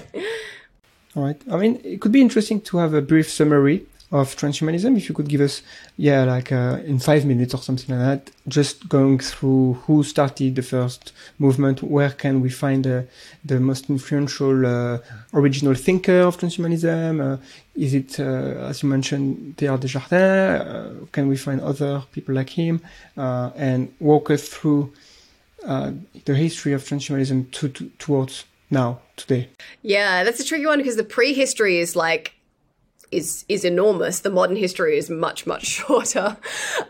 All 1.17 1.25
right. 1.25 1.41
I 1.51 1.57
mean, 1.57 1.81
it 1.83 2.01
could 2.01 2.13
be 2.13 2.21
interesting 2.21 2.61
to 2.63 2.79
have 2.79 2.93
a 2.93 3.01
brief 3.01 3.31
summary 3.31 3.87
of 4.11 4.35
transhumanism. 4.37 4.97
If 4.97 5.09
you 5.09 5.15
could 5.15 5.29
give 5.29 5.41
us, 5.41 5.63
yeah, 5.97 6.25
like 6.25 6.51
uh, 6.51 6.79
in 6.85 6.99
five 6.99 7.27
minutes 7.27 7.55
or 7.55 7.59
something 7.59 7.95
like 7.95 8.25
that, 8.25 8.31
just 8.49 8.89
going 8.89 9.19
through 9.19 9.75
who 9.87 10.03
started 10.03 10.55
the 10.55 10.63
first 10.63 11.13
movement, 11.39 11.83
where 11.83 12.11
can 12.11 12.41
we 12.41 12.49
find 12.49 12.87
uh, 12.87 13.03
the 13.45 13.61
most 13.61 13.91
influential 13.91 14.67
uh, 14.67 14.99
original 15.35 15.75
thinker 15.75 16.21
of 16.21 16.39
transhumanism? 16.39 17.21
Uh, 17.21 17.37
is 17.75 17.95
it, 17.95 18.19
uh, 18.19 18.69
as 18.69 18.83
you 18.83 18.89
mentioned, 18.89 19.57
Teilhard 19.57 19.81
de 19.81 19.89
Chardin? 19.89 20.19
Uh, 20.19 20.95
can 21.13 21.29
we 21.29 21.37
find 21.37 21.61
other 21.61 22.03
people 22.13 22.35
like 22.35 22.51
him? 22.51 22.81
and 23.17 23.93
walk 24.01 24.31
us 24.31 24.49
through 24.49 24.93
the 25.63 26.35
history 26.35 26.73
of 26.73 26.83
transhumanism 26.83 27.51
to, 27.51 27.69
to, 27.69 27.91
towards 27.99 28.45
now, 28.71 29.01
today? 29.17 29.49
Yeah, 29.83 30.25
that's 30.25 30.41
a 30.41 30.45
tricky 30.45 30.67
one 30.67 30.79
because 30.79 30.97
the 30.97 31.05
prehistory 31.05 31.79
is 31.79 31.97
like 31.97 32.33
is 33.11 33.45
is 33.49 33.65
enormous. 33.65 34.21
The 34.21 34.31
modern 34.31 34.57
history 34.57 34.97
is 34.97 35.11
much 35.11 35.47
much 35.47 35.67
shorter. 35.79 36.37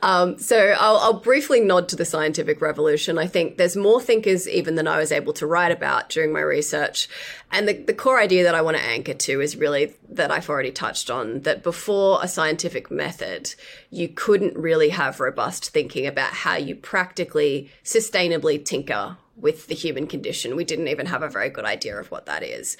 Um, 0.02 0.38
so 0.38 0.74
I'll, 0.78 0.96
I'll, 0.98 1.20
briefly 1.20 1.60
nod 1.60 1.88
to 1.90 1.96
the 1.96 2.04
scientific 2.04 2.60
revolution. 2.60 3.18
I 3.18 3.26
think 3.26 3.56
there's 3.56 3.76
more 3.76 4.00
thinkers 4.00 4.48
even 4.48 4.74
than 4.74 4.86
I 4.86 4.98
was 4.98 5.12
able 5.12 5.32
to 5.34 5.46
write 5.46 5.72
about 5.72 6.08
during 6.08 6.32
my 6.32 6.40
research, 6.40 7.08
and 7.50 7.68
the, 7.68 7.74
the 7.74 7.94
core 7.94 8.20
idea 8.20 8.44
that 8.44 8.54
I 8.54 8.62
want 8.62 8.76
to 8.76 8.82
anchor 8.82 9.14
to 9.14 9.40
is 9.40 9.56
really 9.56 9.94
that 10.08 10.30
I've 10.30 10.48
already 10.48 10.70
touched 10.70 11.10
on 11.10 11.40
that 11.40 11.62
before 11.62 12.20
a 12.22 12.28
scientific 12.28 12.90
method, 12.90 13.54
you 13.90 14.08
couldn't 14.08 14.56
really 14.56 14.90
have 14.90 15.20
robust 15.20 15.70
thinking 15.70 16.06
about 16.06 16.32
how 16.32 16.56
you 16.56 16.74
practically 16.74 17.70
sustainably 17.84 18.64
tinker 18.64 19.16
with 19.40 19.66
the 19.68 19.74
human 19.74 20.06
condition. 20.06 20.56
We 20.56 20.64
didn't 20.64 20.88
even 20.88 21.06
have 21.06 21.22
a 21.22 21.28
very 21.28 21.50
good 21.50 21.64
idea 21.64 21.98
of 21.98 22.10
what 22.10 22.26
that 22.26 22.42
is. 22.42 22.76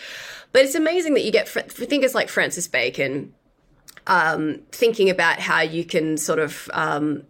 But 0.52 0.62
it's 0.62 0.74
amazing 0.74 1.14
that 1.14 1.24
you 1.24 1.32
get 1.32 1.48
thinkers 1.48 2.14
like 2.14 2.28
Francis 2.28 2.68
Bacon 2.68 3.34
um, 4.06 4.60
thinking 4.72 5.10
about 5.10 5.38
how 5.38 5.60
you 5.60 5.84
can 5.84 6.16
sort 6.16 6.38
of 6.38 6.70
um, 6.72 7.24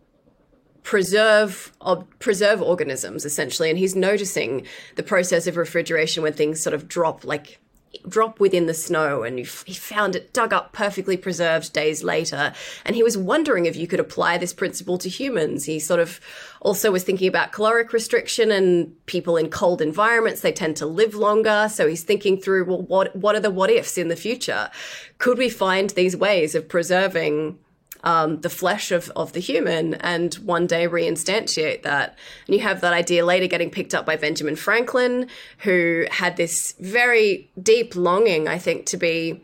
preserve 0.82 1.72
uh, 1.80 2.02
preserve 2.18 2.62
organisms 2.62 3.24
essentially, 3.24 3.68
and 3.68 3.78
he's 3.78 3.96
noticing 3.96 4.66
the 4.96 5.02
process 5.02 5.46
of 5.46 5.56
refrigeration 5.56 6.22
when 6.22 6.32
things 6.32 6.62
sort 6.62 6.74
of 6.74 6.88
drop 6.88 7.24
like 7.24 7.60
drop 8.08 8.40
within 8.40 8.66
the 8.66 8.74
snow 8.74 9.22
and 9.22 9.38
he 9.38 9.44
found 9.44 10.16
it 10.16 10.32
dug 10.32 10.52
up 10.52 10.72
perfectly 10.72 11.16
preserved 11.16 11.72
days 11.72 12.02
later. 12.02 12.52
And 12.84 12.94
he 12.96 13.02
was 13.02 13.16
wondering 13.16 13.66
if 13.66 13.76
you 13.76 13.86
could 13.86 14.00
apply 14.00 14.38
this 14.38 14.52
principle 14.52 14.98
to 14.98 15.08
humans. 15.08 15.64
He 15.64 15.78
sort 15.78 16.00
of 16.00 16.20
also 16.60 16.90
was 16.90 17.04
thinking 17.04 17.28
about 17.28 17.52
caloric 17.52 17.92
restriction 17.92 18.50
and 18.50 18.94
people 19.06 19.36
in 19.36 19.50
cold 19.50 19.80
environments 19.80 20.40
they 20.40 20.52
tend 20.52 20.76
to 20.76 20.86
live 20.86 21.14
longer. 21.14 21.68
So 21.70 21.86
he's 21.88 22.02
thinking 22.02 22.40
through 22.40 22.64
well 22.64 22.82
what 22.82 23.14
what 23.16 23.34
are 23.34 23.40
the 23.40 23.50
what 23.50 23.70
ifs 23.70 23.98
in 23.98 24.08
the 24.08 24.16
future? 24.16 24.70
Could 25.18 25.38
we 25.38 25.48
find 25.48 25.90
these 25.90 26.16
ways 26.16 26.54
of 26.54 26.68
preserving 26.68 27.58
um, 28.04 28.40
the 28.40 28.50
flesh 28.50 28.90
of, 28.90 29.10
of 29.16 29.32
the 29.32 29.40
human 29.40 29.94
and 29.94 30.34
one 30.36 30.66
day 30.66 30.86
reinstantiate 30.86 31.82
that. 31.82 32.16
And 32.46 32.56
you 32.56 32.62
have 32.62 32.80
that 32.80 32.92
idea 32.92 33.24
later 33.24 33.46
getting 33.46 33.70
picked 33.70 33.94
up 33.94 34.06
by 34.06 34.16
Benjamin 34.16 34.56
Franklin, 34.56 35.28
who 35.58 36.06
had 36.10 36.36
this 36.36 36.74
very 36.78 37.50
deep 37.60 37.96
longing, 37.96 38.48
I 38.48 38.58
think, 38.58 38.86
to 38.86 38.96
be. 38.96 39.42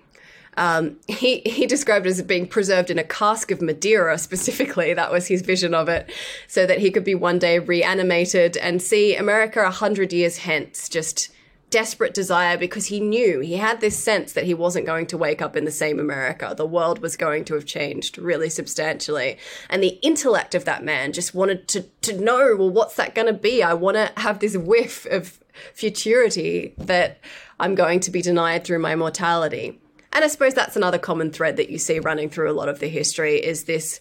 Um, 0.56 1.00
he 1.08 1.40
he 1.40 1.66
described 1.66 2.06
it 2.06 2.10
as 2.10 2.22
being 2.22 2.46
preserved 2.46 2.90
in 2.90 2.98
a 2.98 3.04
cask 3.04 3.50
of 3.50 3.60
Madeira 3.60 4.18
specifically. 4.18 4.94
That 4.94 5.10
was 5.10 5.26
his 5.26 5.42
vision 5.42 5.74
of 5.74 5.88
it, 5.88 6.12
so 6.46 6.64
that 6.66 6.78
he 6.78 6.90
could 6.90 7.04
be 7.04 7.14
one 7.14 7.40
day 7.40 7.58
reanimated 7.58 8.56
and 8.56 8.80
see 8.80 9.16
America 9.16 9.64
a 9.64 9.70
hundred 9.70 10.12
years 10.12 10.38
hence, 10.38 10.88
just 10.88 11.30
desperate 11.74 12.14
desire 12.14 12.56
because 12.56 12.86
he 12.86 13.00
knew 13.00 13.40
he 13.40 13.56
had 13.56 13.80
this 13.80 13.98
sense 13.98 14.32
that 14.34 14.44
he 14.44 14.54
wasn't 14.54 14.86
going 14.86 15.08
to 15.08 15.18
wake 15.18 15.42
up 15.42 15.56
in 15.56 15.64
the 15.64 15.72
same 15.72 15.98
America. 15.98 16.54
The 16.56 16.64
world 16.64 17.00
was 17.00 17.16
going 17.16 17.44
to 17.46 17.54
have 17.54 17.66
changed 17.66 18.16
really 18.16 18.48
substantially. 18.48 19.38
And 19.68 19.82
the 19.82 19.98
intellect 20.00 20.54
of 20.54 20.66
that 20.66 20.84
man 20.84 21.12
just 21.12 21.34
wanted 21.34 21.66
to, 21.66 21.82
to 22.02 22.16
know, 22.16 22.54
well, 22.56 22.70
what's 22.70 22.94
that 22.94 23.16
going 23.16 23.26
to 23.26 23.32
be? 23.32 23.60
I 23.60 23.74
want 23.74 23.96
to 23.96 24.12
have 24.18 24.38
this 24.38 24.56
whiff 24.56 25.04
of 25.06 25.40
futurity 25.72 26.74
that 26.78 27.18
I'm 27.58 27.74
going 27.74 27.98
to 28.00 28.12
be 28.12 28.22
denied 28.22 28.62
through 28.62 28.78
my 28.78 28.94
mortality. 28.94 29.80
And 30.12 30.24
I 30.24 30.28
suppose 30.28 30.54
that's 30.54 30.76
another 30.76 30.98
common 30.98 31.32
thread 31.32 31.56
that 31.56 31.70
you 31.70 31.78
see 31.78 31.98
running 31.98 32.30
through 32.30 32.48
a 32.48 32.54
lot 32.54 32.68
of 32.68 32.78
the 32.78 32.88
history 32.88 33.34
is 33.34 33.64
this 33.64 33.98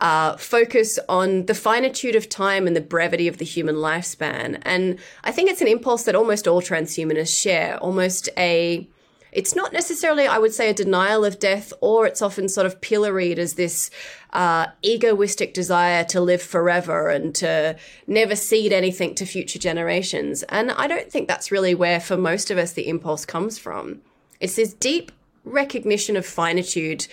uh, 0.00 0.36
focus 0.36 0.98
on 1.08 1.46
the 1.46 1.54
finitude 1.54 2.16
of 2.16 2.28
time 2.28 2.66
and 2.66 2.74
the 2.74 2.80
brevity 2.80 3.28
of 3.28 3.38
the 3.38 3.44
human 3.44 3.76
lifespan. 3.76 4.60
And 4.62 4.98
I 5.24 5.32
think 5.32 5.50
it's 5.50 5.60
an 5.60 5.68
impulse 5.68 6.04
that 6.04 6.14
almost 6.14 6.48
all 6.48 6.62
transhumanists 6.62 7.40
share, 7.40 7.78
almost 7.78 8.28
a 8.36 8.88
it's 9.32 9.54
not 9.54 9.72
necessarily, 9.72 10.26
I 10.26 10.38
would 10.38 10.52
say, 10.52 10.70
a 10.70 10.74
denial 10.74 11.24
of 11.24 11.38
death, 11.38 11.72
or 11.80 12.06
it's 12.06 12.22
often 12.22 12.48
sort 12.48 12.66
of 12.66 12.80
pilloried 12.80 13.38
as 13.38 13.54
this 13.54 13.90
uh, 14.32 14.66
egoistic 14.82 15.54
desire 15.54 16.04
to 16.04 16.20
live 16.20 16.42
forever 16.42 17.08
and 17.08 17.34
to 17.36 17.76
never 18.06 18.34
cede 18.34 18.72
anything 18.72 19.14
to 19.16 19.26
future 19.26 19.58
generations. 19.58 20.42
And 20.44 20.72
I 20.72 20.86
don't 20.86 21.10
think 21.10 21.28
that's 21.28 21.52
really 21.52 21.74
where, 21.74 22.00
for 22.00 22.16
most 22.16 22.50
of 22.50 22.58
us, 22.58 22.72
the 22.72 22.88
impulse 22.88 23.24
comes 23.24 23.58
from. 23.58 24.00
It's 24.40 24.56
this 24.56 24.74
deep 24.74 25.12
recognition 25.44 26.16
of 26.16 26.26
finitude 26.26 27.06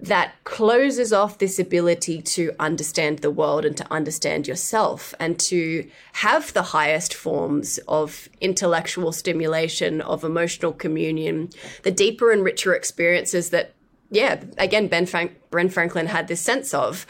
that 0.00 0.34
closes 0.44 1.12
off 1.12 1.38
this 1.38 1.58
ability 1.58 2.20
to 2.20 2.52
understand 2.60 3.20
the 3.20 3.30
world 3.30 3.64
and 3.64 3.76
to 3.76 3.92
understand 3.92 4.46
yourself 4.46 5.14
and 5.18 5.38
to 5.38 5.88
have 6.14 6.52
the 6.52 6.62
highest 6.62 7.14
forms 7.14 7.78
of 7.88 8.28
intellectual 8.40 9.10
stimulation, 9.10 10.02
of 10.02 10.22
emotional 10.22 10.72
communion, 10.72 11.48
the 11.82 11.90
deeper 11.90 12.30
and 12.30 12.44
richer 12.44 12.74
experiences 12.74 13.50
that, 13.50 13.74
yeah, 14.10 14.42
again, 14.58 14.86
Ben, 14.88 15.06
Frank- 15.06 15.38
Franklin 15.50 16.06
had 16.06 16.28
this 16.28 16.42
sense 16.42 16.74
of 16.74 17.06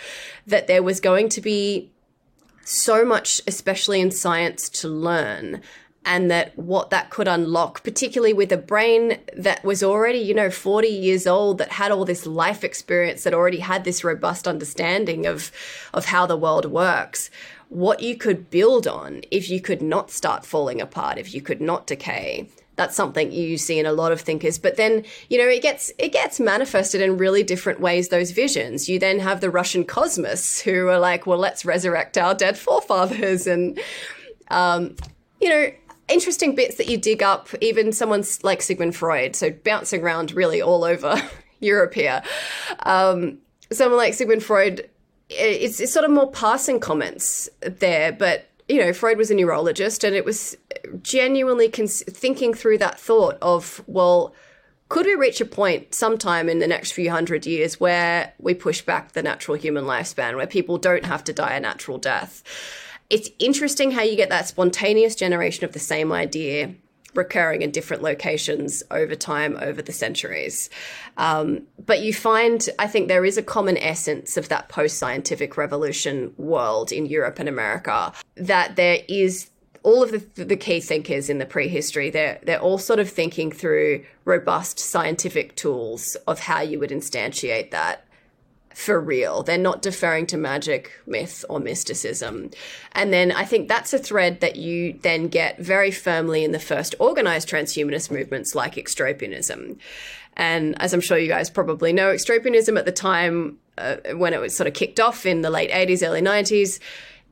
that 0.47 0.69
there 0.69 0.83
was 0.83 1.01
going 1.01 1.29
to 1.31 1.41
be 1.41 1.91
so 2.65 3.05
much, 3.05 3.41
especially 3.47 4.01
in 4.01 4.11
science, 4.11 4.69
to 4.69 4.89
learn 4.89 5.61
and 6.07 6.31
that 6.31 6.57
what 6.57 6.91
that 6.91 7.11
could 7.11 7.27
unlock, 7.27 7.83
particularly 7.83 8.33
with 8.33 8.53
a 8.53 8.57
brain 8.57 9.19
that 9.37 9.63
was 9.65 9.83
already, 9.83 10.21
you 10.21 10.33
know, 10.33 10.51
40 10.51 10.87
years 10.87 11.27
old, 11.27 11.59
that 11.59 11.73
had 11.73 11.91
all 11.91 12.05
this 12.05 12.25
life 12.25 12.63
experience, 12.63 13.25
that 13.25 13.35
already 13.35 13.59
had 13.59 13.83
this 13.83 14.05
robust 14.05 14.47
understanding 14.47 15.27
of, 15.27 15.51
of 15.93 16.07
how 16.07 16.25
the 16.25 16.37
world 16.37 16.67
works, 16.67 17.29
what 17.69 18.01
you 18.01 18.17
could 18.17 18.49
build 18.51 18.87
on 18.87 19.23
if 19.33 19.51
you 19.51 19.61
could 19.61 19.83
not 19.83 20.13
start 20.13 20.47
falling 20.47 20.81
apart, 20.81 21.19
if 21.19 21.35
you 21.35 21.43
could 21.43 21.61
not 21.61 21.89
decay. 21.89 22.49
That's 22.77 22.95
something 22.95 23.33
you 23.33 23.59
see 23.59 23.81
in 23.81 23.87
a 23.87 23.93
lot 23.93 24.13
of 24.13 24.21
thinkers. 24.21 24.59
But 24.59 24.77
then, 24.77 25.05
you 25.29 25.39
know, 25.39 25.49
it 25.49 25.63
gets 25.63 25.91
it 25.99 26.13
gets 26.13 26.39
manifested 26.39 27.01
in 27.01 27.17
really 27.17 27.43
different 27.43 27.81
ways, 27.81 28.11
those 28.11 28.31
visions. 28.31 28.89
You 28.89 28.99
then 28.99 29.19
have 29.19 29.41
the 29.41 29.51
Russian 29.51 29.83
cosmists 29.85 30.61
who 30.61 30.87
are 30.89 31.01
like, 31.01 31.27
well, 31.27 31.39
let's 31.39 31.65
resurrect 31.65 32.19
our 32.19 32.35
dead 32.35 32.57
forefathers 32.59 33.47
and 33.47 33.81
um, 34.51 34.95
you 35.41 35.49
know, 35.49 35.71
interesting 36.09 36.55
bits 36.55 36.77
that 36.77 36.89
you 36.89 36.97
dig 36.97 37.23
up, 37.23 37.49
even 37.61 37.93
someone's 37.93 38.43
like 38.45 38.63
Sigmund 38.63 38.95
Freud, 38.97 39.37
so 39.37 39.51
bouncing 39.51 40.03
around 40.03 40.33
really 40.33 40.63
all 40.63 40.85
over 40.85 41.21
Europe 41.61 41.95
here. 41.95 42.23
Um, 42.81 43.39
someone 43.71 43.99
like 43.99 44.15
Sigmund 44.15 44.43
Freud, 44.43 44.89
it's, 45.29 45.81
it's 45.81 45.93
sort 45.93 46.05
of 46.05 46.11
more 46.11 46.31
passing 46.31 46.81
comments 46.81 47.49
there, 47.61 48.13
but 48.13 48.49
you 48.69 48.81
know, 48.81 48.93
Freud 48.93 49.17
was 49.17 49.31
a 49.31 49.35
neurologist, 49.35 50.03
and 50.03 50.15
it 50.15 50.25
was 50.25 50.57
genuinely 51.03 51.69
cons- 51.69 52.03
thinking 52.03 52.53
through 52.53 52.79
that 52.79 52.99
thought 52.99 53.39
of, 53.41 53.83
well, 53.87 54.35
could 54.89 55.07
we 55.07 55.15
reach 55.15 55.41
a 55.41 55.45
point 55.45 55.95
sometime 55.95 56.49
in 56.49 56.59
the 56.59 56.67
next 56.67 56.93
few 56.93 57.11
hundred 57.11 57.47
years 57.47 57.81
where 57.81 58.33
we 58.39 58.55
push 58.55 58.83
back 58.83 59.13
the 59.13 59.23
natural 59.23 59.57
human 59.57 59.85
lifespan, 59.85 60.37
where 60.37 60.47
people 60.47 60.79
don't 60.79 61.05
have 61.05 61.25
to 61.25 61.33
die 61.33 61.55
a 61.55 61.61
natural 61.61 61.99
death? 61.99 62.43
It's 63.11 63.31
interesting 63.39 63.91
how 63.91 64.03
you 64.03 64.17
get 64.17 64.31
that 64.31 64.49
spontaneous 64.49 65.15
generation 65.15 65.65
of 65.65 65.73
the 65.73 65.79
same 65.79 66.13
idea 66.13 66.75
recurring 67.17 67.63
in 67.63 67.71
different 67.71 68.03
locations 68.03 68.83
over 68.91 69.15
time, 69.15 69.57
over 69.61 69.83
the 69.83 69.93
centuries. 69.93 70.69
Um, 71.17 71.63
but 71.85 72.01
you 72.01 72.13
find, 72.13 72.69
I 72.79 72.87
think, 72.87 73.09
there 73.09 73.25
is 73.25 73.39
a 73.39 73.43
common 73.43 73.79
essence 73.79 74.37
of 74.37 74.49
that 74.51 74.69
post 74.69 74.99
scientific 74.99 75.57
revolution 75.57 76.35
world 76.37 76.93
in 76.93 77.07
Europe 77.07 77.39
and 77.39 77.49
America, 77.49 78.13
that 78.37 78.77
there 78.77 78.99
is. 79.09 79.51
All 79.83 80.03
of 80.03 80.11
the, 80.11 80.45
the 80.45 80.57
key 80.57 80.81
thinkers 80.81 81.31
in 81.31 81.39
the 81.39 81.47
prehistory, 81.47 82.11
they're, 82.11 82.41
they're 82.43 82.59
all 82.59 82.77
sort 82.77 82.99
of 82.99 83.09
thinking 83.09 83.53
through 83.53 84.05
robust 84.25 84.81
scientific 84.81 85.55
tools 85.55 86.17
of 86.27 86.41
how 86.41 86.61
you 86.61 86.81
would 86.81 86.91
instantiate 86.91 87.71
that 87.71 88.05
for 88.77 89.01
real. 89.01 89.43
They're 89.43 89.57
not 89.57 89.81
deferring 89.81 90.27
to 90.27 90.37
magic, 90.37 90.93
myth, 91.07 91.47
or 91.49 91.59
mysticism. 91.59 92.51
And 92.93 93.11
then 93.11 93.33
I 93.33 93.43
think 93.43 93.69
that's 93.69 93.95
a 93.95 93.99
thread 93.99 94.41
that 94.41 94.57
you 94.57 94.99
then 95.01 95.29
get 95.29 95.59
very 95.59 95.91
firmly 95.91 96.45
in 96.45 96.53
the 96.53 96.59
first 96.59 96.95
organized 96.99 97.49
transhumanist 97.49 98.11
movements 98.11 98.55
like 98.55 98.75
extropianism. 98.75 99.79
And 100.37 100.81
as 100.81 100.93
I'm 100.93 101.01
sure 101.01 101.17
you 101.17 101.27
guys 101.27 101.49
probably 101.49 101.95
know, 101.95 102.13
extropianism 102.13 102.79
at 102.79 102.85
the 102.85 102.93
time 102.93 103.57
uh, 103.79 103.97
when 104.13 104.35
it 104.35 104.41
was 104.43 104.55
sort 104.55 104.67
of 104.67 104.75
kicked 104.75 105.01
off 105.01 105.25
in 105.25 105.41
the 105.41 105.51
late 105.51 105.71
80s, 105.71 106.07
early 106.07 106.21
90s, 106.21 106.79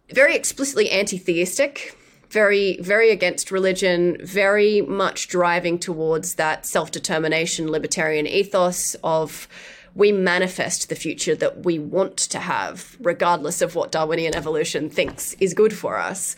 very 0.09 0.35
explicitly 0.35 0.89
anti 0.91 1.19
theistic. 1.19 1.95
Very, 2.31 2.79
very 2.81 3.11
against 3.11 3.53
religion, 3.53 4.17
very 4.21 4.81
much 4.81 5.29
driving 5.29 5.79
towards 5.79 6.35
that 6.35 6.67
self 6.67 6.91
determination 6.91 7.71
libertarian 7.71 8.27
ethos 8.27 8.97
of 9.05 9.47
we 9.95 10.13
manifest 10.13 10.89
the 10.89 10.95
future 10.95 11.35
that 11.37 11.65
we 11.65 11.79
want 11.79 12.17
to 12.17 12.39
have, 12.39 12.97
regardless 13.01 13.63
of 13.63 13.75
what 13.75 13.93
Darwinian 13.93 14.35
evolution 14.35 14.91
thinks 14.91 15.35
is 15.35 15.55
good 15.55 15.73
for 15.73 15.99
us. 15.99 16.35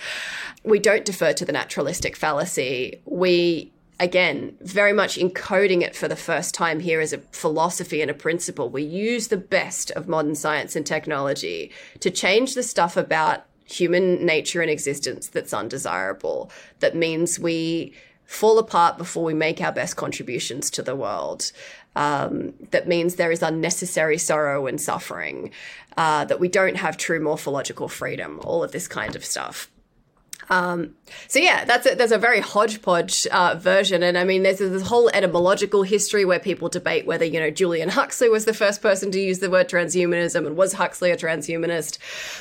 We 0.62 0.78
don't 0.78 1.04
defer 1.04 1.32
to 1.32 1.44
the 1.44 1.52
naturalistic 1.52 2.16
fallacy. 2.16 3.00
We 3.04 3.72
again, 3.98 4.54
very 4.60 4.92
much 4.92 5.16
encoding 5.16 5.80
it 5.80 5.96
for 5.96 6.06
the 6.06 6.16
first 6.16 6.54
time 6.54 6.80
here 6.80 7.00
as 7.00 7.14
a 7.14 7.18
philosophy 7.32 8.02
and 8.02 8.10
a 8.10 8.14
principle. 8.14 8.68
We 8.68 8.82
use 8.82 9.28
the 9.28 9.38
best 9.38 9.90
of 9.92 10.06
modern 10.06 10.34
science 10.34 10.76
and 10.76 10.84
technology 10.84 11.70
to 12.00 12.10
change 12.10 12.54
the 12.54 12.62
stuff 12.62 12.98
about 12.98 13.46
human 13.64 14.24
nature 14.24 14.60
and 14.60 14.70
existence 14.70 15.28
that's 15.28 15.52
undesirable, 15.52 16.50
that 16.80 16.94
means 16.94 17.38
we 17.38 17.92
fall 18.24 18.58
apart 18.58 18.98
before 18.98 19.24
we 19.24 19.34
make 19.34 19.60
our 19.60 19.72
best 19.72 19.96
contributions 19.96 20.70
to 20.70 20.82
the 20.82 20.96
world 20.96 21.52
um, 21.96 22.52
that 22.70 22.86
means 22.86 23.16
there 23.16 23.32
is 23.32 23.42
unnecessary 23.42 24.18
sorrow 24.18 24.66
and 24.66 24.80
suffering, 24.80 25.50
uh, 25.96 26.24
that 26.26 26.38
we 26.38 26.46
don't 26.46 26.76
have 26.76 26.96
true 26.96 27.18
morphological 27.18 27.88
freedom, 27.88 28.38
all 28.44 28.62
of 28.62 28.70
this 28.72 28.86
kind 28.86 29.16
of 29.16 29.24
stuff. 29.24 29.68
Um, 30.48 30.94
so 31.28 31.38
yeah, 31.38 31.64
that's 31.64 31.86
a, 31.86 31.94
there's 31.94 32.12
a 32.12 32.18
very 32.18 32.40
hodgepodge 32.40 33.26
uh, 33.28 33.56
version, 33.58 34.02
and 34.02 34.16
I 34.16 34.24
mean, 34.24 34.42
there's 34.42 34.58
this 34.58 34.86
whole 34.86 35.08
etymological 35.10 35.82
history 35.82 36.24
where 36.24 36.38
people 36.38 36.68
debate 36.68 37.06
whether 37.06 37.24
you 37.24 37.40
know 37.40 37.50
Julian 37.50 37.88
Huxley 37.88 38.28
was 38.28 38.44
the 38.44 38.54
first 38.54 38.82
person 38.82 39.10
to 39.10 39.20
use 39.20 39.40
the 39.40 39.50
word 39.50 39.68
transhumanism, 39.68 40.46
and 40.46 40.56
was 40.56 40.74
Huxley 40.74 41.10
a 41.10 41.16
transhumanist? 41.16 41.98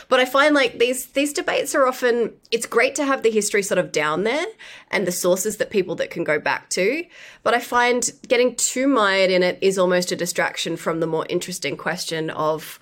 But 0.07 0.19
I 0.19 0.25
find 0.25 0.53
like 0.53 0.79
these 0.79 1.07
these 1.07 1.33
debates 1.33 1.73
are 1.73 1.87
often 1.87 2.33
it's 2.51 2.65
great 2.65 2.95
to 2.95 3.05
have 3.05 3.23
the 3.23 3.31
history 3.31 3.63
sort 3.63 3.79
of 3.79 3.91
down 3.91 4.23
there 4.23 4.45
and 4.91 5.07
the 5.07 5.11
sources 5.11 5.57
that 5.57 5.69
people 5.69 5.95
that 5.95 6.11
can 6.11 6.23
go 6.23 6.39
back 6.39 6.69
to, 6.71 7.03
but 7.43 7.53
I 7.53 7.59
find 7.59 8.09
getting 8.27 8.55
too 8.55 8.87
mired 8.87 9.31
in 9.31 9.43
it 9.43 9.57
is 9.61 9.77
almost 9.77 10.11
a 10.11 10.15
distraction 10.15 10.77
from 10.77 10.99
the 10.99 11.07
more 11.07 11.25
interesting 11.29 11.75
question 11.75 12.29
of 12.29 12.79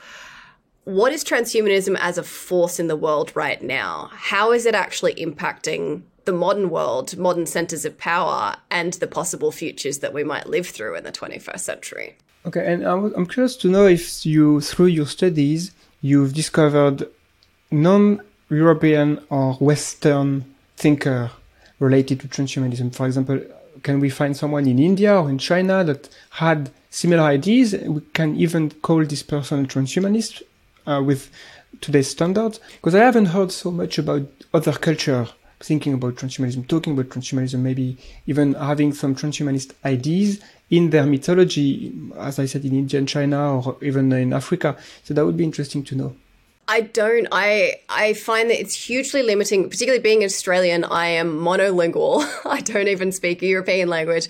what 0.86 1.14
is 1.14 1.24
transhumanism 1.24 1.98
as 2.00 2.18
a 2.18 2.24
force 2.24 2.80
in 2.80 2.88
the 2.88 2.96
world 2.96 3.32
right 3.36 3.62
now? 3.62 4.10
How 4.14 4.52
is 4.52 4.66
it 4.66 4.76
actually 4.76 5.16
impacting 5.16 6.04
the 6.26 6.34
modern 6.34 6.70
world, 6.70 7.18
modern 7.18 7.46
centers 7.46 7.86
of 7.86 7.98
power, 7.98 8.56
and 8.70 8.94
the 8.94 9.08
possible 9.08 9.52
futures 9.52 10.00
that 10.00 10.14
we 10.14 10.24
might 10.24 10.48
live 10.48 10.68
through 10.68 10.96
in 10.96 11.04
the 11.04 11.12
21st 11.12 11.60
century? 11.60 12.18
Okay, 12.46 12.74
and 12.74 12.84
I'm 12.84 13.26
curious 13.26 13.56
to 13.58 13.70
know 13.70 13.86
if 13.88 14.26
you, 14.26 14.60
through 14.60 14.88
your 14.88 15.06
studies, 15.06 15.72
you've 16.02 16.34
discovered 16.34 17.08
non-European 17.72 19.22
or 19.30 19.54
Western 19.56 20.54
thinker 20.76 21.32
related 21.80 22.20
to 22.20 22.28
transhumanism. 22.28 22.94
For 22.94 23.06
example, 23.06 23.42
can 23.84 24.00
we 24.00 24.10
find 24.10 24.36
someone 24.36 24.68
in 24.68 24.80
India 24.80 25.16
or 25.16 25.30
in 25.30 25.38
China 25.38 25.84
that 25.86 26.10
had 26.32 26.72
similar 26.90 27.24
ideas? 27.24 27.74
We 27.74 28.02
can 28.14 28.36
even 28.36 28.72
call 28.72 29.06
this 29.06 29.24
person 29.24 29.64
a 29.64 29.68
transhumanist 29.68 30.42
uh, 30.86 31.02
with 31.04 31.32
today's 31.82 32.10
standards 32.10 32.60
because 32.74 32.96
I 32.96 33.00
haven't 33.00 33.28
heard 33.28 33.52
so 33.52 33.72
much 33.72 33.98
about 33.98 34.28
other 34.54 34.74
culture 34.74 35.28
thinking 35.60 35.94
about 35.94 36.16
transhumanism, 36.16 36.68
talking 36.68 36.94
about 36.94 37.10
transhumanism, 37.10 37.60
maybe 37.60 37.98
even 38.28 38.54
having 38.54 38.94
some 38.94 39.16
transhumanist 39.16 39.72
ideas 39.86 40.42
in 40.70 40.90
their 40.90 41.06
mythology, 41.06 41.94
as 42.18 42.38
I 42.38 42.46
said, 42.46 42.66
in 42.66 42.74
India 42.74 43.00
and 43.00 43.08
China 43.08 43.60
or 43.60 43.78
even 43.82 44.12
in 44.12 44.34
Africa. 44.34 44.78
So 45.04 45.14
that 45.14 45.26
would 45.26 45.38
be 45.38 45.44
interesting 45.44 45.84
to 45.86 45.96
know. 45.96 46.16
I 46.68 46.82
don't. 46.82 47.28
I 47.32 47.76
I 47.90 48.14
find 48.14 48.50
that 48.50 48.60
it's 48.60 48.74
hugely 48.74 49.22
limiting, 49.22 49.70
particularly 49.70 50.02
being 50.02 50.24
Australian. 50.24 50.86
I 50.86 51.08
am 51.08 51.40
monolingual. 51.40 52.26
I 52.46 52.62
don't 52.62 52.88
even 52.88 53.12
speak 53.12 53.42
a 53.42 53.46
European 53.46 53.90
language 53.90 54.30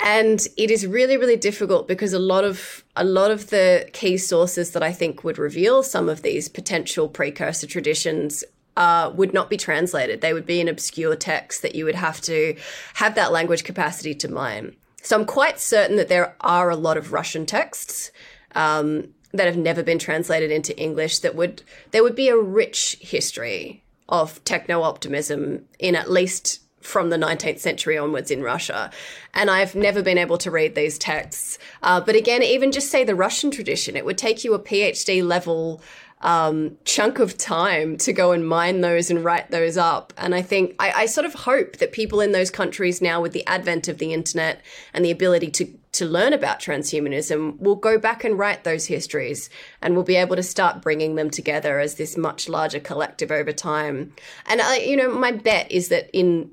and 0.00 0.46
it 0.56 0.70
is 0.70 0.86
really 0.86 1.16
really 1.16 1.36
difficult 1.36 1.88
because 1.88 2.12
a 2.12 2.18
lot 2.18 2.44
of 2.44 2.84
a 2.96 3.04
lot 3.04 3.30
of 3.30 3.50
the 3.50 3.88
key 3.92 4.16
sources 4.16 4.70
that 4.72 4.82
I 4.82 4.92
think 4.92 5.24
would 5.24 5.38
reveal 5.38 5.82
some 5.82 6.08
of 6.08 6.22
these 6.22 6.48
potential 6.48 7.08
precursor 7.08 7.66
traditions 7.66 8.44
uh, 8.76 9.12
would 9.14 9.32
not 9.32 9.50
be 9.50 9.56
translated. 9.56 10.20
They 10.20 10.32
would 10.32 10.46
be 10.46 10.60
an 10.60 10.68
obscure 10.68 11.16
text 11.16 11.62
that 11.62 11.74
you 11.74 11.84
would 11.84 11.94
have 11.94 12.20
to 12.22 12.56
have 12.94 13.14
that 13.14 13.32
language 13.32 13.64
capacity 13.64 14.14
to 14.16 14.28
mine. 14.28 14.74
So 15.02 15.16
I'm 15.16 15.26
quite 15.26 15.60
certain 15.60 15.96
that 15.96 16.08
there 16.08 16.34
are 16.40 16.70
a 16.70 16.76
lot 16.76 16.96
of 16.96 17.12
Russian 17.12 17.46
texts 17.46 18.10
um, 18.54 19.08
that 19.32 19.46
have 19.46 19.56
never 19.56 19.82
been 19.82 19.98
translated 19.98 20.50
into 20.50 20.76
English. 20.78 21.20
That 21.20 21.34
would 21.34 21.62
there 21.90 22.02
would 22.02 22.16
be 22.16 22.28
a 22.28 22.36
rich 22.36 22.96
history 23.00 23.82
of 24.08 24.42
techno 24.44 24.82
optimism 24.82 25.66
in 25.78 25.94
at 25.94 26.10
least 26.10 26.60
from 26.84 27.10
the 27.10 27.16
19th 27.16 27.58
century 27.58 27.98
onwards 27.98 28.30
in 28.30 28.42
Russia. 28.42 28.90
And 29.32 29.50
I've 29.50 29.74
never 29.74 30.02
been 30.02 30.18
able 30.18 30.38
to 30.38 30.50
read 30.50 30.74
these 30.74 30.98
texts. 30.98 31.58
Uh, 31.82 32.00
but 32.00 32.14
again, 32.14 32.42
even 32.42 32.72
just 32.72 32.90
say 32.90 33.04
the 33.04 33.14
Russian 33.14 33.50
tradition, 33.50 33.96
it 33.96 34.04
would 34.04 34.18
take 34.18 34.44
you 34.44 34.54
a 34.54 34.58
PhD 34.58 35.26
level 35.26 35.82
um, 36.24 36.78
chunk 36.84 37.18
of 37.18 37.36
time 37.36 37.98
to 37.98 38.12
go 38.12 38.32
and 38.32 38.48
mine 38.48 38.80
those 38.80 39.10
and 39.10 39.22
write 39.22 39.50
those 39.50 39.76
up. 39.76 40.12
And 40.16 40.34
I 40.34 40.40
think 40.40 40.74
I, 40.78 40.92
I, 40.92 41.06
sort 41.06 41.26
of 41.26 41.34
hope 41.34 41.76
that 41.76 41.92
people 41.92 42.22
in 42.22 42.32
those 42.32 42.50
countries 42.50 43.02
now, 43.02 43.20
with 43.20 43.32
the 43.32 43.46
advent 43.46 43.88
of 43.88 43.98
the 43.98 44.14
internet 44.14 44.62
and 44.94 45.04
the 45.04 45.10
ability 45.10 45.50
to 45.52 45.66
to 45.92 46.06
learn 46.06 46.32
about 46.32 46.58
transhumanism, 46.58 47.60
will 47.60 47.76
go 47.76 47.98
back 47.98 48.24
and 48.24 48.38
write 48.38 48.64
those 48.64 48.86
histories, 48.86 49.50
and 49.82 49.94
we'll 49.94 50.02
be 50.02 50.16
able 50.16 50.34
to 50.34 50.42
start 50.42 50.80
bringing 50.80 51.14
them 51.14 51.30
together 51.30 51.78
as 51.78 51.96
this 51.96 52.16
much 52.16 52.48
larger 52.48 52.80
collective 52.80 53.30
over 53.30 53.52
time. 53.52 54.12
And 54.46 54.62
I, 54.62 54.78
you 54.78 54.96
know, 54.96 55.10
my 55.12 55.30
bet 55.30 55.70
is 55.70 55.88
that 55.88 56.08
in 56.12 56.50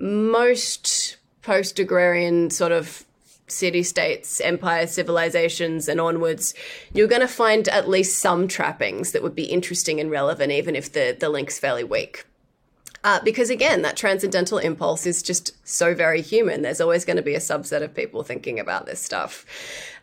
most 0.00 1.16
post 1.42 1.78
agrarian 1.78 2.50
sort 2.50 2.72
of 2.72 3.04
city 3.46 3.82
states, 3.82 4.40
empire 4.40 4.86
civilizations, 4.86 5.88
and 5.88 6.00
onwards, 6.00 6.54
you're 6.92 7.08
going 7.08 7.20
to 7.20 7.28
find 7.28 7.68
at 7.68 7.88
least 7.88 8.18
some 8.18 8.48
trappings 8.48 9.12
that 9.12 9.22
would 9.22 9.34
be 9.34 9.44
interesting 9.44 10.00
and 10.00 10.10
relevant, 10.10 10.52
even 10.52 10.76
if 10.76 10.92
the, 10.92 11.16
the 11.18 11.28
link's 11.28 11.58
fairly 11.58 11.84
weak. 11.84 12.24
Uh, 13.02 13.18
because 13.24 13.48
again, 13.48 13.82
that 13.82 13.96
transcendental 13.96 14.58
impulse 14.58 15.06
is 15.06 15.22
just 15.22 15.56
so 15.66 15.94
very 15.94 16.20
human. 16.20 16.62
There's 16.62 16.82
always 16.82 17.04
going 17.04 17.16
to 17.16 17.22
be 17.22 17.34
a 17.34 17.38
subset 17.40 17.82
of 17.82 17.94
people 17.94 18.22
thinking 18.22 18.60
about 18.60 18.84
this 18.84 19.00
stuff. 19.00 19.46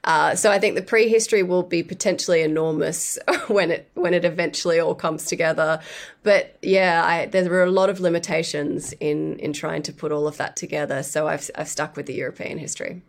Uh, 0.03 0.35
so 0.35 0.51
I 0.51 0.59
think 0.59 0.75
the 0.75 0.81
prehistory 0.81 1.43
will 1.43 1.63
be 1.63 1.83
potentially 1.83 2.41
enormous 2.41 3.17
when 3.47 3.71
it 3.71 3.89
when 3.93 4.13
it 4.13 4.23
eventually 4.23 4.79
all 4.79 4.95
comes 4.95 5.25
together. 5.25 5.81
But 6.23 6.57
yeah, 6.61 7.03
I, 7.05 7.25
there 7.25 7.51
are 7.53 7.63
a 7.63 7.71
lot 7.71 7.89
of 7.89 7.99
limitations 7.99 8.93
in 8.99 9.37
in 9.39 9.53
trying 9.53 9.83
to 9.83 9.93
put 9.93 10.11
all 10.11 10.27
of 10.27 10.37
that 10.37 10.55
together. 10.55 11.03
So 11.03 11.27
I've 11.27 11.49
I've 11.55 11.69
stuck 11.69 11.97
with 11.97 12.05
the 12.05 12.13
European 12.13 12.57
history. 12.57 13.01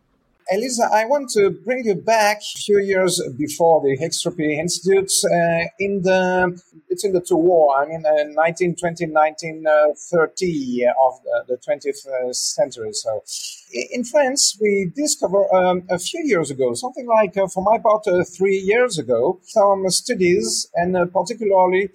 Elisa, 0.50 0.88
I 0.90 1.04
want 1.04 1.28
to 1.30 1.50
bring 1.50 1.84
you 1.84 1.94
back 1.94 2.38
a 2.38 2.58
few 2.58 2.78
years 2.78 3.20
before 3.37 3.82
the 3.82 3.98
Extropy 3.98 4.58
Institute 4.58 5.12
uh, 5.26 5.68
in 5.78 6.00
the 6.00 6.58
between 6.88 7.12
the 7.12 7.20
two 7.20 7.37
war. 7.37 7.76
I 7.76 7.84
mean, 7.84 8.02
uh, 8.06 8.32
1920, 8.32 9.06
1930 9.12 10.87
of 11.04 11.14
the, 11.22 11.44
the 11.48 11.58
20th 11.58 12.06
uh, 12.06 12.32
century. 12.32 12.94
So, 12.94 13.22
in 13.92 14.04
France, 14.04 14.56
we 14.58 14.90
discovered 14.96 15.50
um, 15.52 15.82
a 15.90 15.98
few 15.98 16.22
years 16.24 16.50
ago, 16.50 16.72
something 16.72 17.06
like, 17.06 17.37
uh, 17.37 17.46
for 17.46 17.62
my 17.62 17.76
part, 17.76 18.06
uh, 18.08 18.24
three 18.24 18.56
years 18.56 18.98
ago, 18.98 19.40
some 19.42 19.87
studies, 19.90 20.66
and 20.74 20.96
uh, 20.96 21.04
particularly 21.06 21.90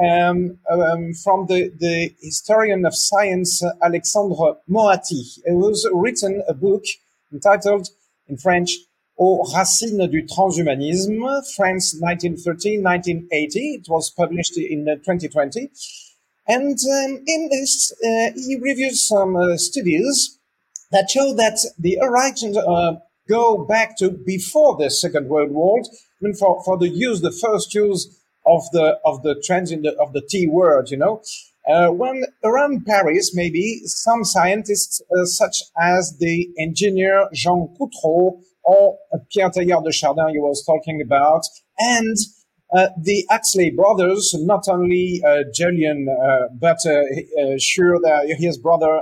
um, 0.00 0.56
um, 0.70 1.12
from 1.12 1.46
the, 1.46 1.70
the 1.78 2.14
historian 2.22 2.86
of 2.86 2.94
science 2.94 3.62
Alexandre 3.82 4.54
Moatti, 4.70 5.40
who's 5.44 5.86
written 5.92 6.42
a 6.48 6.54
book 6.54 6.84
entitled 7.30 7.88
in 8.28 8.36
French, 8.36 8.70
Aux 9.18 9.42
racines 9.42 10.08
du 10.08 10.24
transhumanisme, 10.26 11.42
France 11.56 11.96
1913-1980. 12.00 13.80
It 13.80 13.88
was 13.88 14.10
published 14.10 14.56
in 14.56 14.84
2020. 14.84 15.64
Uh, 15.64 15.68
and 16.46 16.78
um, 16.78 17.22
in 17.26 17.48
this, 17.50 17.92
uh, 18.04 18.30
he 18.36 18.56
reviews 18.60 19.06
some 19.06 19.34
uh, 19.36 19.56
studies 19.56 20.38
that 20.92 21.10
show 21.10 21.34
that 21.34 21.58
the 21.78 21.98
origins 22.00 22.56
uh, 22.56 22.94
go 23.28 23.64
back 23.64 23.98
to 23.98 24.10
before 24.10 24.76
the 24.76 24.88
Second 24.88 25.28
World 25.28 25.50
War. 25.50 25.80
I 25.80 25.84
mean, 26.20 26.34
for, 26.34 26.62
for 26.64 26.78
the 26.78 26.88
use, 26.88 27.20
the 27.20 27.32
first 27.32 27.74
use 27.74 28.22
of 28.46 28.62
the 28.72 28.98
of 29.04 29.22
the 29.22 29.34
trans 29.44 29.70
in 29.70 29.82
the, 29.82 29.94
of 30.00 30.12
the 30.12 30.22
T 30.22 30.46
word, 30.46 30.90
you 30.90 30.96
know, 30.96 31.22
uh, 31.68 31.90
when 31.90 32.24
around 32.44 32.86
Paris, 32.86 33.32
maybe 33.34 33.80
some 33.84 34.24
scientists, 34.24 35.00
uh, 35.00 35.24
such 35.24 35.62
as 35.78 36.16
the 36.18 36.48
engineer 36.58 37.28
Jean 37.34 37.74
Coutrot 37.78 38.42
or 38.62 38.98
uh, 39.12 39.18
Pierre 39.30 39.50
Teilhard 39.50 39.84
de 39.84 39.92
Chardin 39.92 40.30
you 40.30 40.42
was 40.42 40.64
talking 40.64 41.00
about, 41.00 41.42
and 41.78 42.16
uh, 42.76 42.88
the 43.02 43.24
Huxley 43.30 43.70
brothers, 43.70 44.34
not 44.40 44.64
only 44.68 45.22
uh, 45.26 45.44
Julian, 45.54 46.06
uh, 46.08 46.48
but 46.60 46.78
sure 47.58 47.98
that 48.00 48.36
his 48.38 48.58
brother 48.58 49.00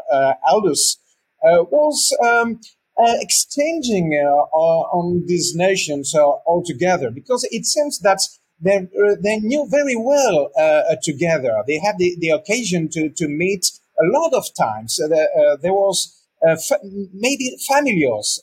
Aldous 0.49 0.99
was 1.43 2.17
um, 2.25 2.61
exchanging 2.97 4.13
on 4.13 5.25
these 5.27 5.55
nations 5.57 6.15
altogether, 6.47 7.11
because 7.11 7.43
it 7.51 7.67
seems 7.67 7.99
that 8.01 8.21
they, 8.61 8.77
uh, 8.77 9.17
they 9.23 9.39
knew 9.39 9.67
very 9.69 9.97
well 9.97 10.51
uh, 10.57 10.61
uh, 10.61 10.97
together. 11.03 11.63
They 11.67 11.79
had 11.79 11.97
the, 11.99 12.17
the 12.19 12.31
occasion 12.31 12.89
to, 12.91 13.11
to 13.11 13.29
meet 13.29 13.67
a 14.01 14.07
lot 14.07 14.33
of 14.33 14.47
times. 14.55 15.01
Uh, 15.01 15.57
there 15.61 15.73
was 15.73 16.25
fa- 16.43 16.81
maybe 17.13 17.57
familiars 17.67 18.43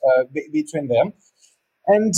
between 0.52 0.88
them. 0.88 1.14
And 1.86 2.14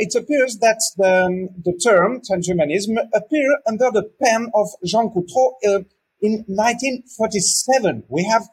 it 0.00 0.14
appears 0.14 0.58
that 0.58 0.80
the, 0.96 1.24
um, 1.24 1.48
the 1.64 1.72
term 1.72 2.20
transhumanism 2.20 2.98
appeared 3.12 3.56
under 3.66 3.90
the 3.90 4.10
pen 4.22 4.50
of 4.54 4.68
Jean 4.84 5.10
Coutrot 5.10 5.86
in 6.20 6.44
1947. 6.46 8.04
We 8.08 8.24
have 8.24 8.48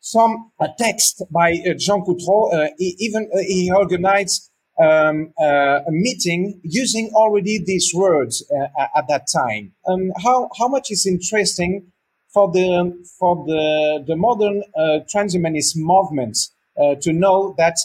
some 0.00 0.50
text 0.78 1.22
by 1.30 1.54
Jean 1.78 2.04
Coutrot. 2.04 2.70
even 2.78 3.30
he 3.40 3.70
organized 3.72 4.49
um, 4.80 5.32
uh, 5.40 5.80
a 5.86 5.90
meeting 5.90 6.60
using 6.62 7.10
already 7.14 7.62
these 7.64 7.92
words 7.94 8.44
uh, 8.50 8.86
at 8.96 9.06
that 9.08 9.26
time. 9.32 9.72
Um, 9.86 10.12
how 10.22 10.48
how 10.58 10.68
much 10.68 10.90
is 10.90 11.06
interesting 11.06 11.92
for 12.32 12.50
the 12.50 12.92
for 13.18 13.44
the 13.46 14.04
the 14.06 14.16
modern 14.16 14.62
uh, 14.76 15.00
transhumanist 15.12 15.76
movement 15.76 16.38
uh, 16.80 16.94
to 17.02 17.12
know 17.12 17.54
that 17.58 17.76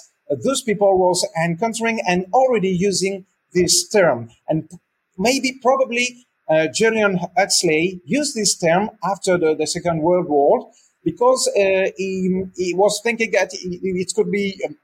those 0.44 0.62
people 0.62 0.98
was 0.98 1.28
encountering 1.44 2.00
and 2.08 2.26
already 2.34 2.70
using 2.70 3.26
this 3.54 3.88
term, 3.90 4.30
and 4.48 4.70
maybe 5.18 5.60
probably 5.62 6.26
uh, 6.50 6.68
Julian 6.74 7.20
Huxley 7.38 8.02
used 8.06 8.36
this 8.36 8.56
term 8.56 8.92
after 9.04 9.38
the, 9.38 9.56
the 9.56 9.68
Second 9.68 10.02
World 10.02 10.28
War 10.28 10.70
because 11.04 11.48
uh, 11.56 11.92
he, 11.98 12.44
he 12.56 12.74
was 12.76 13.00
thinking 13.04 13.32
that 13.32 13.50
it, 13.54 14.14
could 14.16 14.32
be 14.32 14.60
um, 14.66 14.76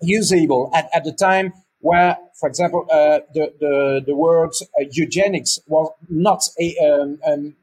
usable 0.00 0.70
at, 0.74 0.88
at 0.94 1.04
the 1.04 1.12
time 1.12 1.52
where, 1.80 2.16
for 2.38 2.48
example, 2.48 2.86
uh, 2.90 3.20
the, 3.34 3.52
the, 3.58 4.02
the 4.06 4.14
word 4.14 4.50
uh, 4.78 4.84
eugenics 4.90 5.58
was 5.66 5.90
not 6.08 6.42
a, 6.60 6.76
um, 6.78 7.18
um, 7.26 7.54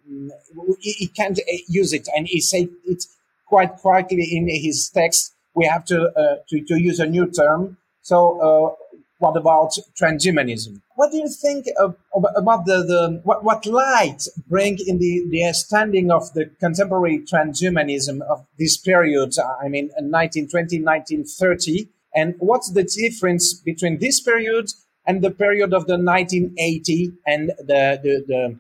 he, 0.80 1.08
can't 1.08 1.40
uh, 1.40 1.58
use 1.68 1.94
it. 1.94 2.08
And 2.16 2.28
he 2.28 2.42
said 2.42 2.70
it 2.86 3.06
quite 3.46 3.78
correctly 3.78 4.28
in 4.32 4.48
his 4.50 4.90
text. 4.90 5.34
We 5.54 5.66
have 5.66 5.86
to, 5.86 6.10
uh, 6.10 6.36
to, 6.50 6.62
to, 6.62 6.82
use 6.82 7.00
a 7.00 7.06
new 7.06 7.30
term. 7.30 7.78
So, 8.02 8.40
uh, 8.42 8.76
what 9.20 9.36
about 9.36 9.72
transhumanism? 10.00 10.80
What 10.96 11.12
do 11.12 11.18
you 11.18 11.28
think 11.28 11.66
of, 11.80 11.96
about 12.36 12.66
the, 12.66 12.84
the 12.84 13.22
what, 13.24 13.44
what 13.44 13.66
light 13.66 14.24
bring 14.48 14.78
in 14.86 15.00
the, 15.00 15.26
the 15.30 15.44
understanding 15.44 16.12
of 16.12 16.34
the 16.34 16.46
contemporary 16.60 17.20
transhumanism 17.20 18.22
of 18.22 18.46
this 18.60 18.78
period? 18.78 19.34
I 19.60 19.70
mean, 19.70 19.86
1920, 19.98 20.84
1930 20.84 21.90
and 22.18 22.34
what's 22.40 22.72
the 22.72 22.84
difference 22.84 23.54
between 23.54 24.00
this 24.00 24.20
period 24.20 24.66
and 25.06 25.24
the 25.24 25.32
period 25.32 25.72
of 25.72 25.86
the 25.86 25.98
1980 25.98 27.14
and 27.26 27.50
the 27.60 28.00
the 28.04 28.16
the, 28.28 28.60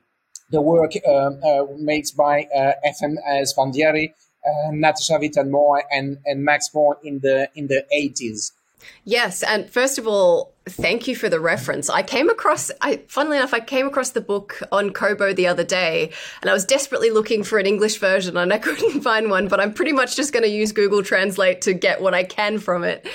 the 0.51 0.61
work 0.61 0.93
uh, 1.05 1.11
uh, 1.11 1.65
made 1.77 2.05
by 2.15 2.43
uh, 2.55 2.73
F.M. 2.85 3.17
Esfandiary, 3.27 4.13
uh, 4.47 4.71
Natasha 4.71 5.17
Vita-More, 5.19 5.83
and 5.91 6.17
and 6.25 6.45
Max 6.45 6.69
More 6.73 6.97
in 7.03 7.19
the 7.19 7.49
in 7.55 7.67
the 7.67 7.83
80s? 7.93 8.51
Yes, 9.03 9.43
and 9.43 9.69
first 9.69 9.97
of 9.97 10.07
all, 10.07 10.53
thank 10.65 11.07
you 11.07 11.15
for 11.15 11.29
the 11.29 11.39
reference. 11.39 11.89
I 11.89 12.03
came 12.03 12.29
across, 12.29 12.71
I, 12.81 12.97
funnily 13.07 13.37
enough, 13.37 13.53
I 13.53 13.59
came 13.59 13.87
across 13.87 14.11
the 14.11 14.21
book 14.21 14.61
on 14.71 14.91
Kobo 14.91 15.33
the 15.33 15.47
other 15.47 15.63
day, 15.63 16.11
and 16.41 16.49
I 16.49 16.53
was 16.53 16.65
desperately 16.65 17.09
looking 17.09 17.43
for 17.43 17.57
an 17.57 17.65
English 17.65 17.97
version, 17.97 18.37
and 18.37 18.51
I 18.51 18.57
couldn't 18.67 19.01
find 19.01 19.29
one. 19.29 19.47
But 19.47 19.59
I'm 19.59 19.73
pretty 19.73 19.93
much 19.93 20.15
just 20.15 20.33
going 20.33 20.43
to 20.43 20.49
use 20.49 20.71
Google 20.71 21.03
Translate 21.03 21.61
to 21.61 21.73
get 21.73 22.01
what 22.01 22.13
I 22.13 22.23
can 22.23 22.59
from 22.59 22.83
it. 22.83 23.07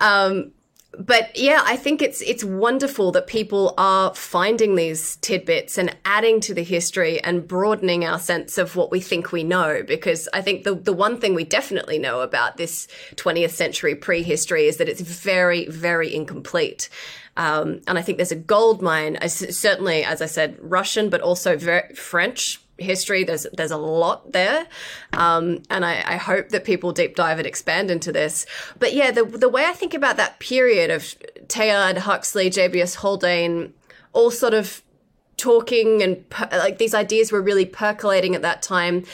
Um, 0.00 0.52
but 0.98 1.36
yeah, 1.36 1.62
I 1.64 1.76
think 1.76 2.02
it's 2.02 2.20
it's 2.22 2.42
wonderful 2.42 3.12
that 3.12 3.28
people 3.28 3.72
are 3.78 4.12
finding 4.14 4.74
these 4.74 5.16
tidbits 5.16 5.78
and 5.78 5.96
adding 6.04 6.40
to 6.40 6.54
the 6.54 6.64
history 6.64 7.22
and 7.22 7.46
broadening 7.46 8.04
our 8.04 8.18
sense 8.18 8.58
of 8.58 8.74
what 8.74 8.90
we 8.90 9.00
think 9.00 9.30
we 9.30 9.44
know. 9.44 9.84
Because 9.86 10.28
I 10.32 10.40
think 10.42 10.64
the 10.64 10.74
the 10.74 10.92
one 10.92 11.20
thing 11.20 11.34
we 11.34 11.44
definitely 11.44 11.98
know 11.98 12.20
about 12.20 12.56
this 12.56 12.88
20th 13.14 13.50
century 13.50 13.94
prehistory 13.94 14.66
is 14.66 14.78
that 14.78 14.88
it's 14.88 15.00
very 15.00 15.66
very 15.68 16.12
incomplete. 16.12 16.88
Um, 17.36 17.80
and 17.86 17.96
I 17.96 18.02
think 18.02 18.18
there's 18.18 18.32
a 18.32 18.36
gold 18.36 18.82
mine. 18.82 19.16
certainly, 19.28 20.02
as 20.02 20.20
I 20.20 20.26
said, 20.26 20.56
Russian, 20.60 21.08
but 21.08 21.20
also 21.20 21.56
very 21.56 21.94
French 21.94 22.60
history. 22.78 23.24
There's 23.24 23.46
there's 23.52 23.70
a 23.70 23.76
lot 23.76 24.32
there, 24.32 24.66
um, 25.12 25.62
and 25.70 25.84
I, 25.84 26.02
I, 26.06 26.16
hope 26.16 26.50
that 26.50 26.64
people 26.64 26.92
deep 26.92 27.16
dive 27.16 27.38
and 27.38 27.46
expand 27.46 27.90
into 27.90 28.12
this. 28.12 28.46
But 28.78 28.94
yeah, 28.94 29.10
the 29.10 29.24
the 29.24 29.48
way 29.48 29.66
I 29.66 29.72
think 29.72 29.94
about 29.94 30.16
that 30.16 30.38
period 30.38 30.90
of 30.90 31.02
Teilhard, 31.48 31.98
Huxley, 31.98 32.50
J.B.S. 32.50 32.96
Haldane, 32.96 33.74
all 34.12 34.30
sort 34.30 34.54
of 34.54 34.82
talking 35.36 36.02
and 36.02 36.28
per- 36.28 36.48
like 36.52 36.78
these 36.78 36.94
ideas 36.94 37.32
were 37.32 37.40
really 37.40 37.64
percolating 37.64 38.34
at 38.34 38.42
that 38.42 38.60
time. 38.60 39.04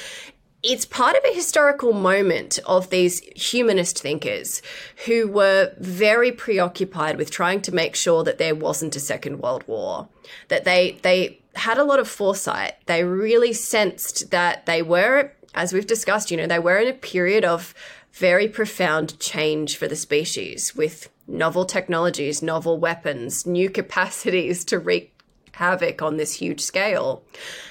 it's 0.62 0.86
part 0.86 1.14
of 1.14 1.22
a 1.24 1.34
historical 1.34 1.92
moment 1.92 2.58
of 2.64 2.88
these 2.88 3.20
humanist 3.36 4.00
thinkers 4.00 4.62
who 5.04 5.28
were 5.28 5.74
very 5.78 6.32
preoccupied 6.32 7.18
with 7.18 7.30
trying 7.30 7.60
to 7.60 7.70
make 7.70 7.94
sure 7.94 8.24
that 8.24 8.38
there 8.38 8.54
wasn't 8.54 8.96
a 8.96 9.00
second 9.00 9.38
world 9.40 9.62
war 9.66 10.08
that 10.48 10.64
they 10.64 10.98
they 11.02 11.38
had 11.56 11.78
a 11.78 11.84
lot 11.84 11.98
of 11.98 12.08
foresight. 12.08 12.74
They 12.86 13.04
really 13.04 13.52
sensed 13.52 14.30
that 14.30 14.66
they 14.66 14.82
were 14.82 15.32
as 15.54 15.72
we've 15.72 15.86
discussed 15.86 16.30
you 16.30 16.36
know 16.36 16.46
they 16.46 16.58
were 16.58 16.78
in 16.78 16.88
a 16.88 16.92
period 16.92 17.44
of 17.44 17.74
very 18.12 18.48
profound 18.48 19.18
change 19.20 19.76
for 19.76 19.88
the 19.88 19.96
species 19.96 20.74
with 20.74 21.08
novel 21.26 21.64
technologies 21.64 22.42
novel 22.42 22.78
weapons 22.78 23.46
new 23.46 23.70
capacities 23.80 24.64
to 24.64 24.78
wreak 24.78 25.12
havoc 25.52 26.02
on 26.02 26.16
this 26.16 26.34
huge 26.34 26.60
scale. 26.60 27.22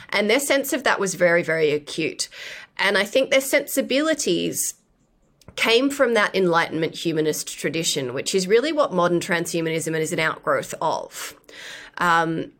And 0.09 0.29
their 0.29 0.39
sense 0.39 0.71
of 0.73 0.83
that 0.83 0.99
was 0.99 1.15
very 1.15 1.43
very 1.43 1.71
acute. 1.71 2.29
And 2.77 2.97
I 2.97 3.03
think 3.03 3.29
their 3.29 3.41
sensibilities 3.41 4.75
came 5.55 5.89
from 5.89 6.15
that 6.15 6.35
Enlightenment 6.35 6.95
humanist 6.95 7.59
tradition, 7.59 8.13
which 8.13 8.33
is 8.33 8.47
really 8.47 8.71
what 8.71 8.93
modern 8.93 9.19
transhumanism 9.19 9.95
is 9.99 10.11
an 10.11 10.19
outgrowth 10.19 10.73
of. 10.81 11.35
Um, 11.99 12.53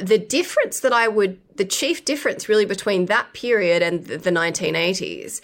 the 0.00 0.18
difference 0.18 0.80
that 0.80 0.92
I 0.92 1.08
would, 1.08 1.38
the 1.56 1.64
chief 1.64 2.04
difference 2.04 2.48
really 2.48 2.64
between 2.64 3.06
that 3.06 3.32
period 3.32 3.82
and 3.82 4.06
the, 4.06 4.18
the 4.18 4.30
1980s 4.30 5.40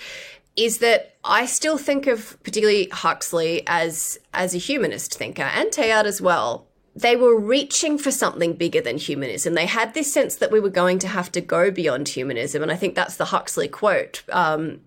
is 0.57 0.79
that 0.79 1.17
I 1.25 1.47
still 1.47 1.77
think 1.77 2.07
of 2.07 2.43
particularly 2.43 2.89
Huxley 2.89 3.63
as 3.67 4.19
as 4.33 4.55
a 4.55 4.59
humanist 4.59 5.15
thinker 5.15 5.43
and 5.43 5.71
Teilhard 5.71 6.05
as 6.05 6.21
well 6.21 6.67
they 6.97 7.15
were 7.15 7.39
reaching 7.39 7.99
for 7.99 8.11
something 8.11 8.55
bigger 8.55 8.81
than 8.81 8.97
humanism. 8.97 9.53
They 9.53 9.67
had 9.67 9.93
this 9.93 10.11
sense 10.11 10.37
that 10.37 10.51
we 10.51 10.61
were 10.61 10.71
going 10.71 10.99
to 11.01 11.09
have 11.09 11.31
to 11.33 11.43
go 11.43 11.71
beyond 11.71 12.09
humanism. 12.09 12.63
And 12.63 12.73
I 12.73 12.77
think 12.77 12.95
that's 12.95 13.19
the 13.19 13.27
Huxley 13.27 13.69
quote. 13.69 14.23
Um, 14.33 14.81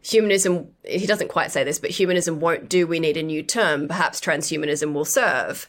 humanism, 0.00 0.68
he 0.84 1.06
doesn't 1.06 1.28
quite 1.28 1.52
say 1.52 1.62
this, 1.62 1.78
but 1.78 1.90
humanism 1.90 2.40
won't 2.40 2.70
do. 2.70 2.86
We 2.86 2.98
need 2.98 3.18
a 3.18 3.22
new 3.22 3.42
term. 3.42 3.88
Perhaps 3.88 4.20
transhumanism 4.22 4.94
will 4.94 5.04
serve. 5.04 5.68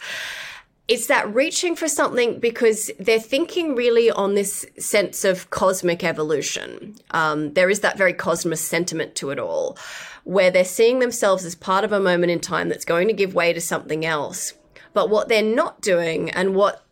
It's 0.87 1.07
that 1.07 1.33
reaching 1.33 1.75
for 1.75 1.87
something 1.87 2.39
because 2.39 2.91
they're 2.99 3.19
thinking 3.19 3.75
really 3.75 4.11
on 4.11 4.35
this 4.35 4.65
sense 4.77 5.23
of 5.23 5.49
cosmic 5.49 6.03
evolution. 6.03 6.95
Um, 7.11 7.53
there 7.53 7.69
is 7.69 7.79
that 7.79 7.97
very 7.97 8.13
cosmist 8.13 8.67
sentiment 8.67 9.15
to 9.15 9.29
it 9.29 9.39
all, 9.39 9.77
where 10.25 10.51
they're 10.51 10.65
seeing 10.65 10.99
themselves 10.99 11.45
as 11.45 11.55
part 11.55 11.85
of 11.85 11.93
a 11.93 11.99
moment 11.99 12.31
in 12.31 12.39
time 12.39 12.67
that's 12.67 12.83
going 12.83 13.07
to 13.07 13.13
give 13.13 13.33
way 13.33 13.53
to 13.53 13.61
something 13.61 14.05
else 14.05 14.53
but 14.93 15.09
what 15.09 15.27
they're 15.27 15.41
not 15.41 15.81
doing 15.81 16.29
and 16.31 16.55
what 16.55 16.85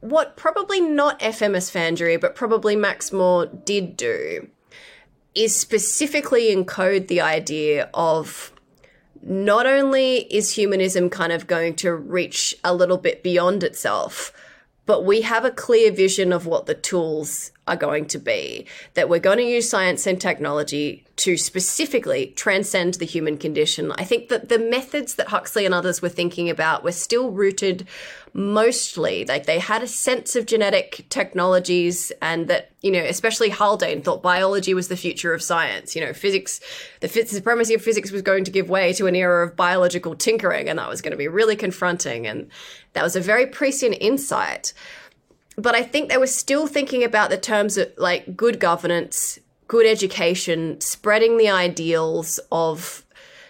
what 0.00 0.36
probably 0.36 0.80
not 0.80 1.20
FM 1.20 1.56
Esfandiary, 1.56 2.20
but 2.20 2.34
probably 2.34 2.74
Max 2.74 3.12
More 3.12 3.46
did 3.46 3.96
do 3.96 4.48
is 5.34 5.58
specifically 5.58 6.54
encode 6.54 7.06
the 7.06 7.20
idea 7.20 7.88
of 7.94 8.52
not 9.22 9.66
only 9.66 10.18
is 10.34 10.50
humanism 10.50 11.08
kind 11.08 11.32
of 11.32 11.46
going 11.46 11.74
to 11.76 11.94
reach 11.94 12.54
a 12.64 12.74
little 12.74 12.98
bit 12.98 13.22
beyond 13.22 13.62
itself, 13.62 14.32
but 14.84 15.04
we 15.04 15.22
have 15.22 15.44
a 15.44 15.50
clear 15.50 15.92
vision 15.92 16.32
of 16.32 16.46
what 16.46 16.66
the 16.66 16.74
tools 16.74 17.52
are 17.68 17.76
going 17.76 18.06
to 18.06 18.18
be. 18.18 18.66
That 18.94 19.08
we're 19.08 19.20
going 19.20 19.38
to 19.38 19.44
use 19.44 19.68
science 19.68 20.06
and 20.06 20.20
technology 20.20 21.04
to 21.16 21.36
specifically 21.36 22.32
transcend 22.36 22.94
the 22.94 23.04
human 23.04 23.38
condition. 23.38 23.92
I 23.92 24.04
think 24.04 24.28
that 24.28 24.48
the 24.48 24.58
methods 24.58 25.14
that 25.14 25.28
Huxley 25.28 25.64
and 25.64 25.74
others 25.74 26.02
were 26.02 26.08
thinking 26.08 26.50
about 26.50 26.82
were 26.82 26.92
still 26.92 27.30
rooted 27.30 27.86
mostly 28.34 29.26
like 29.26 29.44
they 29.44 29.58
had 29.58 29.82
a 29.82 29.86
sense 29.86 30.34
of 30.34 30.46
genetic 30.46 31.04
technologies 31.10 32.10
and 32.22 32.48
that 32.48 32.70
you 32.80 32.90
know 32.90 33.04
especially 33.04 33.50
haldane 33.50 34.00
thought 34.00 34.22
biology 34.22 34.72
was 34.72 34.88
the 34.88 34.96
future 34.96 35.34
of 35.34 35.42
science 35.42 35.94
you 35.94 36.00
know 36.00 36.14
physics 36.14 36.58
the 37.00 37.08
supremacy 37.08 37.74
of 37.74 37.82
physics 37.82 38.10
was 38.10 38.22
going 38.22 38.42
to 38.42 38.50
give 38.50 38.70
way 38.70 38.92
to 38.94 39.06
an 39.06 39.14
era 39.14 39.46
of 39.46 39.54
biological 39.54 40.14
tinkering 40.14 40.70
and 40.70 40.78
that 40.78 40.88
was 40.88 41.02
going 41.02 41.10
to 41.10 41.16
be 41.16 41.28
really 41.28 41.56
confronting 41.56 42.26
and 42.26 42.48
that 42.94 43.02
was 43.02 43.16
a 43.16 43.20
very 43.20 43.46
prescient 43.46 43.94
insight 44.00 44.72
but 45.62 45.74
i 45.74 45.82
think 45.82 46.08
they 46.08 46.16
were 46.16 46.26
still 46.26 46.66
thinking 46.66 47.04
about 47.04 47.30
the 47.30 47.38
terms 47.38 47.76
of 47.76 47.90
like 47.96 48.36
good 48.36 48.58
governance 48.58 49.38
good 49.68 49.86
education 49.86 50.80
spreading 50.80 51.38
the 51.38 51.48
ideals 51.48 52.40
of 52.50 53.04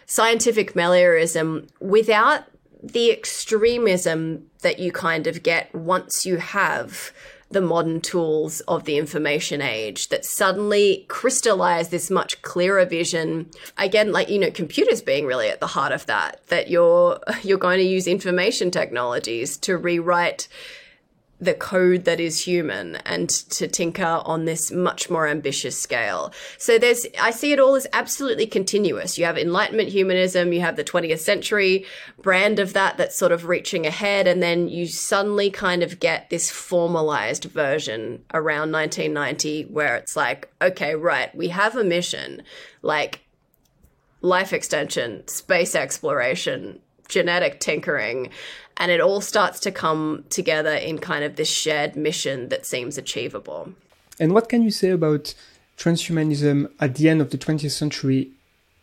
scientific 0.07 0.75
meliorism 0.75 1.69
without 1.81 2.45
the 2.83 3.11
extremism 3.11 4.45
that 4.61 4.79
you 4.79 4.93
kind 4.93 5.27
of 5.27 5.43
get 5.43 5.73
once 5.75 6.27
you 6.27 6.37
have 6.37 7.13
the 7.53 7.61
modern 7.61 8.01
tools 8.01 8.61
of 8.63 8.85
the 8.85 8.97
information 8.97 9.61
age 9.61 10.09
that 10.09 10.25
suddenly 10.25 11.05
crystallize 11.09 11.91
this 11.91 12.11
much 12.11 12.41
clearer 12.43 12.85
vision. 12.85 13.51
Again 13.77 14.11
like 14.13 14.29
you 14.29 14.39
know 14.39 14.51
computers 14.51 15.03
being 15.03 15.27
really 15.27 15.49
at 15.49 15.61
the 15.61 15.67
heart 15.69 15.93
of 15.93 16.07
that 16.07 16.47
that 16.49 16.69
you're 16.69 17.21
you're 17.43 17.59
going 17.59 17.79
to 17.79 17.85
use 17.85 18.07
information 18.07 18.71
technologies 18.71 19.57
to 19.59 19.77
rewrite 19.77 20.49
the 21.43 21.55
code 21.55 22.05
that 22.05 22.21
is 22.21 22.47
human 22.47 22.95
and 23.05 23.29
to 23.29 23.67
tinker 23.67 24.23
on 24.25 24.45
this 24.45 24.71
much 24.71 25.11
more 25.11 25.27
ambitious 25.27 25.77
scale. 25.77 26.33
So 26.57 26.79
there's, 26.79 27.05
I 27.21 27.33
see 27.33 27.53
it 27.53 27.59
all 27.59 27.75
as 27.75 27.89
absolutely 27.93 28.47
continuous. 28.47 29.19
You 29.19 29.25
have 29.25 29.37
Enlightenment 29.37 29.89
humanism, 29.89 30.53
you 30.53 30.61
have 30.61 30.77
the 30.77 30.85
20th 30.85 31.19
century 31.19 31.85
brand 32.23 32.61
of 32.61 32.75
that 32.75 32.97
that's 32.97 33.17
sort 33.17 33.33
of 33.33 33.49
reaching 33.49 33.87
ahead, 33.87 34.29
and 34.29 34.41
then 34.41 34.69
you 34.69 34.87
suddenly 34.87 35.51
kind 35.51 35.83
of 35.83 35.99
get 35.99 36.31
this 36.31 36.49
formalized 36.49 37.45
version 37.45 38.25
around 38.33 38.71
1990 38.71 39.65
where 39.65 39.97
it's 39.97 40.15
like, 40.15 40.49
okay, 40.63 40.95
right, 40.95 41.35
we 41.35 41.49
have 41.49 41.77
a 41.77 41.83
mission 41.83 42.43
like 42.83 43.25
life 44.21 44.53
extension, 44.53 45.27
space 45.27 45.75
exploration, 45.75 46.81
genetic 47.13 47.61
tinkering 47.61 48.31
and 48.77 48.91
it 48.91 49.01
all 49.01 49.21
starts 49.21 49.61
to 49.61 49.71
come 49.71 50.25
together 50.31 50.75
in 50.75 50.99
kind 50.99 51.25
of 51.25 51.37
this 51.37 51.49
shared 51.49 51.95
mission 51.95 52.49
that 52.49 52.65
seems 52.67 52.97
achievable. 52.97 53.73
And 54.19 54.33
what 54.33 54.49
can 54.49 54.63
you 54.63 54.71
say 54.71 54.91
about 54.91 55.35
transhumanism 55.77 56.71
at 56.81 56.95
the 56.97 57.09
end 57.09 57.21
of 57.21 57.31
the 57.31 57.39
20th 57.39 57.71
century 57.71 58.31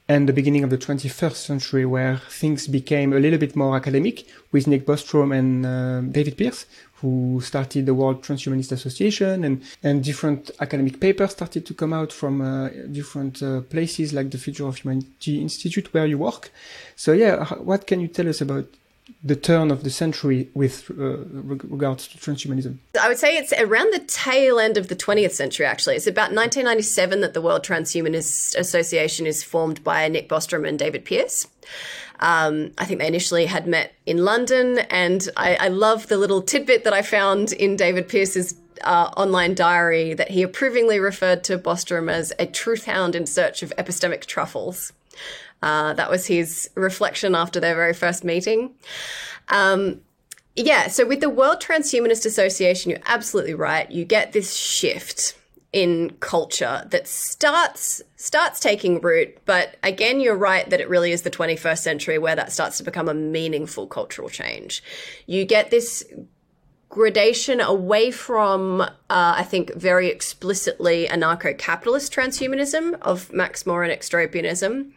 and 0.07 0.27
the 0.27 0.33
beginning 0.33 0.63
of 0.63 0.69
the 0.71 0.77
21st 0.77 1.35
century, 1.35 1.85
where 1.85 2.17
things 2.29 2.67
became 2.67 3.13
a 3.13 3.19
little 3.19 3.37
bit 3.37 3.55
more 3.55 3.75
academic 3.75 4.25
with 4.51 4.65
Nick 4.65 4.85
Bostrom 4.85 5.31
and 5.37 5.65
uh, 5.65 6.01
David 6.11 6.35
Pearce, 6.35 6.65
who 7.01 7.39
started 7.41 7.85
the 7.85 7.93
World 7.93 8.21
Transhumanist 8.21 8.71
Association, 8.71 9.43
and, 9.43 9.63
and 9.83 10.03
different 10.03 10.51
academic 10.59 10.99
papers 10.99 11.31
started 11.31 11.65
to 11.65 11.73
come 11.73 11.93
out 11.93 12.11
from 12.11 12.41
uh, 12.41 12.69
different 12.91 13.41
uh, 13.41 13.61
places 13.61 14.13
like 14.13 14.31
the 14.31 14.37
Future 14.37 14.67
of 14.67 14.77
Humanity 14.77 15.41
Institute, 15.41 15.93
where 15.93 16.05
you 16.05 16.17
work. 16.17 16.51
So, 16.95 17.13
yeah, 17.13 17.45
what 17.55 17.87
can 17.87 17.99
you 18.01 18.07
tell 18.07 18.27
us 18.27 18.41
about 18.41 18.65
the 19.23 19.35
turn 19.35 19.71
of 19.71 19.83
the 19.83 19.89
century 19.89 20.49
with 20.53 20.89
uh, 20.91 21.17
regards 21.67 22.07
to 22.07 22.17
transhumanism? 22.17 22.77
I 22.99 23.07
would 23.07 23.17
say 23.17 23.37
it's 23.37 23.53
around 23.53 23.93
the 23.93 23.99
tail 23.99 24.59
end 24.59 24.77
of 24.77 24.87
the 24.87 24.95
20th 24.95 25.31
century, 25.31 25.65
actually. 25.65 25.95
It's 25.95 26.07
about 26.07 26.33
1997 26.33 27.21
that 27.21 27.33
the 27.33 27.41
World 27.41 27.63
Transhumanist 27.63 28.55
Association 28.55 29.25
is 29.25 29.43
formed 29.43 29.83
by 29.83 30.07
Nick 30.07 30.29
Bostrom 30.29 30.67
and 30.67 30.77
David 30.77 31.05
Pearce. 31.05 31.47
Um, 32.19 32.71
I 32.77 32.85
think 32.85 32.99
they 32.99 33.07
initially 33.07 33.45
had 33.45 33.65
met 33.65 33.93
in 34.05 34.25
London, 34.25 34.79
and 34.89 35.27
I, 35.37 35.55
I, 35.55 35.67
love 35.69 36.07
the 36.07 36.17
little 36.17 36.41
tidbit 36.41 36.83
that 36.83 36.91
I 36.91 37.01
found 37.01 37.53
in 37.53 37.77
David 37.77 38.09
Pearce's 38.09 38.55
uh, 38.83 39.11
online 39.15 39.55
diary 39.55 40.13
that 40.13 40.31
he 40.31 40.43
approvingly 40.43 40.99
referred 40.99 41.45
to 41.45 41.57
Bostrom 41.57 42.11
as 42.11 42.33
a 42.37 42.45
truth 42.45 42.85
hound 42.85 43.15
in 43.15 43.25
search 43.25 43.63
of 43.63 43.73
epistemic 43.77 44.25
truffles. 44.25 44.91
Uh, 45.61 45.93
that 45.93 46.09
was 46.09 46.27
his 46.27 46.69
reflection 46.75 47.35
after 47.35 47.59
their 47.59 47.75
very 47.75 47.93
first 47.93 48.25
meeting. 48.25 48.73
Um, 49.47 50.01
yeah, 50.55 50.87
so 50.87 51.05
with 51.05 51.21
the 51.21 51.29
World 51.29 51.61
Transhumanist 51.61 52.25
Association, 52.25 52.91
you're 52.91 52.99
absolutely 53.05 53.53
right. 53.53 53.89
You 53.89 54.03
get 54.03 54.33
this 54.33 54.55
shift 54.55 55.38
in 55.71 56.09
culture 56.19 56.83
that 56.89 57.07
starts 57.07 58.01
starts 58.15 58.59
taking 58.59 58.99
root 59.01 59.37
but 59.45 59.75
again 59.83 60.19
you're 60.19 60.35
right 60.35 60.69
that 60.71 60.81
it 60.81 60.89
really 60.89 61.11
is 61.11 61.21
the 61.21 61.29
21st 61.29 61.77
century 61.77 62.17
where 62.17 62.35
that 62.35 62.51
starts 62.51 62.77
to 62.77 62.83
become 62.83 63.07
a 63.07 63.13
meaningful 63.13 63.85
cultural 63.85 64.29
change 64.29 64.83
you 65.27 65.45
get 65.45 65.69
this 65.69 66.03
gradation 66.89 67.61
away 67.61 68.09
from, 68.09 68.81
uh, 68.81 68.87
I 69.09 69.43
think, 69.43 69.73
very 69.75 70.07
explicitly 70.07 71.07
anarcho 71.07 71.55
capitalist 71.57 72.11
transhumanism 72.11 72.99
of 73.01 73.31
Max 73.31 73.65
More 73.65 73.83
and 73.83 73.93
extropianism. 73.93 74.91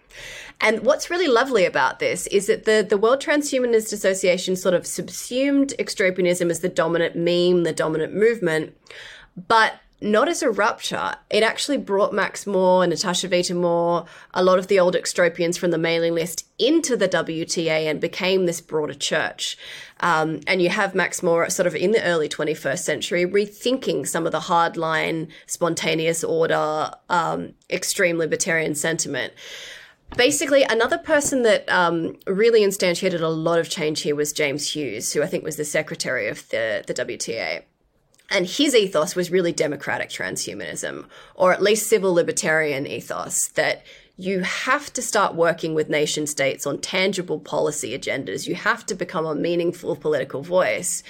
And 0.61 0.81
what's 0.85 1.11
really 1.11 1.29
lovely 1.29 1.67
about 1.67 1.99
this 1.99 2.27
is 2.29 2.47
that 2.47 2.65
the, 2.65 2.87
the 2.89 2.97
World 2.97 3.21
Transhumanist 3.21 3.93
Association 3.93 4.57
sort 4.57 4.75
of 4.75 4.87
subsumed 4.87 5.75
extropianism 5.79 6.51
as 6.51 6.61
the 6.61 6.69
dominant 6.69 7.15
meme, 7.15 7.65
the 7.65 7.75
dominant 7.75 8.15
movement, 8.15 8.75
but 9.49 9.75
not 10.03 10.29
as 10.29 10.43
a 10.43 10.51
rupture. 10.51 11.15
It 11.31 11.43
actually 11.43 11.79
brought 11.79 12.13
Max 12.13 12.47
More, 12.47 12.87
Natasha 12.87 13.29
Vita-More, 13.29 14.05
a 14.35 14.45
lot 14.45 14.59
of 14.59 14.67
the 14.67 14.81
old 14.81 14.95
extropians 14.95 15.59
from 15.59 15.71
the 15.71 15.79
mailing 15.79 16.15
list 16.15 16.47
into 16.59 16.97
the 16.97 17.09
WTA 17.09 17.91
and 17.91 18.01
became 18.01 18.47
this 18.47 18.61
broader 18.61 18.95
church. 18.95 19.57
Um, 20.01 20.41
and 20.47 20.61
you 20.61 20.69
have 20.69 20.95
Max 20.95 21.23
More 21.23 21.49
sort 21.49 21.67
of 21.67 21.75
in 21.75 21.93
the 21.93 22.03
early 22.03 22.29
21st 22.29 22.81
century 22.81 23.25
rethinking 23.25 24.07
some 24.07 24.27
of 24.27 24.33
the 24.33 24.41
hardline, 24.41 25.29
spontaneous 25.47 26.25
order, 26.25 26.91
um, 27.09 27.55
extreme 27.71 28.19
libertarian 28.19 28.75
sentiment. 28.75 29.33
Basically, 30.17 30.63
another 30.65 30.99
person 30.99 31.43
that 31.43 31.67
um, 31.71 32.19
really 32.27 32.61
instantiated 32.61 33.23
a 33.23 33.29
lot 33.29 33.59
of 33.59 33.71
change 33.71 34.03
here 34.03 34.15
was 34.15 34.33
James 34.33 34.75
Hughes, 34.75 35.13
who 35.13 35.23
I 35.23 35.27
think 35.27 35.43
was 35.43 35.57
the 35.57 35.65
secretary 35.65 36.29
of 36.29 36.47
the, 36.51 36.85
the 36.87 36.93
WTA. 36.93 37.63
And 38.33 38.47
his 38.47 38.75
ethos 38.75 39.15
was 39.15 39.31
really 39.31 39.53
democratic 39.53 40.09
transhumanism, 40.09 41.05
or 41.35 41.53
at 41.53 41.63
least 41.63 41.89
civil 41.89 42.15
libertarian 42.15 42.87
ethos 42.87 43.49
that 43.49 43.85
you 44.17 44.41
have 44.41 44.93
to 44.93 45.03
start 45.03 45.35
working 45.35 45.75
with 45.75 45.89
nation 45.89 46.27
states 46.27 46.67
on 46.67 46.79
tangible 46.79 47.41
policy 47.41 47.97
agendas. 47.99 48.47
You 48.47 48.55
have 48.55 48.87
to 48.87 48.95
become 48.95 49.27
a 49.27 49.35
meaningful 49.35 49.97
political 49.97 50.43
voice. 50.43 51.03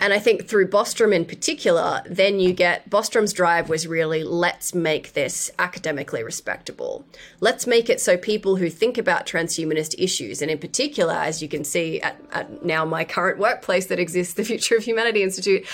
And 0.00 0.14
I 0.14 0.18
think 0.18 0.48
through 0.48 0.68
Bostrom 0.68 1.14
in 1.14 1.26
particular, 1.26 2.02
then 2.06 2.40
you 2.40 2.54
get 2.54 2.88
Bostrom's 2.88 3.34
drive 3.34 3.68
was 3.68 3.86
really 3.86 4.24
let's 4.24 4.74
make 4.74 5.12
this 5.12 5.50
academically 5.58 6.24
respectable. 6.24 7.04
Let's 7.40 7.66
make 7.66 7.90
it 7.90 8.00
so 8.00 8.16
people 8.16 8.56
who 8.56 8.70
think 8.70 8.96
about 8.96 9.26
transhumanist 9.26 9.94
issues, 9.98 10.40
and 10.40 10.50
in 10.50 10.58
particular, 10.58 11.12
as 11.12 11.42
you 11.42 11.48
can 11.48 11.64
see 11.64 12.00
at, 12.00 12.18
at 12.32 12.64
now 12.64 12.86
my 12.86 13.04
current 13.04 13.38
workplace 13.38 13.86
that 13.86 14.00
exists, 14.00 14.34
the 14.34 14.44
Future 14.44 14.76
of 14.76 14.84
Humanity 14.84 15.22
Institute, 15.22 15.66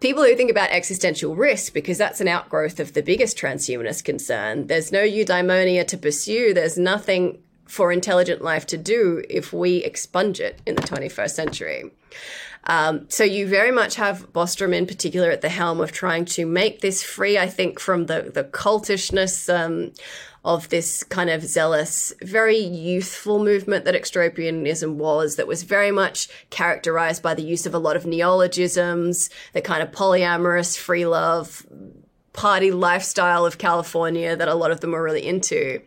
people 0.00 0.22
who 0.22 0.36
think 0.36 0.50
about 0.50 0.68
existential 0.70 1.34
risk, 1.34 1.72
because 1.72 1.96
that's 1.96 2.20
an 2.20 2.28
outgrowth 2.28 2.80
of 2.80 2.92
the 2.92 3.02
biggest 3.02 3.38
transhumanist 3.38 4.04
concern. 4.04 4.66
There's 4.66 4.92
no 4.92 5.02
eudaimonia 5.02 5.86
to 5.88 5.96
pursue, 5.96 6.52
there's 6.52 6.76
nothing 6.76 7.42
for 7.66 7.92
intelligent 7.92 8.42
life 8.42 8.66
to 8.66 8.76
do 8.76 9.22
if 9.30 9.52
we 9.52 9.76
expunge 9.84 10.40
it 10.40 10.60
in 10.66 10.74
the 10.74 10.82
21st 10.82 11.30
century. 11.30 11.90
Um, 12.64 13.08
so 13.08 13.24
you 13.24 13.46
very 13.48 13.70
much 13.70 13.96
have 13.96 14.32
Bostrom 14.32 14.74
in 14.74 14.86
particular 14.86 15.30
at 15.30 15.40
the 15.40 15.48
helm 15.48 15.80
of 15.80 15.92
trying 15.92 16.24
to 16.26 16.46
make 16.46 16.80
this 16.80 17.02
free, 17.02 17.38
I 17.38 17.48
think, 17.48 17.80
from 17.80 18.06
the, 18.06 18.30
the 18.34 18.44
cultishness 18.44 19.52
um, 19.52 19.92
of 20.44 20.68
this 20.68 21.02
kind 21.02 21.30
of 21.30 21.42
zealous, 21.44 22.12
very 22.22 22.58
youthful 22.58 23.42
movement 23.42 23.84
that 23.84 23.94
extropianism 23.94 24.94
was, 24.94 25.36
that 25.36 25.46
was 25.46 25.62
very 25.62 25.90
much 25.90 26.28
characterized 26.50 27.22
by 27.22 27.34
the 27.34 27.42
use 27.42 27.66
of 27.66 27.74
a 27.74 27.78
lot 27.78 27.96
of 27.96 28.06
neologisms, 28.06 29.30
the 29.52 29.60
kind 29.60 29.82
of 29.82 29.90
polyamorous, 29.90 30.78
free 30.78 31.06
love, 31.06 31.66
party 32.32 32.70
lifestyle 32.70 33.44
of 33.44 33.58
California 33.58 34.36
that 34.36 34.48
a 34.48 34.54
lot 34.54 34.70
of 34.70 34.80
them 34.80 34.92
were 34.92 35.02
really 35.02 35.26
into 35.26 35.80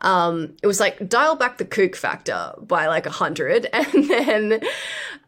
um, 0.00 0.54
it 0.62 0.66
was 0.66 0.80
like 0.80 1.08
dial 1.08 1.36
back 1.36 1.58
the 1.58 1.64
kook 1.64 1.96
factor 1.96 2.52
by 2.60 2.86
like 2.86 3.06
a 3.06 3.10
hundred, 3.10 3.66
and 3.72 4.10
then 4.10 4.60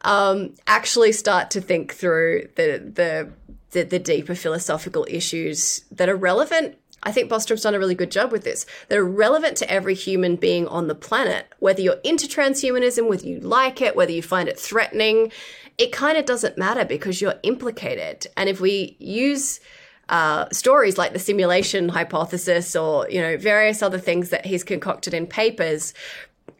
um, 0.02 0.54
actually 0.66 1.12
start 1.12 1.50
to 1.52 1.60
think 1.60 1.94
through 1.94 2.48
the, 2.56 2.82
the 2.94 3.30
the 3.70 3.84
the 3.84 3.98
deeper 3.98 4.34
philosophical 4.34 5.06
issues 5.08 5.84
that 5.90 6.08
are 6.08 6.16
relevant 6.16 6.76
I 7.02 7.12
think 7.12 7.30
Bostrom's 7.30 7.62
done 7.62 7.74
a 7.74 7.78
really 7.78 7.94
good 7.94 8.10
job 8.10 8.32
with 8.32 8.44
this. 8.44 8.66
That 8.88 8.98
are 8.98 9.04
relevant 9.04 9.56
to 9.58 9.70
every 9.70 9.94
human 9.94 10.36
being 10.36 10.66
on 10.66 10.88
the 10.88 10.94
planet, 10.94 11.46
whether 11.60 11.80
you're 11.80 12.00
into 12.02 12.26
transhumanism, 12.26 13.08
whether 13.08 13.26
you 13.26 13.40
like 13.40 13.80
it, 13.80 13.94
whether 13.94 14.12
you 14.12 14.22
find 14.22 14.48
it 14.48 14.58
threatening. 14.58 15.30
It 15.78 15.92
kind 15.92 16.18
of 16.18 16.26
doesn't 16.26 16.58
matter 16.58 16.84
because 16.84 17.20
you're 17.20 17.38
implicated. 17.44 18.26
And 18.36 18.48
if 18.48 18.60
we 18.60 18.96
use 18.98 19.60
uh, 20.08 20.48
stories 20.50 20.96
like 20.98 21.12
the 21.12 21.18
simulation 21.18 21.88
hypothesis 21.88 22.74
or 22.74 23.08
you 23.10 23.20
know 23.20 23.36
various 23.36 23.82
other 23.82 23.98
things 23.98 24.30
that 24.30 24.46
he's 24.46 24.64
concocted 24.64 25.14
in 25.14 25.26
papers 25.26 25.94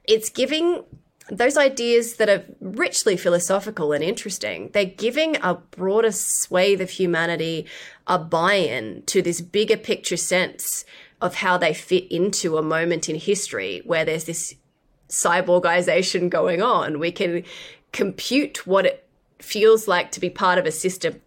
it's 0.05 0.29
giving 0.29 0.85
those 1.31 1.59
ideas 1.59 2.15
that 2.17 2.29
are 2.29 2.43
richly 2.61 3.17
philosophical 3.17 3.93
and 3.93 4.05
interesting 4.05 4.71
they're 4.73 4.85
giving 4.85 5.37
a 5.43 5.55
broader 5.55 6.13
swathe 6.13 6.81
of 6.81 6.91
humanity 6.91 7.67
a 8.07 8.19
buy-in 8.19 9.03
to 9.07 9.23
this 9.23 9.41
bigger 9.41 9.77
picture 9.77 10.17
sense 10.17 10.85
of 11.21 11.37
how 11.37 11.59
they 11.59 11.75
fit 11.75 12.11
into 12.11 12.57
a 12.57 12.63
moment 12.63 13.09
in 13.09 13.17
history 13.17 13.83
where 13.85 14.05
there's 14.05 14.25
this 14.25 14.55
cyborgization 15.09 16.29
going 16.29 16.63
on. 16.63 16.99
We 16.99 17.11
can 17.11 17.45
compute 17.93 18.67
what 18.67 18.87
it 18.87 19.07
feels 19.39 19.89
like 19.89 20.13
to 20.13 20.21
be 20.21 20.31
part 20.31 20.59
of 20.59 20.67
a 20.67 20.73
system 20.73 21.21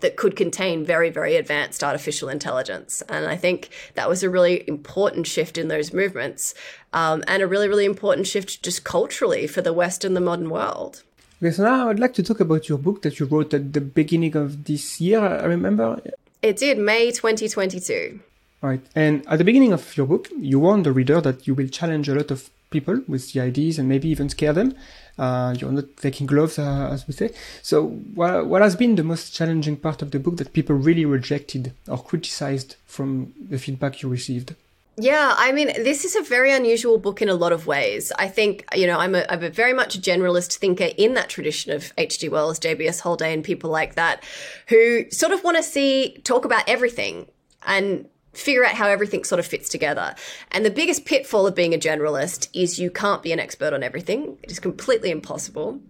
that 0.00 0.16
could 0.16 0.36
contain 0.36 0.84
very, 0.84 1.10
very 1.10 1.36
advanced 1.36 1.82
artificial 1.82 2.28
intelligence. 2.28 3.02
And 3.08 3.26
I 3.26 3.36
think 3.36 3.70
that 3.94 4.08
was 4.08 4.22
a 4.22 4.30
really 4.30 4.66
important 4.68 5.26
shift 5.26 5.58
in 5.58 5.68
those 5.68 5.92
movements 5.92 6.54
um, 6.92 7.22
and 7.26 7.42
a 7.42 7.46
really, 7.46 7.68
really 7.68 7.84
important 7.84 8.26
shift 8.26 8.62
just 8.62 8.84
culturally 8.84 9.46
for 9.46 9.62
the 9.62 9.72
West 9.72 10.04
and 10.04 10.16
the 10.16 10.20
modern 10.20 10.50
world. 10.50 11.02
Okay, 11.42 11.52
so 11.52 11.62
now 11.62 11.88
I'd 11.88 12.00
like 12.00 12.14
to 12.14 12.22
talk 12.22 12.40
about 12.40 12.68
your 12.68 12.78
book 12.78 13.02
that 13.02 13.20
you 13.20 13.26
wrote 13.26 13.54
at 13.54 13.72
the 13.72 13.80
beginning 13.80 14.36
of 14.36 14.64
this 14.64 15.00
year, 15.00 15.20
I 15.20 15.44
remember. 15.44 16.00
It 16.42 16.56
did, 16.56 16.78
May 16.78 17.10
2022. 17.12 18.20
Right. 18.60 18.80
And 18.94 19.24
at 19.28 19.38
the 19.38 19.44
beginning 19.44 19.72
of 19.72 19.96
your 19.96 20.06
book, 20.06 20.28
you 20.36 20.58
warn 20.58 20.82
the 20.82 20.92
reader 20.92 21.20
that 21.20 21.46
you 21.46 21.54
will 21.54 21.68
challenge 21.68 22.08
a 22.08 22.14
lot 22.14 22.32
of 22.32 22.50
people 22.70 23.00
with 23.06 23.32
the 23.32 23.40
ideas 23.40 23.78
and 23.78 23.88
maybe 23.88 24.08
even 24.08 24.28
scare 24.28 24.52
them. 24.52 24.74
Uh, 25.18 25.54
you're 25.58 25.72
not 25.72 25.96
taking 25.96 26.26
gloves, 26.26 26.58
uh, 26.58 26.90
as 26.92 27.06
we 27.08 27.14
say. 27.14 27.30
So, 27.62 27.88
what, 28.14 28.46
what 28.46 28.62
has 28.62 28.76
been 28.76 28.94
the 28.94 29.02
most 29.02 29.34
challenging 29.34 29.76
part 29.76 30.00
of 30.00 30.12
the 30.12 30.20
book 30.20 30.36
that 30.36 30.52
people 30.52 30.76
really 30.76 31.04
rejected 31.04 31.72
or 31.88 31.98
criticized 31.98 32.76
from 32.86 33.34
the 33.40 33.58
feedback 33.58 34.02
you 34.02 34.08
received? 34.08 34.54
Yeah, 35.00 35.34
I 35.36 35.52
mean, 35.52 35.68
this 35.68 36.04
is 36.04 36.16
a 36.16 36.22
very 36.22 36.52
unusual 36.52 36.98
book 36.98 37.22
in 37.22 37.28
a 37.28 37.34
lot 37.34 37.52
of 37.52 37.68
ways. 37.68 38.10
I 38.18 38.26
think, 38.26 38.64
you 38.74 38.86
know, 38.86 38.98
I'm 38.98 39.14
a, 39.14 39.24
I'm 39.28 39.44
a 39.44 39.50
very 39.50 39.72
much 39.72 39.94
a 39.94 40.00
generalist 40.00 40.56
thinker 40.56 40.88
in 40.96 41.14
that 41.14 41.28
tradition 41.28 41.72
of 41.72 41.92
H.G. 41.96 42.28
Wells, 42.28 42.58
J.B.S. 42.58 43.00
Haldane, 43.00 43.34
and 43.34 43.44
people 43.44 43.70
like 43.70 43.94
that, 43.94 44.24
who 44.68 45.08
sort 45.10 45.32
of 45.32 45.44
want 45.44 45.56
to 45.56 45.62
see, 45.62 46.20
talk 46.24 46.44
about 46.44 46.68
everything 46.68 47.28
and 47.64 48.08
figure 48.38 48.64
out 48.64 48.72
how 48.72 48.88
everything 48.88 49.24
sort 49.24 49.38
of 49.38 49.46
fits 49.46 49.68
together. 49.68 50.14
And 50.50 50.64
the 50.64 50.70
biggest 50.70 51.04
pitfall 51.04 51.46
of 51.46 51.54
being 51.54 51.74
a 51.74 51.78
generalist 51.78 52.48
is 52.52 52.78
you 52.78 52.90
can't 52.90 53.22
be 53.22 53.32
an 53.32 53.40
expert 53.40 53.72
on 53.72 53.82
everything. 53.82 54.38
It 54.42 54.50
is 54.50 54.58
completely 54.58 55.10
impossible. 55.10 55.80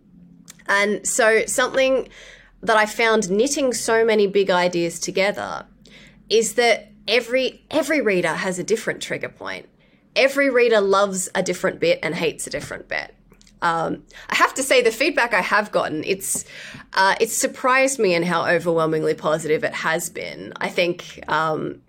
And 0.67 1.07
so 1.07 1.45
something 1.47 2.09
that 2.63 2.77
I 2.77 2.87
found 2.87 3.31
knitting 3.31 3.73
so 3.73 4.05
many 4.05 4.27
big 4.27 4.51
ideas 4.51 4.99
together 4.99 5.67
is 6.29 6.55
that 6.55 6.89
every 7.07 7.65
every 7.71 8.01
reader 8.01 8.29
has 8.29 8.59
a 8.59 8.65
different 8.65 9.01
trigger 9.01 9.29
point. 9.29 9.69
Every 10.17 10.51
reader 10.51 10.81
loves 10.81 11.29
a 11.35 11.43
different 11.43 11.81
bit 11.81 12.01
and 12.03 12.15
hates 12.15 12.47
a 12.47 12.51
different 12.51 12.89
bit. 12.89 13.15
Um, 13.61 14.05
I 14.29 14.37
have 14.37 14.55
to 14.55 14.63
say, 14.63 14.83
the 14.83 14.93
feedback 14.93 15.35
I 15.35 15.41
have 15.41 15.73
gotten, 15.73 16.05
it's 16.05 16.45
uh, 16.95 17.17
it's 17.21 17.37
surprised 17.37 17.99
me 17.99 18.15
in 18.15 18.23
how 18.23 18.47
overwhelmingly 18.47 19.15
positive 19.15 19.65
it 19.65 19.75
has 19.75 20.11
been. 20.11 20.53
I 20.57 20.69
think 20.69 21.21
um, 21.29 21.81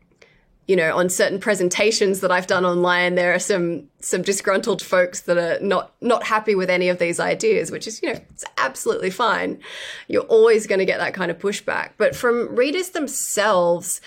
you 0.69 0.75
know, 0.75 0.95
on 0.95 1.09
certain 1.09 1.39
presentations 1.39 2.19
that 2.19 2.31
I've 2.31 2.45
done 2.45 2.63
online, 2.63 3.15
there 3.15 3.33
are 3.33 3.39
some 3.39 3.89
some 4.01 4.21
disgruntled 4.21 4.83
folks 4.83 5.21
that 5.21 5.35
are 5.35 5.59
not 5.65 5.93
not 5.99 6.21
happy 6.21 6.53
with 6.53 6.69
any 6.69 6.89
of 6.89 6.99
these 6.99 7.19
ideas, 7.19 7.71
which 7.71 7.87
is, 7.87 8.03
you 8.03 8.13
know, 8.13 8.19
it's 8.29 8.45
absolutely 8.59 9.09
fine. 9.09 9.59
You're 10.07 10.25
always 10.25 10.67
going 10.67 10.77
to 10.77 10.85
get 10.85 10.99
that 10.99 11.15
kind 11.15 11.31
of 11.31 11.39
pushback. 11.39 11.93
But 11.97 12.15
from 12.15 12.55
readers 12.55 12.89
themselves, 12.89 13.99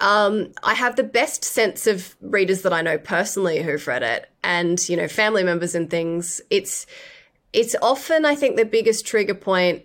um, 0.00 0.54
I 0.62 0.72
have 0.72 0.96
the 0.96 1.04
best 1.04 1.44
sense 1.44 1.86
of 1.86 2.16
readers 2.22 2.62
that 2.62 2.72
I 2.72 2.80
know 2.80 2.96
personally 2.96 3.62
who've 3.62 3.86
read 3.86 4.02
it, 4.02 4.30
and 4.42 4.88
you 4.88 4.96
know, 4.96 5.08
family 5.08 5.44
members 5.44 5.74
and 5.74 5.90
things. 5.90 6.40
It's 6.48 6.86
it's 7.52 7.76
often, 7.82 8.24
I 8.24 8.34
think, 8.34 8.56
the 8.56 8.64
biggest 8.64 9.06
trigger 9.06 9.34
point 9.34 9.82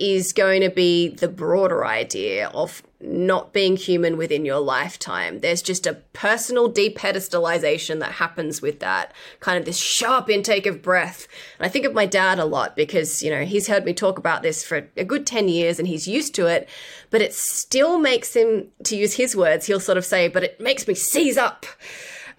is 0.00 0.32
going 0.32 0.62
to 0.62 0.70
be 0.70 1.08
the 1.08 1.28
broader 1.28 1.84
idea 1.84 2.48
of 2.48 2.82
not 3.02 3.52
being 3.52 3.76
human 3.76 4.16
within 4.16 4.46
your 4.46 4.58
lifetime. 4.58 5.40
There's 5.40 5.60
just 5.60 5.86
a 5.86 5.94
personal 6.14 6.72
depedestalization 6.72 8.00
that 8.00 8.12
happens 8.12 8.62
with 8.62 8.80
that 8.80 9.12
kind 9.40 9.58
of 9.58 9.66
this 9.66 9.76
sharp 9.76 10.30
intake 10.30 10.66
of 10.66 10.80
breath. 10.80 11.28
And 11.58 11.66
I 11.66 11.68
think 11.68 11.84
of 11.84 11.92
my 11.92 12.06
dad 12.06 12.38
a 12.38 12.44
lot 12.46 12.76
because, 12.76 13.22
you 13.22 13.30
know, 13.30 13.44
he's 13.44 13.68
heard 13.68 13.84
me 13.84 13.92
talk 13.92 14.18
about 14.18 14.42
this 14.42 14.64
for 14.64 14.88
a 14.96 15.04
good 15.04 15.26
10 15.26 15.48
years 15.48 15.78
and 15.78 15.86
he's 15.86 16.08
used 16.08 16.34
to 16.36 16.46
it, 16.46 16.68
but 17.10 17.20
it 17.20 17.34
still 17.34 17.98
makes 17.98 18.34
him, 18.34 18.68
to 18.84 18.96
use 18.96 19.14
his 19.14 19.36
words, 19.36 19.66
he'll 19.66 19.80
sort 19.80 19.98
of 19.98 20.04
say, 20.04 20.28
but 20.28 20.44
it 20.44 20.60
makes 20.60 20.88
me 20.88 20.94
seize 20.94 21.36
up. 21.36 21.66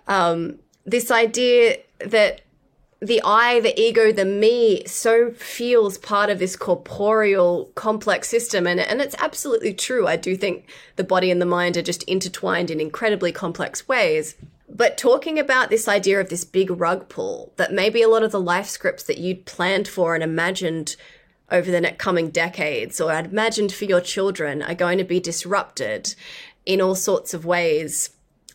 Um, 0.08 0.58
this 0.86 1.12
idea 1.12 1.78
that 2.00 2.42
the 3.02 3.22
I, 3.26 3.60
the 3.62 3.80
ego, 3.80 4.12
the 4.12 4.26
me 4.26 4.86
so 4.86 5.32
feels 5.32 5.98
part 5.98 6.30
of 6.30 6.38
this 6.38 6.56
corporeal 6.56 7.66
complex 7.74 8.30
system. 8.30 8.68
And, 8.68 8.80
and 8.80 9.02
it's 9.02 9.16
absolutely 9.18 9.74
true. 9.74 10.06
I 10.08 10.16
do 10.16 10.38
think 10.38 10.70
the 10.98 11.04
body 11.04 11.32
and 11.32 11.42
the 11.42 11.48
mind 11.48 11.78
are 11.78 11.82
just 11.82 12.04
intertwined 12.04 12.70
in 12.70 12.80
incredibly 12.80 13.32
complex 13.32 13.88
ways. 13.88 14.36
But 14.70 15.00
talking 15.00 15.40
about 15.40 15.70
this 15.70 15.88
idea 15.88 16.22
of 16.22 16.30
this 16.30 16.46
big 16.46 16.70
rug 16.70 17.10
pull, 17.10 17.54
that 17.58 17.74
maybe 17.74 18.04
a 18.04 18.08
lot 18.08 18.24
of 18.24 18.32
the 18.32 18.40
life 18.40 18.68
scripts 18.68 19.04
that 19.04 19.18
you'd 19.18 19.46
planned 19.46 19.88
for 19.88 20.14
and 20.14 20.24
imagined 20.24 20.96
over 21.50 21.72
the 21.72 21.82
next 21.82 21.98
coming 21.98 22.30
decades 22.30 23.02
or 23.02 23.12
had 23.12 23.26
imagined 23.26 23.74
for 23.74 23.86
your 23.86 24.00
children 24.00 24.62
are 24.62 24.76
going 24.76 25.00
to 25.00 25.04
be 25.04 25.20
disrupted 25.20 26.14
in 26.68 26.80
all 26.80 26.96
sorts 26.96 27.34
of 27.34 27.46
ways. 27.46 28.12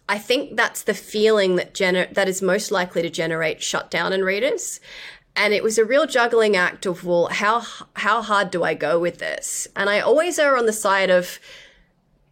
I 0.09 0.19
think 0.19 0.57
that's 0.57 0.83
the 0.83 0.95
feeling 0.95 1.57
that 1.57 1.75
gener- 1.75 2.13
that 2.15 2.29
is 2.29 2.41
most 2.41 2.71
likely 2.71 3.03
to 3.03 3.11
generate 3.11 3.63
shutdown 3.63 4.13
in 4.13 4.23
readers. 4.23 4.81
And 5.35 5.53
it 5.53 5.63
was 5.63 5.79
a 5.79 5.85
real 5.85 6.07
juggling 6.07 6.57
act 6.57 6.87
of 6.87 7.05
well, 7.05 7.29
how 7.31 7.63
how 7.95 8.23
hard 8.23 8.51
do 8.51 8.63
I 8.63 8.75
go 8.75 8.99
with 8.99 9.19
this? 9.19 9.69
And 9.77 9.91
I 9.91 10.01
always 10.01 10.39
err 10.39 10.57
on 10.57 10.67
the 10.67 10.73
side 10.73 11.11
of 11.11 11.39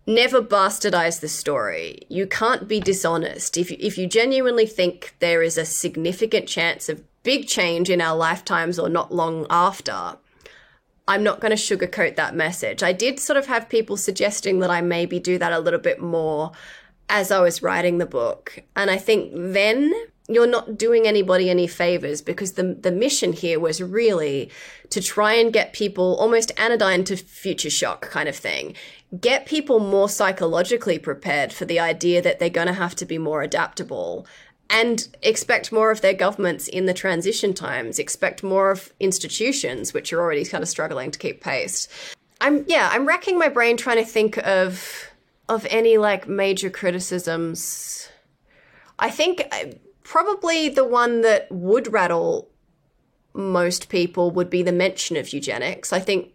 never 0.06 0.40
bastardize 0.40 1.20
the 1.20 1.28
story. 1.28 2.00
You 2.08 2.26
can't 2.26 2.68
be 2.68 2.80
dishonest. 2.80 3.56
If 3.56 3.70
if 3.72 3.98
you 3.98 4.06
genuinely 4.06 4.66
think 4.66 5.14
there 5.18 5.42
is 5.42 5.58
a 5.58 5.64
significant 5.64 6.48
chance 6.48 6.88
of 6.88 7.02
big 7.22 7.48
change 7.48 7.90
in 7.90 8.00
our 8.00 8.16
lifetimes 8.16 8.78
or 8.78 8.88
not 8.88 9.12
long 9.12 9.46
after, 9.50 10.16
I'm 11.08 11.22
not 11.22 11.40
going 11.40 11.54
to 11.54 11.56
sugarcoat 11.56 12.16
that 12.16 12.34
message. 12.34 12.82
I 12.82 12.92
did 12.92 13.18
sort 13.18 13.36
of 13.36 13.46
have 13.46 13.68
people 13.68 13.96
suggesting 13.96 14.60
that 14.60 14.70
I 14.70 14.80
maybe 14.80 15.18
do 15.18 15.38
that 15.38 15.52
a 15.52 15.58
little 15.58 15.80
bit 15.80 16.00
more 16.00 16.52
as 17.08 17.30
I 17.30 17.40
was 17.40 17.62
writing 17.62 17.98
the 17.98 18.06
book. 18.06 18.60
And 18.76 18.90
I 18.90 18.96
think 18.96 19.32
then 19.34 19.92
you're 20.28 20.46
not 20.46 20.78
doing 20.78 21.06
anybody 21.06 21.50
any 21.50 21.66
favors 21.66 22.22
because 22.22 22.52
the 22.52 22.74
the 22.74 22.92
mission 22.92 23.32
here 23.32 23.60
was 23.60 23.82
really 23.82 24.50
to 24.90 25.02
try 25.02 25.34
and 25.34 25.52
get 25.52 25.72
people 25.72 26.16
almost 26.16 26.50
anodyne 26.56 27.04
to 27.04 27.16
future 27.16 27.70
shock 27.70 28.10
kind 28.10 28.28
of 28.28 28.36
thing. 28.36 28.74
Get 29.20 29.46
people 29.46 29.80
more 29.80 30.08
psychologically 30.08 30.98
prepared 30.98 31.52
for 31.52 31.66
the 31.66 31.78
idea 31.78 32.22
that 32.22 32.38
they're 32.38 32.48
going 32.48 32.66
to 32.66 32.72
have 32.72 32.94
to 32.96 33.04
be 33.04 33.18
more 33.18 33.42
adaptable 33.42 34.26
and 34.70 35.08
expect 35.22 35.72
more 35.72 35.90
of 35.90 36.00
their 36.00 36.14
governments 36.14 36.68
in 36.68 36.86
the 36.86 36.94
transition 36.94 37.52
times, 37.52 37.98
expect 37.98 38.42
more 38.42 38.70
of 38.70 38.92
institutions 38.98 39.92
which 39.92 40.12
are 40.12 40.20
already 40.20 40.44
kind 40.44 40.62
of 40.62 40.68
struggling 40.68 41.10
to 41.10 41.18
keep 41.18 41.42
pace. 41.42 41.86
I'm 42.40 42.64
yeah, 42.66 42.88
I'm 42.90 43.06
racking 43.06 43.38
my 43.38 43.48
brain 43.48 43.76
trying 43.76 43.98
to 43.98 44.10
think 44.10 44.38
of 44.38 45.10
of 45.48 45.66
any 45.70 45.98
like 45.98 46.28
major 46.28 46.70
criticisms. 46.70 48.08
I 48.98 49.10
think 49.10 49.46
uh, 49.52 49.76
probably 50.02 50.68
the 50.68 50.84
one 50.84 51.22
that 51.22 51.50
would 51.50 51.92
rattle 51.92 52.48
most 53.34 53.88
people 53.88 54.30
would 54.30 54.48
be 54.48 54.62
the 54.62 54.72
mention 54.72 55.16
of 55.16 55.32
eugenics. 55.32 55.92
I 55.92 56.00
think 56.00 56.32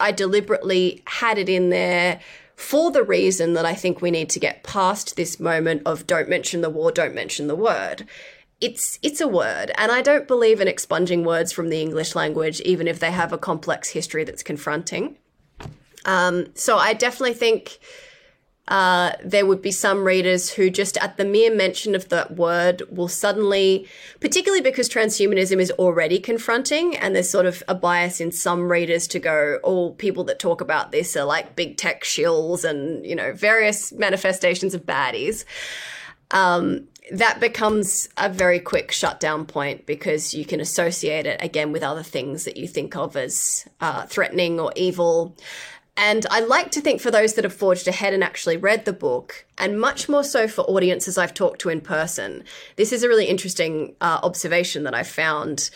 I 0.00 0.12
deliberately 0.12 1.02
had 1.06 1.38
it 1.38 1.48
in 1.48 1.70
there 1.70 2.20
for 2.56 2.90
the 2.90 3.02
reason 3.02 3.54
that 3.54 3.64
I 3.64 3.74
think 3.74 4.02
we 4.02 4.10
need 4.10 4.28
to 4.30 4.40
get 4.40 4.64
past 4.64 5.16
this 5.16 5.40
moment 5.40 5.82
of 5.86 6.06
don't 6.06 6.28
mention 6.28 6.60
the 6.60 6.68
war, 6.68 6.92
don't 6.92 7.14
mention 7.14 7.46
the 7.46 7.56
word. 7.56 8.06
It's 8.60 8.98
it's 9.00 9.22
a 9.22 9.28
word, 9.28 9.72
and 9.78 9.90
I 9.90 10.02
don't 10.02 10.28
believe 10.28 10.60
in 10.60 10.68
expunging 10.68 11.24
words 11.24 11.52
from 11.52 11.70
the 11.70 11.80
English 11.80 12.14
language, 12.14 12.60
even 12.60 12.86
if 12.86 12.98
they 12.98 13.10
have 13.10 13.32
a 13.32 13.38
complex 13.38 13.88
history 13.88 14.24
that's 14.24 14.42
confronting. 14.42 15.16
Um, 16.04 16.48
so 16.54 16.76
I 16.76 16.92
definitely 16.92 17.32
think 17.32 17.78
uh, 18.70 19.12
there 19.24 19.44
would 19.44 19.60
be 19.60 19.72
some 19.72 20.04
readers 20.04 20.48
who 20.48 20.70
just 20.70 20.96
at 20.98 21.16
the 21.16 21.24
mere 21.24 21.52
mention 21.52 21.96
of 21.96 22.08
that 22.08 22.36
word 22.36 22.82
will 22.88 23.08
suddenly, 23.08 23.88
particularly 24.20 24.62
because 24.62 24.88
transhumanism 24.88 25.58
is 25.58 25.72
already 25.72 26.20
confronting 26.20 26.96
and 26.96 27.14
there's 27.14 27.28
sort 27.28 27.46
of 27.46 27.64
a 27.66 27.74
bias 27.74 28.20
in 28.20 28.30
some 28.30 28.70
readers 28.70 29.08
to 29.08 29.18
go, 29.18 29.58
all 29.64 29.88
oh, 29.88 29.94
people 29.94 30.22
that 30.22 30.38
talk 30.38 30.60
about 30.60 30.92
this 30.92 31.16
are 31.16 31.24
like 31.24 31.56
big 31.56 31.76
tech 31.76 32.04
shills 32.04 32.64
and, 32.64 33.04
you 33.04 33.16
know, 33.16 33.32
various 33.32 33.92
manifestations 33.92 34.72
of 34.72 34.86
baddies. 34.86 35.44
Um, 36.30 36.86
that 37.10 37.40
becomes 37.40 38.08
a 38.18 38.28
very 38.28 38.60
quick 38.60 38.92
shutdown 38.92 39.46
point 39.46 39.84
because 39.84 40.32
you 40.32 40.44
can 40.44 40.60
associate 40.60 41.26
it 41.26 41.42
again 41.42 41.72
with 41.72 41.82
other 41.82 42.04
things 42.04 42.44
that 42.44 42.56
you 42.56 42.68
think 42.68 42.94
of 42.94 43.16
as 43.16 43.66
uh, 43.80 44.06
threatening 44.06 44.60
or 44.60 44.72
evil. 44.76 45.36
And 46.02 46.26
I 46.30 46.40
like 46.40 46.70
to 46.70 46.80
think 46.80 47.02
for 47.02 47.10
those 47.10 47.34
that 47.34 47.44
have 47.44 47.52
forged 47.52 47.86
ahead 47.86 48.14
and 48.14 48.24
actually 48.24 48.56
read 48.56 48.86
the 48.86 48.92
book, 48.94 49.44
and 49.58 49.78
much 49.78 50.08
more 50.08 50.24
so 50.24 50.48
for 50.48 50.62
audiences 50.62 51.18
I've 51.18 51.34
talked 51.34 51.60
to 51.60 51.68
in 51.68 51.82
person, 51.82 52.42
this 52.76 52.90
is 52.90 53.02
a 53.02 53.08
really 53.08 53.26
interesting 53.26 53.94
uh, 54.00 54.18
observation 54.22 54.84
that 54.84 54.94
I 54.94 55.02
found. 55.02 55.68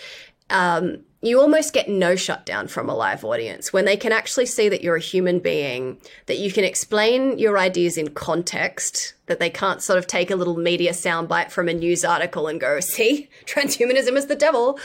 Um, 0.49 1.01
you 1.21 1.41
almost 1.41 1.75
get 1.75 1.91
no 1.91 2.17
shutdown 2.17 2.69
from 2.69 2.89
a 2.89 2.95
live 2.95 3.23
audience 3.23 3.71
when 3.71 3.85
they 3.85 3.99
can 3.99 4.13
actually 4.13 4.47
see 4.47 4.71
that 4.71 4.83
you're 4.83 4.97
a 4.97 5.01
human 5.01 5.41
being, 5.41 5.99
that 6.25 6.39
you 6.39 6.51
can 6.51 6.65
explain 6.65 7.39
your 7.39 7.59
ideas 7.59 7.99
in 7.99 8.09
context, 8.09 9.13
that 9.27 9.41
they 9.41 9.51
can't 9.51 9.83
sort 9.83 9.99
of 9.99 10.07
take 10.07 10.31
a 10.31 10.37
little 10.37 10.57
media 10.57 10.93
soundbite 10.93 11.51
from 11.51 11.69
a 11.69 11.75
news 11.75 12.05
article 12.05 12.47
and 12.47 12.61
go, 12.61 12.81
see, 12.81 13.29
transhumanism 13.47 14.17
is 14.17 14.27
the 14.27 14.37
devil. 14.37 14.79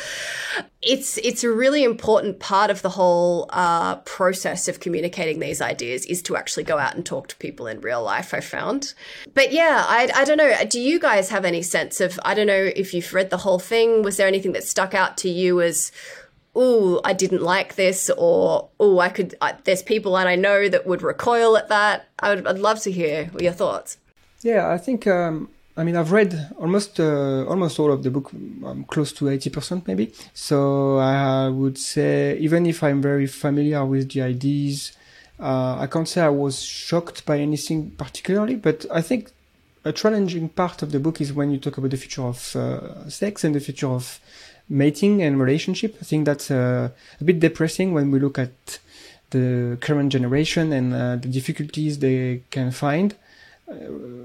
It's 0.81 1.17
it's 1.17 1.43
a 1.43 1.49
really 1.49 1.83
important 1.83 2.39
part 2.39 2.71
of 2.71 2.81
the 2.81 2.89
whole 2.89 3.47
uh, 3.49 3.97
process 3.97 4.67
of 4.67 4.79
communicating 4.79 5.39
these 5.39 5.61
ideas 5.61 6.05
is 6.05 6.21
to 6.23 6.37
actually 6.37 6.63
go 6.63 6.77
out 6.77 6.95
and 6.95 7.05
talk 7.05 7.27
to 7.27 7.35
people 7.35 7.67
in 7.67 7.81
real 7.81 8.01
life. 8.01 8.33
I 8.33 8.39
found, 8.39 8.93
but 9.33 9.51
yeah, 9.51 9.83
I 9.87 10.09
I 10.15 10.23
don't 10.23 10.37
know. 10.37 10.53
Do 10.69 10.79
you 10.79 10.99
guys 10.99 11.29
have 11.29 11.43
any 11.43 11.61
sense 11.61 11.99
of? 11.99 12.17
I 12.23 12.33
don't 12.33 12.47
know 12.47 12.71
if 12.75 12.93
you've 12.93 13.13
read 13.13 13.29
the 13.29 13.37
whole 13.37 13.59
thing. 13.59 14.03
Was 14.03 14.17
there 14.17 14.27
anything 14.27 14.53
that 14.53 14.63
stuck 14.63 14.93
out 14.93 15.17
to 15.17 15.29
you 15.29 15.61
as 15.61 15.91
oh, 16.55 16.99
I 17.05 17.13
didn't 17.13 17.41
like 17.41 17.75
this, 17.75 18.09
or 18.17 18.69
oh, 18.79 18.99
I 18.99 19.09
could. 19.09 19.35
I, 19.41 19.55
there's 19.63 19.83
people 19.83 20.13
that 20.13 20.27
I 20.27 20.35
know 20.35 20.67
that 20.69 20.85
would 20.87 21.01
recoil 21.01 21.57
at 21.57 21.69
that. 21.69 22.07
I 22.19 22.35
would, 22.35 22.47
I'd 22.47 22.59
love 22.59 22.79
to 22.81 22.91
hear 22.91 23.29
your 23.39 23.53
thoughts. 23.53 23.97
Yeah, 24.41 24.69
I 24.69 24.77
think. 24.77 25.07
Um, 25.07 25.49
I 25.75 25.83
mean, 25.83 25.95
I've 25.95 26.11
read 26.11 26.49
almost 26.57 26.99
uh, 26.99 27.45
almost 27.47 27.79
all 27.79 27.91
of 27.91 28.03
the 28.03 28.11
book, 28.11 28.31
um, 28.65 28.85
close 28.85 29.13
to 29.13 29.29
eighty 29.29 29.49
percent 29.49 29.87
maybe. 29.87 30.11
So 30.33 30.97
I 30.97 31.47
would 31.49 31.77
say, 31.77 32.37
even 32.39 32.65
if 32.65 32.83
I'm 32.83 33.01
very 33.01 33.27
familiar 33.27 33.85
with 33.85 34.11
the 34.11 34.21
ideas, 34.23 34.91
uh, 35.39 35.77
I 35.79 35.87
can't 35.87 36.07
say 36.07 36.21
I 36.21 36.29
was 36.29 36.61
shocked 36.61 37.25
by 37.25 37.39
anything 37.39 37.91
particularly. 37.91 38.55
But 38.55 38.85
I 38.91 39.01
think 39.01 39.31
a 39.85 39.93
challenging 39.93 40.49
part 40.49 40.81
of 40.81 40.91
the 40.91 40.99
book 40.99 41.21
is 41.21 41.31
when 41.31 41.51
you 41.51 41.59
talk 41.59 41.77
about 41.77 41.91
the 41.91 41.97
future 41.97 42.23
of 42.23 42.55
uh, 42.55 43.09
sex 43.09 43.43
and 43.45 43.55
the 43.55 43.61
future 43.61 43.87
of 43.87 44.19
mating 44.67 45.21
and 45.23 45.39
relationship. 45.39 45.95
I 46.01 46.03
think 46.03 46.25
that's 46.25 46.51
uh, 46.51 46.89
a 47.19 47.23
bit 47.23 47.39
depressing 47.39 47.93
when 47.93 48.11
we 48.11 48.19
look 48.19 48.37
at 48.37 48.79
the 49.31 49.77
current 49.79 50.11
generation 50.11 50.73
and 50.73 50.93
uh, 50.93 51.15
the 51.15 51.29
difficulties 51.29 51.99
they 51.99 52.43
can 52.51 52.71
find 52.71 53.15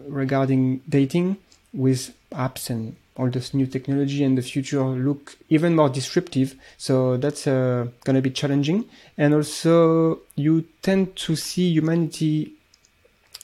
regarding 0.08 0.80
dating 0.88 1.36
with 1.72 2.14
apps 2.32 2.70
and 2.70 2.96
all 3.16 3.30
this 3.30 3.54
new 3.54 3.66
technology 3.66 4.24
and 4.24 4.36
the 4.36 4.42
future 4.42 4.82
look 4.84 5.36
even 5.48 5.76
more 5.76 5.88
disruptive. 5.88 6.56
So 6.76 7.16
that's 7.16 7.46
uh, 7.46 7.86
going 8.04 8.16
to 8.16 8.22
be 8.22 8.30
challenging. 8.30 8.86
And 9.16 9.34
also 9.34 10.20
you 10.34 10.64
tend 10.82 11.16
to 11.16 11.36
see 11.36 11.70
humanity, 11.72 12.52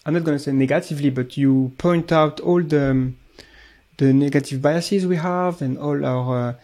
I'm 0.04 0.14
not 0.14 0.24
going 0.24 0.38
to 0.38 0.42
say 0.42 0.52
negatively, 0.52 1.10
but 1.10 1.36
you 1.36 1.72
point 1.78 2.10
out 2.10 2.40
all 2.40 2.62
the, 2.62 2.90
um, 2.90 3.16
the 3.98 4.12
negative 4.12 4.60
biases 4.60 5.06
we 5.06 5.16
have 5.16 5.62
and 5.62 5.78
all 5.78 6.04
our 6.04 6.48
uh, 6.48 6.54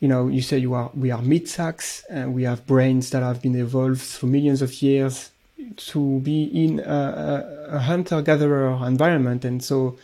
you 0.00 0.08
know, 0.08 0.28
you 0.28 0.42
say 0.42 0.58
you 0.58 0.74
are, 0.74 0.90
we 0.94 1.10
are 1.10 1.22
meat 1.22 1.48
sacks 1.48 2.04
and 2.10 2.34
we 2.34 2.42
have 2.42 2.66
brains 2.66 3.08
that 3.10 3.22
have 3.22 3.40
been 3.40 3.56
evolved 3.56 4.02
through 4.02 4.28
millions 4.28 4.60
of 4.60 4.82
years 4.82 5.30
to 5.76 6.20
be 6.20 6.44
in 6.44 6.80
a, 6.80 7.53
a, 7.68 7.76
a 7.76 7.78
hunter-gatherer 7.80 8.86
environment. 8.86 9.44
And 9.44 9.62
so 9.62 9.96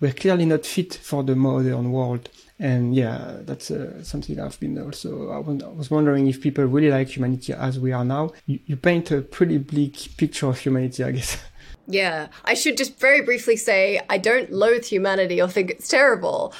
we're 0.00 0.12
clearly 0.12 0.46
not 0.46 0.66
fit 0.66 0.94
for 0.94 1.22
the 1.22 1.36
modern 1.36 1.92
world. 1.92 2.28
And 2.58 2.94
yeah, 2.94 3.38
that's 3.40 3.70
uh, 3.70 4.02
something 4.04 4.38
I've 4.38 4.60
been 4.60 4.78
also, 4.78 5.30
I 5.30 5.38
was 5.38 5.90
wondering 5.90 6.26
if 6.26 6.42
people 6.42 6.64
really 6.64 6.90
like 6.90 7.08
humanity 7.08 7.54
as 7.54 7.80
we 7.80 7.92
are 7.92 8.04
now. 8.04 8.32
You, 8.46 8.58
you 8.66 8.76
paint 8.76 9.10
a 9.10 9.22
pretty 9.22 9.56
bleak 9.58 10.16
picture 10.18 10.46
of 10.46 10.58
humanity, 10.58 11.04
I 11.04 11.12
guess. 11.12 11.38
Yeah, 11.86 12.28
I 12.44 12.54
should 12.54 12.76
just 12.76 13.00
very 13.00 13.20
briefly 13.22 13.56
say 13.56 14.00
I 14.08 14.16
don't 14.18 14.52
loathe 14.52 14.84
humanity 14.84 15.42
or 15.42 15.48
think 15.48 15.70
it's 15.70 15.88
terrible. 15.88 16.54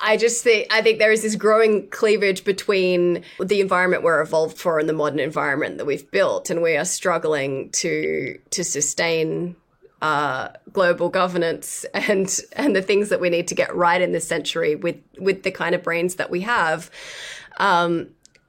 I 0.00 0.16
just 0.16 0.44
think 0.44 0.72
I 0.72 0.80
think 0.80 0.98
there 0.98 1.10
is 1.10 1.22
this 1.22 1.34
growing 1.34 1.88
cleavage 1.88 2.44
between 2.44 3.24
the 3.40 3.60
environment 3.60 4.02
we're 4.02 4.20
evolved 4.20 4.58
for 4.58 4.78
and 4.78 4.88
the 4.88 4.92
modern 4.92 5.18
environment 5.18 5.78
that 5.78 5.86
we've 5.86 6.08
built, 6.10 6.50
and 6.50 6.62
we 6.62 6.76
are 6.76 6.84
struggling 6.84 7.70
to 7.70 8.38
to 8.50 8.64
sustain 8.64 9.56
uh, 10.02 10.48
global 10.72 11.08
governance 11.08 11.84
and 11.94 12.40
and 12.54 12.74
the 12.74 12.82
things 12.82 13.08
that 13.10 13.20
we 13.20 13.30
need 13.30 13.48
to 13.48 13.54
get 13.54 13.74
right 13.74 14.00
in 14.00 14.12
this 14.12 14.26
century 14.26 14.74
with 14.74 14.96
with 15.18 15.42
the 15.42 15.50
kind 15.50 15.74
of 15.74 15.82
brains 15.82 16.16
that 16.16 16.30
we 16.30 16.40
have. 16.42 16.90
Um, 17.58 18.08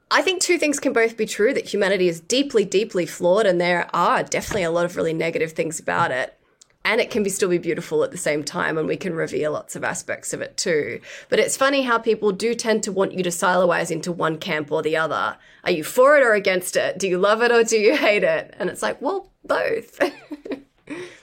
I 0.10 0.22
think 0.22 0.42
two 0.42 0.58
things 0.58 0.80
can 0.80 0.94
both 0.94 1.18
be 1.18 1.26
true: 1.26 1.54
that 1.54 1.66
humanity 1.68 2.08
is 2.08 2.20
deeply, 2.20 2.66
deeply 2.66 3.06
flawed, 3.06 3.46
and 3.46 3.60
there 3.60 3.90
are 3.94 4.24
definitely 4.24 4.64
a 4.64 4.72
lot 4.72 4.86
of 4.86 4.96
really 4.96 5.14
negative 5.14 5.54
things 5.54 5.80
about 5.80 6.12
it. 6.12 6.38
And 6.84 7.00
it 7.00 7.12
can 7.12 7.22
be 7.22 7.30
still 7.30 7.50
be 7.50 7.60
beautiful 7.60 8.04
at 8.04 8.10
the 8.10 8.18
same 8.18 8.44
time 8.44 8.76
and 8.76 8.88
we 8.88 8.98
can 8.98 9.14
reveal 9.14 9.52
lots 9.52 9.76
of 9.76 9.84
aspects 9.84 10.34
of 10.34 10.42
it 10.42 10.58
too. 10.58 11.00
But 11.30 11.38
it's 11.38 11.56
funny 11.56 11.84
how 11.84 12.00
people 12.00 12.32
do 12.32 12.56
tend 12.56 12.82
to 12.84 12.92
want 12.92 13.14
you 13.14 13.22
to 13.22 13.30
siloize 13.30 13.92
into 13.92 14.12
one 14.12 14.40
camp 14.40 14.72
or 14.72 14.82
the 14.82 14.98
other. 14.98 15.38
Are 15.64 15.72
you 15.72 15.84
for 15.84 16.18
it 16.18 16.24
or 16.24 16.34
against 16.34 16.76
it? 16.76 16.98
Do 16.98 17.08
you 17.08 17.20
love 17.20 17.44
it 17.44 17.52
or 17.52 17.64
do 17.64 17.78
you 17.78 17.96
hate 17.96 18.24
it? 18.24 18.56
And 18.58 18.68
it's 18.68 18.82
like 18.82 19.00
well 19.00 19.30
both 19.46 20.00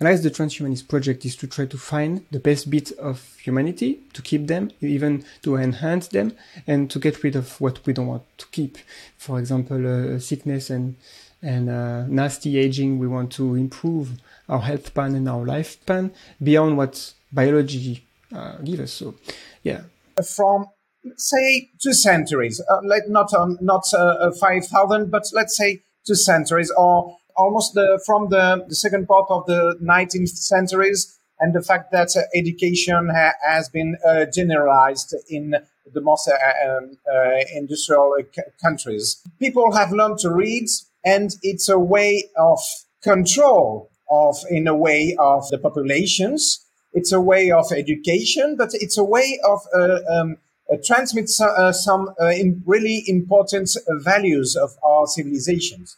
And 0.00 0.08
as 0.08 0.22
the 0.22 0.30
transhumanist 0.30 0.88
project 0.88 1.26
is 1.26 1.36
to 1.36 1.46
try 1.46 1.66
to 1.66 1.76
find 1.76 2.24
the 2.30 2.40
best 2.40 2.70
bits 2.70 2.90
of 2.92 3.36
humanity, 3.38 4.00
to 4.14 4.22
keep 4.22 4.46
them, 4.46 4.70
even 4.80 5.24
to 5.42 5.56
enhance 5.56 6.08
them, 6.08 6.32
and 6.66 6.90
to 6.90 6.98
get 6.98 7.22
rid 7.22 7.36
of 7.36 7.60
what 7.60 7.84
we 7.84 7.92
don't 7.92 8.06
want 8.06 8.22
to 8.38 8.46
keep. 8.46 8.78
For 9.18 9.38
example, 9.38 9.86
uh, 9.86 10.18
sickness 10.18 10.70
and 10.70 10.96
and 11.42 11.68
uh, 11.68 12.06
nasty 12.06 12.58
aging. 12.58 12.98
We 12.98 13.08
want 13.08 13.30
to 13.32 13.54
improve 13.54 14.12
our 14.48 14.60
health 14.60 14.86
span 14.86 15.14
and 15.14 15.28
our 15.28 15.44
life 15.44 15.76
lifespan 15.84 16.12
beyond 16.42 16.78
what 16.78 17.12
biology 17.30 18.06
uh, 18.34 18.56
gives 18.58 18.80
us. 18.80 18.92
So, 18.92 19.14
yeah. 19.62 19.82
From 20.34 20.66
say 21.16 21.68
two 21.78 21.92
centuries, 21.92 22.60
uh, 22.70 22.80
not 23.08 23.34
um, 23.34 23.58
not 23.60 23.84
uh, 23.92 23.98
uh, 23.98 24.32
five 24.32 24.66
thousand, 24.66 25.10
but 25.10 25.24
let's 25.34 25.56
say 25.58 25.82
two 26.06 26.14
centuries, 26.14 26.70
or 26.70 27.18
almost 27.40 27.74
the, 27.74 28.00
from 28.06 28.28
the, 28.28 28.64
the 28.68 28.74
second 28.74 29.06
part 29.08 29.26
of 29.30 29.46
the 29.46 29.76
19th 29.82 30.28
centuries, 30.28 31.16
and 31.40 31.54
the 31.54 31.62
fact 31.62 31.90
that 31.90 32.14
uh, 32.16 32.20
education 32.34 33.08
ha- 33.08 33.38
has 33.42 33.68
been 33.68 33.96
uh, 34.06 34.26
generalized 34.26 35.14
in 35.28 35.54
the 35.92 36.00
most 36.00 36.30
um, 36.30 36.98
industrial 37.54 38.14
c- 38.34 38.42
countries. 38.62 39.22
People 39.38 39.72
have 39.72 39.90
learned 39.90 40.18
to 40.18 40.30
read, 40.30 40.68
and 41.04 41.36
it's 41.42 41.68
a 41.68 41.78
way 41.78 42.24
of 42.36 42.60
control 43.02 43.90
of, 44.10 44.36
in 44.50 44.68
a 44.68 44.76
way, 44.76 45.16
of 45.18 45.48
the 45.50 45.58
populations. 45.58 46.64
It's 46.92 47.12
a 47.12 47.20
way 47.20 47.50
of 47.50 47.66
education, 47.72 48.56
but 48.56 48.70
it's 48.74 48.98
a 48.98 49.04
way 49.04 49.38
of 49.44 49.60
uh, 49.74 50.00
um, 50.10 50.36
uh, 50.70 50.76
transmit 50.84 51.28
so, 51.28 51.46
uh, 51.46 51.72
some 51.72 52.10
uh, 52.20 52.26
in 52.26 52.62
really 52.66 53.02
important 53.06 53.70
values 53.88 54.56
of 54.56 54.70
our 54.84 55.06
civilizations. 55.06 55.96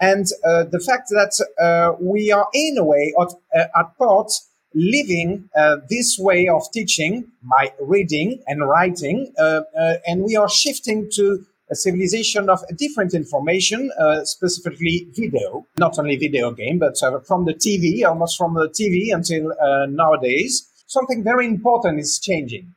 And 0.00 0.26
the 0.44 0.82
fact 0.84 1.10
that 1.10 1.96
we 2.00 2.32
are, 2.32 2.48
in 2.54 2.78
a 2.78 2.84
way, 2.84 3.14
at, 3.20 3.70
at 3.76 3.98
part, 3.98 4.32
living 4.74 5.48
uh, 5.56 5.76
this 5.88 6.16
way 6.18 6.48
of 6.48 6.62
teaching 6.72 7.26
by 7.42 7.72
reading 7.80 8.42
and 8.46 8.68
writing, 8.68 9.32
uh, 9.38 9.62
uh, 9.78 9.94
and 10.06 10.22
we 10.22 10.36
are 10.36 10.48
shifting 10.48 11.10
to 11.12 11.44
a 11.70 11.74
civilization 11.74 12.50
of 12.50 12.60
different 12.76 13.14
information, 13.14 13.92
specifically 14.24 15.06
video, 15.12 15.64
not 15.78 15.96
only 16.00 16.16
video 16.16 16.50
game, 16.50 16.80
but 16.80 16.98
from 17.24 17.44
the 17.44 17.54
TV, 17.54 18.04
almost 18.04 18.36
from 18.36 18.54
the 18.54 18.68
TV 18.68 19.14
until 19.14 19.52
nowadays. 19.88 20.68
Something 20.88 21.22
very 21.22 21.46
important 21.46 22.00
is 22.00 22.18
changing. 22.18 22.74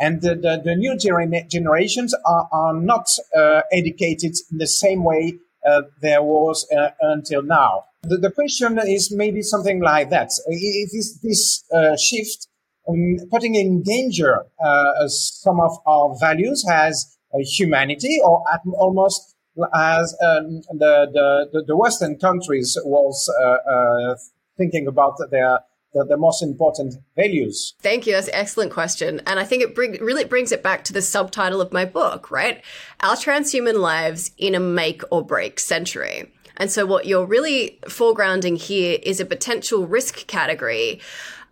And 0.00 0.22
the, 0.22 0.36
the, 0.36 0.62
the 0.64 0.74
new 0.74 0.96
generations 0.96 2.14
are, 2.24 2.48
are 2.50 2.72
not 2.72 3.10
uh, 3.36 3.60
educated 3.70 4.36
in 4.50 4.56
the 4.56 4.66
same 4.66 5.04
way 5.04 5.34
uh, 5.66 5.82
there 6.00 6.22
was 6.22 6.66
uh, 6.76 6.90
until 7.00 7.42
now. 7.42 7.84
The, 8.02 8.16
the, 8.16 8.30
question 8.30 8.78
is 8.78 9.12
maybe 9.12 9.42
something 9.42 9.80
like 9.82 10.10
that. 10.10 10.30
Is 10.48 11.18
this 11.22 11.64
uh, 11.72 11.96
shift 11.96 12.48
um, 12.88 13.18
putting 13.30 13.54
in 13.54 13.82
danger 13.82 14.46
uh, 14.64 15.08
some 15.08 15.60
of 15.60 15.72
our 15.86 16.16
values 16.18 16.64
as 16.70 17.18
humanity 17.58 18.18
or 18.24 18.42
almost 18.78 19.34
as 19.74 20.16
um, 20.22 20.62
the, 20.72 21.48
the, 21.52 21.64
the, 21.66 21.76
Western 21.76 22.16
countries 22.16 22.78
was 22.84 23.28
uh, 23.42 24.14
thinking 24.56 24.86
about 24.86 25.14
their 25.30 25.58
the, 25.92 26.04
the 26.04 26.16
most 26.16 26.42
important 26.42 26.94
values? 27.16 27.74
Thank 27.80 28.06
you. 28.06 28.12
That's 28.12 28.28
an 28.28 28.34
excellent 28.34 28.72
question. 28.72 29.20
And 29.26 29.38
I 29.38 29.44
think 29.44 29.62
it 29.62 29.74
bring, 29.74 29.92
really 30.02 30.24
brings 30.24 30.52
it 30.52 30.62
back 30.62 30.84
to 30.84 30.92
the 30.92 31.02
subtitle 31.02 31.60
of 31.60 31.72
my 31.72 31.84
book, 31.84 32.30
right? 32.30 32.62
Our 33.00 33.16
transhuman 33.16 33.80
lives 33.80 34.30
in 34.38 34.54
a 34.54 34.60
make 34.60 35.02
or 35.10 35.24
break 35.24 35.58
century. 35.60 36.32
And 36.56 36.70
so, 36.70 36.84
what 36.84 37.06
you're 37.06 37.24
really 37.24 37.78
foregrounding 37.84 38.58
here 38.60 38.98
is 39.02 39.18
a 39.18 39.24
potential 39.24 39.86
risk 39.86 40.26
category 40.26 41.00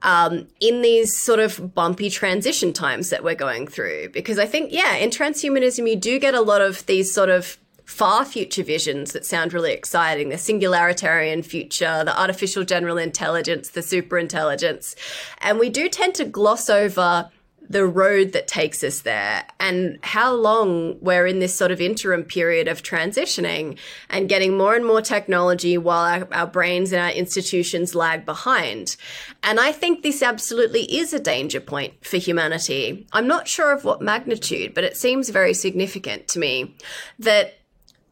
um, 0.02 0.46
in 0.60 0.82
these 0.82 1.16
sort 1.16 1.40
of 1.40 1.74
bumpy 1.74 2.10
transition 2.10 2.72
times 2.72 3.10
that 3.10 3.24
we're 3.24 3.34
going 3.34 3.66
through. 3.66 4.10
Because 4.10 4.38
I 4.38 4.46
think, 4.46 4.70
yeah, 4.70 4.96
in 4.96 5.10
transhumanism, 5.10 5.88
you 5.88 5.96
do 5.96 6.18
get 6.18 6.34
a 6.34 6.40
lot 6.40 6.60
of 6.60 6.84
these 6.86 7.12
sort 7.12 7.30
of 7.30 7.58
far 7.88 8.22
future 8.22 8.62
visions 8.62 9.12
that 9.12 9.24
sound 9.24 9.54
really 9.54 9.72
exciting 9.72 10.28
the 10.28 10.36
singularitarian 10.36 11.42
future, 11.42 12.04
the 12.04 12.20
artificial 12.20 12.62
general 12.62 12.98
intelligence, 12.98 13.70
the 13.70 13.80
superintelligence. 13.80 14.94
And 15.40 15.58
we 15.58 15.70
do 15.70 15.88
tend 15.88 16.14
to 16.16 16.26
gloss 16.26 16.68
over 16.68 17.30
the 17.70 17.86
road 17.86 18.32
that 18.32 18.46
takes 18.46 18.84
us 18.84 19.00
there 19.00 19.44
and 19.58 19.98
how 20.02 20.34
long 20.34 20.98
we're 21.00 21.26
in 21.26 21.38
this 21.38 21.54
sort 21.54 21.70
of 21.70 21.80
interim 21.80 22.24
period 22.24 22.68
of 22.68 22.82
transitioning 22.82 23.78
and 24.10 24.28
getting 24.28 24.56
more 24.56 24.74
and 24.74 24.86
more 24.86 25.02
technology 25.02 25.78
while 25.78 26.04
our, 26.04 26.28
our, 26.32 26.46
brains 26.46 26.92
and 26.92 27.02
our 27.02 27.10
institutions 27.10 27.94
lag 27.94 28.24
behind. 28.26 28.96
And 29.42 29.58
I 29.58 29.72
think 29.72 30.02
this 30.02 30.22
absolutely 30.22 30.84
is 30.94 31.14
a 31.14 31.20
danger 31.20 31.60
point 31.60 32.04
for 32.04 32.18
humanity. 32.18 33.06
I'm 33.12 33.26
not 33.26 33.48
sure 33.48 33.72
of 33.72 33.84
what 33.84 34.02
magnitude, 34.02 34.74
but 34.74 34.84
it 34.84 34.96
seems 34.96 35.30
very 35.30 35.54
significant 35.54 36.28
to 36.28 36.38
me 36.38 36.74
that 37.18 37.57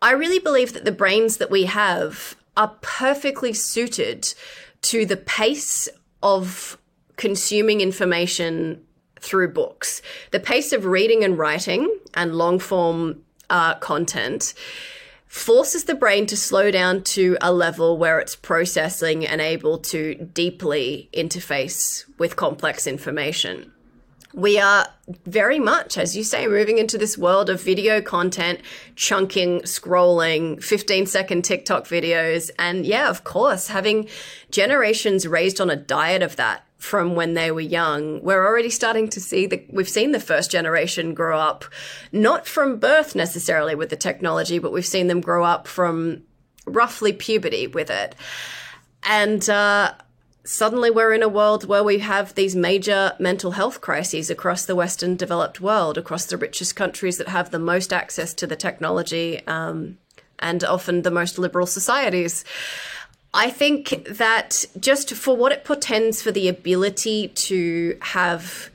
I 0.03 0.13
really 0.13 0.39
believe 0.39 0.73
that 0.75 0.85
the 0.85 0.93
brains 0.93 1.39
that 1.39 1.51
we 1.51 1.65
have 1.65 2.37
are 2.57 2.77
perfectly 2.81 3.53
suited 3.53 4.35
to 4.83 5.07
the 5.07 5.17
pace 5.17 5.89
of 6.23 6.79
consuming 7.17 7.81
information 7.81 8.83
through 9.21 9.53
books. 9.53 10.03
The 10.31 10.41
pace 10.41 10.73
of 10.73 10.85
reading 10.85 11.25
and 11.25 11.39
writing 11.39 11.99
and 12.15 12.37
long 12.37 12.59
form 12.59 13.23
uh, 13.49 13.75
content 13.77 14.55
forces 15.27 15.85
the 15.85 15.95
brain 15.95 16.27
to 16.27 16.37
slow 16.37 16.71
down 16.71 17.03
to 17.03 17.37
a 17.41 17.53
level 17.53 17.99
where 17.99 18.19
it's 18.21 18.37
processing 18.37 19.27
and 19.27 19.41
able 19.41 19.79
to 19.79 20.15
deeply 20.15 21.09
interface 21.13 22.05
with 22.19 22.37
complex 22.37 22.87
information 22.87 23.73
we 24.37 24.59
are 24.59 24.87
very 25.25 25.59
much, 25.59 25.97
as 25.97 26.15
you 26.15 26.23
say, 26.23 26.47
moving 26.47 26.77
into 26.77 26.99
this 26.99 27.17
world 27.17 27.49
of 27.49 27.63
video 27.63 28.03
content, 28.03 28.61
chunking, 28.95 29.61
scrolling, 29.63 30.63
15 30.63 31.07
second 31.07 31.43
TikTok 31.43 31.85
videos. 31.87 32.51
And 32.59 32.85
yeah, 32.85 33.09
of 33.09 33.25
course, 33.25 33.69
having 33.69 34.09
generations 34.51 35.27
raised 35.27 35.59
on 35.59 35.71
a 35.71 35.77
diet 35.77 36.23
of 36.23 36.37
that 36.37 36.67
from 36.77 37.15
when 37.15 37.33
they 37.33 37.51
were 37.51 37.63
young. 37.63 38.23
We're 38.23 38.47
already 38.47 38.69
starting 38.69 39.09
to 39.09 39.21
see 39.21 39.47
that 39.47 39.73
we've 39.73 39.89
seen 39.89 40.13
the 40.13 40.21
first 40.21 40.51
generation 40.51 41.15
grow 41.15 41.39
up, 41.39 41.65
not 42.13 42.47
from 42.47 42.79
birth 42.79 43.15
necessarily 43.15 43.75
with 43.75 43.89
the 43.89 43.97
technology, 43.97 44.59
but 44.59 44.71
we've 44.71 44.85
seen 44.85 45.07
them 45.07 45.23
grow 45.23 45.45
up 45.45 45.67
from 45.67 46.25
roughly 46.67 47.15
puberty 47.15 47.69
with 47.69 47.89
it. 47.89 48.15
And, 49.03 49.49
uh, 49.49 49.95
suddenly 50.47 50.91
we're 50.91 51.13
in 51.13 51.23
a 51.23 51.29
world 51.29 51.67
where 51.67 51.85
we 51.85 51.99
have 51.99 52.35
these 52.35 52.55
major 52.55 53.13
mental 53.19 53.53
health 53.53 53.81
crises 53.81 54.31
across 54.31 54.65
the 54.65 54.77
Western 54.77 55.17
developed 55.17 55.61
world, 55.61 55.99
across 55.99 56.25
the 56.25 56.37
richest 56.37 56.77
countries 56.77 57.19
that 57.19 57.29
have 57.29 57.51
the 57.51 57.59
most 57.59 57.93
access 57.93 58.33
to 58.35 58.47
the 58.47 58.57
technology, 58.57 59.45
um, 59.47 59.99
and 60.39 60.63
often 60.65 61.03
the 61.03 61.11
most 61.11 61.39
liberal 61.39 61.67
societies. 61.67 62.45
I 63.35 63.51
think 63.51 64.07
that 64.09 64.65
just 64.79 65.13
for 65.15 65.37
what 65.37 65.53
it 65.53 65.65
portends 65.65 66.23
for 66.23 66.33
the 66.33 66.49
ability 66.49 67.29
to 67.29 67.99
have 68.01 68.71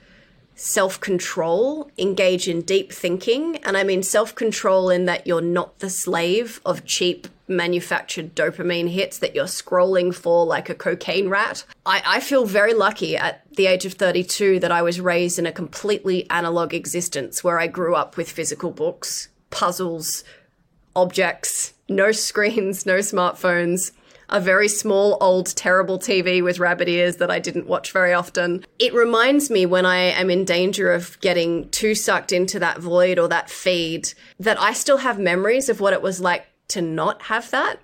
self 0.55 0.99
control, 0.99 1.89
engage 1.97 2.47
in 2.47 2.61
deep 2.61 2.91
thinking. 2.91 3.57
And 3.63 3.75
I 3.75 3.83
mean 3.83 4.03
self 4.03 4.35
control 4.35 4.89
in 4.89 5.05
that 5.05 5.25
you're 5.25 5.41
not 5.41 5.79
the 5.79 5.89
slave 5.89 6.61
of 6.65 6.85
cheap 6.85 7.27
manufactured 7.51 8.35
dopamine 8.35 8.89
hits 8.89 9.19
that 9.19 9.35
you're 9.35 9.45
scrolling 9.45 10.13
for 10.13 10.45
like 10.45 10.69
a 10.69 10.75
cocaine 10.75 11.29
rat. 11.29 11.65
I, 11.85 12.01
I 12.05 12.19
feel 12.19 12.45
very 12.45 12.73
lucky 12.73 13.15
at 13.17 13.43
the 13.55 13.67
age 13.67 13.85
of 13.85 13.93
32 13.93 14.59
that 14.59 14.71
I 14.71 14.81
was 14.81 15.01
raised 15.01 15.37
in 15.37 15.45
a 15.45 15.51
completely 15.51 16.29
analog 16.29 16.73
existence 16.73 17.43
where 17.43 17.59
I 17.59 17.67
grew 17.67 17.95
up 17.95 18.17
with 18.17 18.31
physical 18.31 18.71
books, 18.71 19.29
puzzles, 19.49 20.23
objects, 20.95 21.73
no 21.87 22.11
screens, 22.11 22.85
no 22.85 22.99
smartphones 22.99 23.91
a 24.31 24.39
very 24.39 24.67
small, 24.67 25.17
old, 25.19 25.47
terrible 25.55 25.99
TV 25.99 26.41
with 26.41 26.59
rabbit 26.59 26.87
ears 26.87 27.17
that 27.17 27.29
I 27.29 27.39
didn't 27.39 27.67
watch 27.67 27.91
very 27.91 28.13
often. 28.13 28.65
It 28.79 28.93
reminds 28.93 29.49
me 29.49 29.65
when 29.65 29.85
I 29.85 29.97
am 29.97 30.29
in 30.29 30.45
danger 30.45 30.91
of 30.91 31.19
getting 31.19 31.69
too 31.69 31.93
sucked 31.93 32.31
into 32.31 32.57
that 32.59 32.79
void 32.79 33.19
or 33.19 33.27
that 33.27 33.49
feed 33.49 34.13
that 34.39 34.59
I 34.59 34.73
still 34.73 34.97
have 34.97 35.19
memories 35.19 35.67
of 35.67 35.81
what 35.81 35.93
it 35.93 36.01
was 36.01 36.21
like 36.21 36.47
to 36.71 36.81
not 36.81 37.23
have 37.23 37.51
that. 37.51 37.77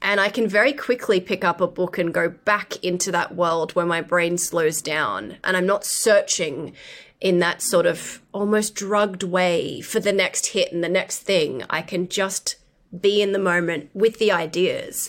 And 0.00 0.20
I 0.20 0.28
can 0.28 0.48
very 0.48 0.72
quickly 0.72 1.20
pick 1.20 1.44
up 1.44 1.60
a 1.60 1.66
book 1.66 1.96
and 1.96 2.12
go 2.12 2.28
back 2.28 2.82
into 2.84 3.12
that 3.12 3.34
world 3.34 3.72
where 3.72 3.86
my 3.86 4.00
brain 4.00 4.36
slows 4.36 4.82
down 4.82 5.36
and 5.44 5.56
I'm 5.56 5.66
not 5.66 5.84
searching 5.84 6.74
in 7.20 7.38
that 7.38 7.62
sort 7.62 7.86
of 7.86 8.20
almost 8.32 8.74
drugged 8.74 9.22
way 9.22 9.80
for 9.80 10.00
the 10.00 10.12
next 10.12 10.48
hit 10.48 10.72
and 10.72 10.82
the 10.82 10.88
next 10.88 11.20
thing. 11.20 11.62
I 11.70 11.82
can 11.82 12.08
just 12.08 12.56
be 13.00 13.22
in 13.22 13.32
the 13.32 13.38
moment 13.38 13.90
with 13.94 14.18
the 14.18 14.32
ideas 14.32 15.08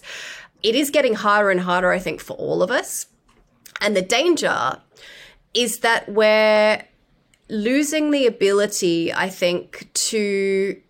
it 0.64 0.76
is 0.76 0.90
getting 0.90 1.14
harder 1.14 1.52
and 1.52 1.60
harder, 1.60 1.92
I 1.92 2.00
think, 2.00 2.22
for 2.22 2.34
all 2.38 2.64
of 2.64 2.72
us. 2.72 3.08
And 3.82 3.96
the 3.96 4.02
danger 4.02 4.80
is 5.54 5.80
that 5.80 6.08
we're 6.10 6.84
losing 7.50 8.12
the 8.12 8.26
ability, 8.26 9.14
I 9.14 9.30
think, 9.30 9.90
to 9.94 10.82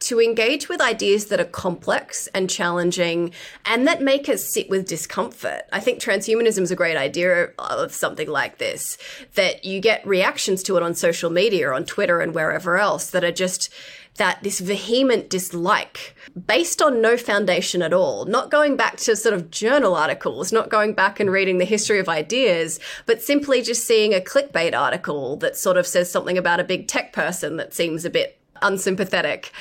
to 0.00 0.20
engage 0.20 0.68
with 0.68 0.80
ideas 0.80 1.26
that 1.26 1.40
are 1.40 1.44
complex 1.44 2.26
and 2.28 2.48
challenging 2.48 3.32
and 3.64 3.86
that 3.86 4.02
make 4.02 4.28
us 4.28 4.44
sit 4.44 4.68
with 4.70 4.86
discomfort. 4.86 5.62
I 5.72 5.80
think 5.80 6.00
transhumanism 6.00 6.62
is 6.62 6.70
a 6.70 6.76
great 6.76 6.96
idea 6.96 7.50
of 7.58 7.92
something 7.92 8.28
like 8.28 8.58
this, 8.58 8.98
that 9.34 9.64
you 9.64 9.80
get 9.80 10.06
reactions 10.06 10.62
to 10.64 10.76
it 10.76 10.82
on 10.82 10.94
social 10.94 11.30
media, 11.30 11.72
on 11.72 11.84
Twitter, 11.84 12.20
and 12.20 12.34
wherever 12.34 12.78
else 12.78 13.10
that 13.10 13.24
are 13.24 13.32
just 13.32 13.72
that 14.18 14.42
this 14.42 14.58
vehement 14.58 15.30
dislike 15.30 16.14
based 16.46 16.82
on 16.82 17.00
no 17.00 17.16
foundation 17.16 17.82
at 17.82 17.92
all, 17.92 18.24
not 18.26 18.50
going 18.50 18.76
back 18.76 18.96
to 18.96 19.16
sort 19.16 19.34
of 19.34 19.50
journal 19.50 19.94
articles, 19.94 20.52
not 20.52 20.68
going 20.68 20.92
back 20.92 21.20
and 21.20 21.30
reading 21.30 21.58
the 21.58 21.64
history 21.64 21.98
of 21.98 22.08
ideas, 22.08 22.78
but 23.06 23.22
simply 23.22 23.62
just 23.62 23.86
seeing 23.86 24.12
a 24.12 24.20
clickbait 24.20 24.76
article 24.76 25.36
that 25.36 25.56
sort 25.56 25.76
of 25.76 25.86
says 25.86 26.10
something 26.10 26.36
about 26.36 26.60
a 26.60 26.64
big 26.64 26.88
tech 26.88 27.12
person 27.12 27.56
that 27.56 27.72
seems 27.72 28.04
a 28.04 28.10
bit 28.10 28.37
unsympathetic. 28.62 29.52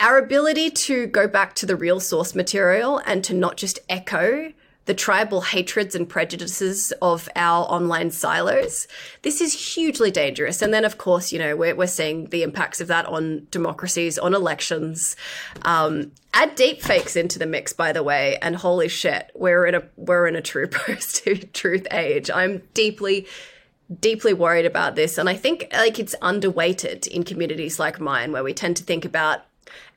Our 0.00 0.18
ability 0.18 0.70
to 0.70 1.06
go 1.06 1.28
back 1.28 1.54
to 1.56 1.66
the 1.66 1.76
real 1.76 2.00
source 2.00 2.34
material 2.34 3.02
and 3.04 3.22
to 3.24 3.34
not 3.34 3.56
just 3.56 3.78
echo 3.88 4.52
the 4.86 4.94
tribal 4.94 5.42
hatreds 5.42 5.94
and 5.94 6.08
prejudices 6.08 6.92
of 7.00 7.28
our 7.36 7.64
online 7.66 8.10
silos. 8.10 8.88
This 9.22 9.40
is 9.40 9.74
hugely 9.74 10.10
dangerous. 10.10 10.62
And 10.62 10.74
then, 10.74 10.84
of 10.84 10.98
course, 10.98 11.30
you 11.32 11.38
know, 11.38 11.54
we're, 11.54 11.76
we're 11.76 11.86
seeing 11.86 12.26
the 12.30 12.42
impacts 12.42 12.80
of 12.80 12.88
that 12.88 13.06
on 13.06 13.46
democracies, 13.50 14.18
on 14.18 14.34
elections. 14.34 15.14
Um, 15.62 16.12
add 16.34 16.54
deep 16.54 16.82
fakes 16.82 17.14
into 17.14 17.38
the 17.38 17.46
mix, 17.46 17.72
by 17.72 17.92
the 17.92 18.02
way, 18.02 18.38
and 18.42 18.56
holy 18.56 18.88
shit, 18.88 19.30
we're 19.34 19.66
in 19.66 19.74
a 19.74 19.82
we're 19.96 20.26
in 20.26 20.34
a 20.34 20.42
true 20.42 20.66
post 20.80 21.28
truth 21.52 21.86
age. 21.92 22.30
I'm 22.30 22.62
deeply 22.74 23.28
deeply 23.98 24.32
worried 24.32 24.66
about 24.66 24.94
this 24.94 25.18
and 25.18 25.28
i 25.28 25.34
think 25.34 25.66
like 25.72 25.98
it's 25.98 26.14
underweighted 26.22 27.06
in 27.08 27.24
communities 27.24 27.78
like 27.78 27.98
mine 27.98 28.30
where 28.30 28.44
we 28.44 28.52
tend 28.52 28.76
to 28.76 28.84
think 28.84 29.04
about 29.04 29.42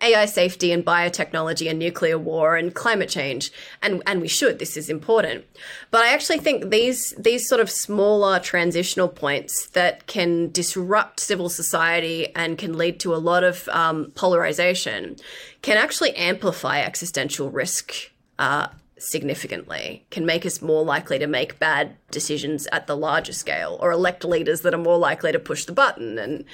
AI 0.02 0.26
safety 0.26 0.72
and 0.72 0.86
biotechnology 0.86 1.70
and 1.70 1.80
nuclear 1.80 2.18
war 2.18 2.56
and 2.56 2.74
climate 2.74 3.10
change. 3.10 3.52
And, 3.82 4.04
and 4.06 4.22
we 4.22 4.28
should, 4.28 4.60
this 4.60 4.76
is 4.78 4.90
important. 4.90 5.46
But 5.92 6.02
I 6.02 6.14
actually 6.14 6.40
think 6.40 6.70
these, 6.70 7.12
these 7.18 7.48
sort 7.48 7.62
of 7.62 7.70
smaller 7.70 8.40
transitional 8.40 9.08
points 9.08 9.70
that 9.70 10.08
can 10.08 10.52
disrupt 10.52 11.20
civil 11.20 11.50
society 11.50 12.34
and 12.36 12.58
can 12.58 12.78
lead 12.78 13.00
to 13.02 13.16
a 13.16 13.18
lot 13.18 13.44
of 13.44 13.68
um, 13.70 14.12
polarization 14.16 15.16
can 15.62 15.78
actually 15.78 16.16
amplify 16.16 16.82
existential 16.82 17.50
risk 17.50 17.94
uh, 18.40 18.68
significantly, 19.04 20.06
can 20.10 20.26
make 20.26 20.46
us 20.46 20.62
more 20.62 20.84
likely 20.84 21.20
to 21.20 21.28
make 21.28 21.60
bad 21.60 21.96
decisions 22.12 22.68
at 22.72 22.88
the 22.88 22.98
larger 22.98 23.34
scale 23.34 23.78
or 23.82 23.92
elect 23.92 24.24
leaders 24.24 24.62
that 24.62 24.74
are 24.74 24.78
more 24.78 24.98
likely 24.98 25.32
to 25.32 25.40
push 25.40 25.66
the 25.66 25.72
button 25.72 26.18
and 26.18 26.46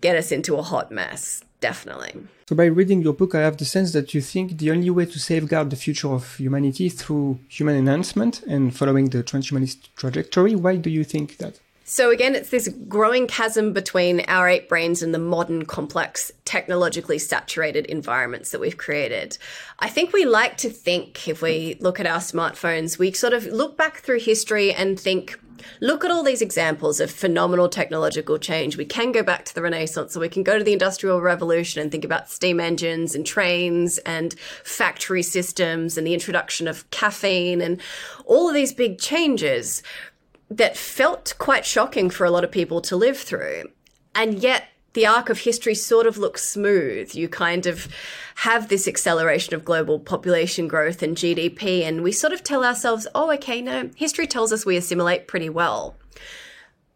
get 0.00 0.16
us 0.16 0.32
into 0.32 0.56
a 0.56 0.62
hot 0.62 0.90
mess. 0.90 1.42
Definitely. 1.60 2.14
So, 2.48 2.56
by 2.56 2.64
reading 2.64 3.02
your 3.02 3.12
book, 3.12 3.36
I 3.36 3.40
have 3.40 3.56
the 3.56 3.64
sense 3.64 3.92
that 3.92 4.14
you 4.14 4.20
think 4.20 4.58
the 4.58 4.72
only 4.72 4.90
way 4.90 5.06
to 5.06 5.18
safeguard 5.18 5.70
the 5.70 5.76
future 5.76 6.08
of 6.08 6.36
humanity 6.36 6.86
is 6.86 6.94
through 6.94 7.38
human 7.48 7.76
enhancement 7.76 8.42
and 8.42 8.76
following 8.76 9.10
the 9.10 9.22
transhumanist 9.22 9.88
trajectory. 9.94 10.56
Why 10.56 10.76
do 10.76 10.90
you 10.90 11.04
think 11.04 11.36
that? 11.38 11.60
So, 11.84 12.10
again, 12.10 12.36
it's 12.36 12.50
this 12.50 12.68
growing 12.88 13.26
chasm 13.26 13.72
between 13.72 14.20
our 14.28 14.48
ape 14.48 14.68
brains 14.68 15.02
and 15.02 15.12
the 15.12 15.18
modern, 15.18 15.64
complex, 15.64 16.30
technologically 16.44 17.18
saturated 17.18 17.86
environments 17.86 18.50
that 18.50 18.60
we've 18.60 18.76
created. 18.76 19.36
I 19.80 19.88
think 19.88 20.12
we 20.12 20.24
like 20.24 20.56
to 20.58 20.70
think, 20.70 21.26
if 21.26 21.42
we 21.42 21.76
look 21.80 21.98
at 21.98 22.06
our 22.06 22.20
smartphones, 22.20 22.98
we 22.98 23.12
sort 23.12 23.32
of 23.32 23.46
look 23.46 23.76
back 23.76 23.98
through 23.98 24.20
history 24.20 24.72
and 24.72 24.98
think, 24.98 25.40
look 25.80 26.04
at 26.04 26.10
all 26.10 26.22
these 26.22 26.40
examples 26.40 27.00
of 27.00 27.10
phenomenal 27.10 27.68
technological 27.68 28.38
change. 28.38 28.76
We 28.76 28.84
can 28.84 29.10
go 29.10 29.22
back 29.22 29.44
to 29.46 29.54
the 29.54 29.62
Renaissance, 29.62 30.12
so 30.12 30.20
we 30.20 30.28
can 30.28 30.44
go 30.44 30.58
to 30.58 30.64
the 30.64 30.72
Industrial 30.72 31.20
Revolution 31.20 31.82
and 31.82 31.90
think 31.90 32.04
about 32.04 32.30
steam 32.30 32.60
engines 32.60 33.14
and 33.14 33.26
trains 33.26 33.98
and 33.98 34.34
factory 34.64 35.22
systems 35.22 35.98
and 35.98 36.06
the 36.06 36.14
introduction 36.14 36.68
of 36.68 36.88
caffeine 36.90 37.60
and 37.60 37.80
all 38.24 38.48
of 38.48 38.54
these 38.54 38.72
big 38.72 38.98
changes 38.98 39.82
that 40.56 40.76
felt 40.76 41.34
quite 41.38 41.64
shocking 41.64 42.10
for 42.10 42.24
a 42.24 42.30
lot 42.30 42.44
of 42.44 42.50
people 42.50 42.80
to 42.82 42.96
live 42.96 43.18
through. 43.18 43.64
And 44.14 44.38
yet, 44.40 44.64
the 44.92 45.06
arc 45.06 45.30
of 45.30 45.38
history 45.38 45.74
sort 45.74 46.06
of 46.06 46.18
looks 46.18 46.46
smooth. 46.46 47.14
You 47.14 47.28
kind 47.28 47.66
of 47.66 47.88
have 48.36 48.68
this 48.68 48.86
acceleration 48.86 49.54
of 49.54 49.64
global 49.64 49.98
population 49.98 50.68
growth 50.68 51.02
and 51.02 51.16
GDP, 51.16 51.82
and 51.82 52.02
we 52.02 52.12
sort 52.12 52.32
of 52.32 52.44
tell 52.44 52.64
ourselves, 52.64 53.06
oh, 53.14 53.32
okay, 53.32 53.62
no, 53.62 53.90
history 53.96 54.26
tells 54.26 54.52
us 54.52 54.66
we 54.66 54.76
assimilate 54.76 55.28
pretty 55.28 55.48
well. 55.48 55.96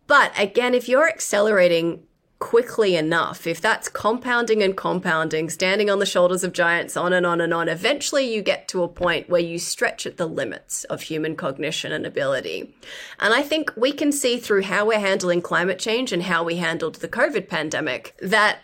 But 0.07 0.33
again, 0.39 0.75
if 0.75 0.89
you're 0.89 1.09
accelerating 1.09 2.03
quickly 2.39 2.97
enough, 2.97 3.47
if 3.47 3.61
that's 3.61 3.89
compounding 3.89 4.63
and 4.63 4.77
compounding, 4.77 5.49
standing 5.49 5.89
on 5.89 5.99
the 5.99 6.07
shoulders 6.07 6.45
of 6.45 6.53
giants, 6.53 6.97
on 6.97 7.13
and 7.13 7.25
on 7.25 7.41
and 7.41 7.55
on, 7.55 7.69
eventually 7.69 8.33
you 8.33 8.43
get 8.43 8.69
to 8.69 8.83
a 8.83 8.89
point 8.89 9.29
where 9.29 9.41
you 9.41 9.59
stretch 9.59 10.07
at 10.07 10.17
the 10.17 10.27
limits 10.27 10.85
of 10.85 11.03
human 11.03 11.35
cognition 11.35 11.93
and 11.93 12.05
ability. 12.05 12.75
And 13.21 13.33
I 13.33 13.43
think 13.43 13.73
we 13.77 13.93
can 13.93 14.13
see 14.13 14.39
through 14.39 14.63
how 14.63 14.87
we're 14.87 15.01
handling 15.01 15.43
climate 15.43 15.79
change 15.79 16.13
and 16.13 16.25
how 16.25 16.45
we 16.45 16.57
handled 16.57 16.97
the 16.97 17.09
COVID 17.09 17.49
pandemic 17.49 18.17
that 18.21 18.59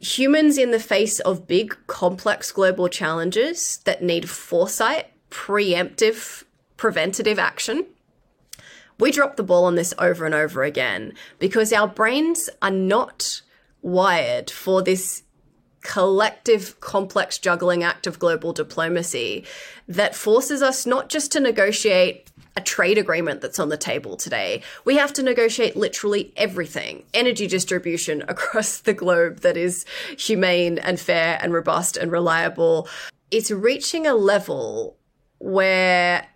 humans 0.00 0.58
in 0.58 0.72
the 0.72 0.80
face 0.80 1.20
of 1.20 1.46
big, 1.46 1.76
complex 1.86 2.50
global 2.50 2.88
challenges 2.88 3.78
that 3.84 4.02
need 4.02 4.28
foresight, 4.28 5.06
preemptive, 5.30 6.42
preventative 6.76 7.38
action 7.38 7.86
we 9.02 9.10
drop 9.10 9.34
the 9.34 9.42
ball 9.42 9.64
on 9.64 9.74
this 9.74 9.92
over 9.98 10.24
and 10.24 10.32
over 10.32 10.62
again 10.62 11.12
because 11.40 11.72
our 11.72 11.88
brains 11.88 12.48
are 12.62 12.70
not 12.70 13.42
wired 13.82 14.48
for 14.48 14.80
this 14.80 15.24
collective 15.80 16.78
complex 16.78 17.36
juggling 17.36 17.82
act 17.82 18.06
of 18.06 18.20
global 18.20 18.52
diplomacy 18.52 19.44
that 19.88 20.14
forces 20.14 20.62
us 20.62 20.86
not 20.86 21.08
just 21.08 21.32
to 21.32 21.40
negotiate 21.40 22.30
a 22.56 22.60
trade 22.60 22.96
agreement 22.96 23.40
that's 23.40 23.58
on 23.58 23.70
the 23.70 23.76
table 23.76 24.16
today. 24.16 24.62
We 24.84 24.96
have 24.98 25.12
to 25.14 25.22
negotiate 25.24 25.74
literally 25.74 26.32
everything 26.36 27.02
energy 27.12 27.48
distribution 27.48 28.22
across 28.28 28.78
the 28.78 28.94
globe 28.94 29.40
that 29.40 29.56
is 29.56 29.84
humane 30.16 30.78
and 30.78 31.00
fair 31.00 31.40
and 31.42 31.52
robust 31.52 31.96
and 31.96 32.12
reliable. 32.12 32.86
It's 33.32 33.50
reaching 33.50 34.06
a 34.06 34.14
level 34.14 34.96
where 35.40 36.28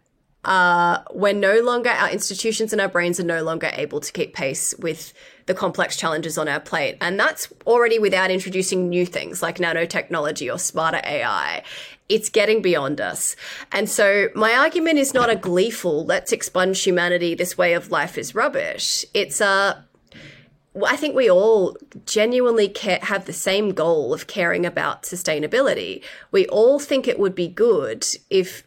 uh, 0.46 1.02
we're 1.12 1.34
no 1.34 1.60
longer, 1.60 1.90
our 1.90 2.08
institutions 2.08 2.72
and 2.72 2.80
our 2.80 2.88
brains 2.88 3.18
are 3.18 3.24
no 3.24 3.42
longer 3.42 3.68
able 3.74 3.98
to 4.00 4.12
keep 4.12 4.32
pace 4.32 4.74
with 4.78 5.12
the 5.46 5.54
complex 5.54 5.96
challenges 5.96 6.38
on 6.38 6.48
our 6.48 6.60
plate. 6.60 6.96
And 7.00 7.18
that's 7.18 7.52
already 7.66 7.98
without 7.98 8.30
introducing 8.30 8.88
new 8.88 9.04
things 9.04 9.42
like 9.42 9.58
nanotechnology 9.58 10.52
or 10.52 10.58
smarter 10.58 11.00
AI. 11.04 11.64
It's 12.08 12.28
getting 12.28 12.62
beyond 12.62 13.00
us. 13.00 13.34
And 13.72 13.90
so 13.90 14.28
my 14.36 14.54
argument 14.54 14.98
is 14.98 15.12
not 15.12 15.28
a 15.28 15.34
gleeful, 15.34 16.04
let's 16.06 16.30
expunge 16.30 16.82
humanity, 16.82 17.34
this 17.34 17.58
way 17.58 17.74
of 17.74 17.90
life 17.90 18.16
is 18.16 18.32
rubbish. 18.32 19.04
It's 19.14 19.40
a, 19.40 19.84
I 20.86 20.96
think 20.96 21.16
we 21.16 21.28
all 21.28 21.76
genuinely 22.04 22.68
care, 22.68 23.00
have 23.02 23.24
the 23.24 23.32
same 23.32 23.70
goal 23.70 24.14
of 24.14 24.28
caring 24.28 24.64
about 24.64 25.02
sustainability. 25.02 26.04
We 26.30 26.46
all 26.46 26.78
think 26.78 27.08
it 27.08 27.18
would 27.18 27.34
be 27.34 27.48
good 27.48 28.06
if 28.30 28.64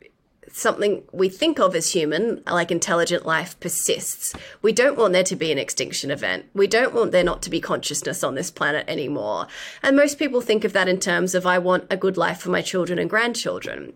something 0.52 1.04
we 1.12 1.30
think 1.30 1.60
of 1.60 1.76
as 1.76 1.92
human, 1.94 2.44
like 2.46 2.72
intelligent 2.72 3.26
life, 3.26 3.60
persists. 3.60 4.34
We 4.62 4.72
don't 4.72 4.98
want 4.98 5.14
there 5.14 5.24
to 5.24 5.36
be 5.36 5.52
an 5.52 5.58
extinction 5.58 6.12
event. 6.12 6.46
We 6.54 6.68
don't 6.68 6.94
want 6.94 7.12
there 7.12 7.24
not 7.24 7.42
to 7.44 7.50
be 7.50 7.62
consciousness 7.62 8.24
on 8.24 8.36
this 8.36 8.52
planet 8.52 8.86
anymore. 8.88 9.48
And 9.84 9.96
most 9.96 10.20
people 10.20 10.42
think 10.42 10.64
of 10.64 10.74
that 10.74 10.88
in 10.88 11.00
terms 11.00 11.36
of, 11.36 11.46
I 11.46 11.60
want 11.60 11.86
a 11.90 11.98
good 11.98 12.18
life 12.18 12.40
for 12.40 12.50
my 12.50 12.62
children 12.62 13.00
and 13.00 13.10
grandchildren. 13.10 13.94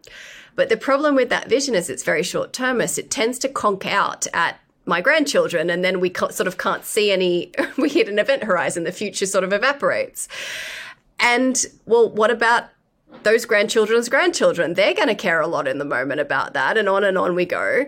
But 0.55 0.69
the 0.69 0.77
problem 0.77 1.15
with 1.15 1.29
that 1.29 1.49
vision 1.49 1.75
is 1.75 1.89
it's 1.89 2.03
very 2.03 2.23
short 2.23 2.53
termist. 2.53 2.99
It 2.99 3.09
tends 3.09 3.39
to 3.39 3.49
conk 3.49 3.85
out 3.85 4.27
at 4.33 4.59
my 4.85 5.01
grandchildren, 5.01 5.69
and 5.69 5.83
then 5.83 5.99
we 5.99 6.11
sort 6.13 6.41
of 6.41 6.57
can't 6.57 6.83
see 6.85 7.11
any, 7.11 7.51
we 7.77 7.89
hit 7.89 8.09
an 8.09 8.19
event 8.19 8.43
horizon, 8.43 8.83
the 8.83 8.91
future 8.91 9.25
sort 9.25 9.43
of 9.43 9.53
evaporates. 9.53 10.27
And 11.19 11.65
well, 11.85 12.09
what 12.09 12.31
about 12.31 12.65
those 13.23 13.45
grandchildren's 13.45 14.09
grandchildren. 14.09 14.73
They're 14.73 14.93
going 14.93 15.07
to 15.07 15.15
care 15.15 15.41
a 15.41 15.47
lot 15.47 15.67
in 15.67 15.77
the 15.77 15.85
moment 15.85 16.21
about 16.21 16.53
that, 16.53 16.77
and 16.77 16.87
on 16.89 17.03
and 17.03 17.17
on 17.17 17.35
we 17.35 17.45
go. 17.45 17.85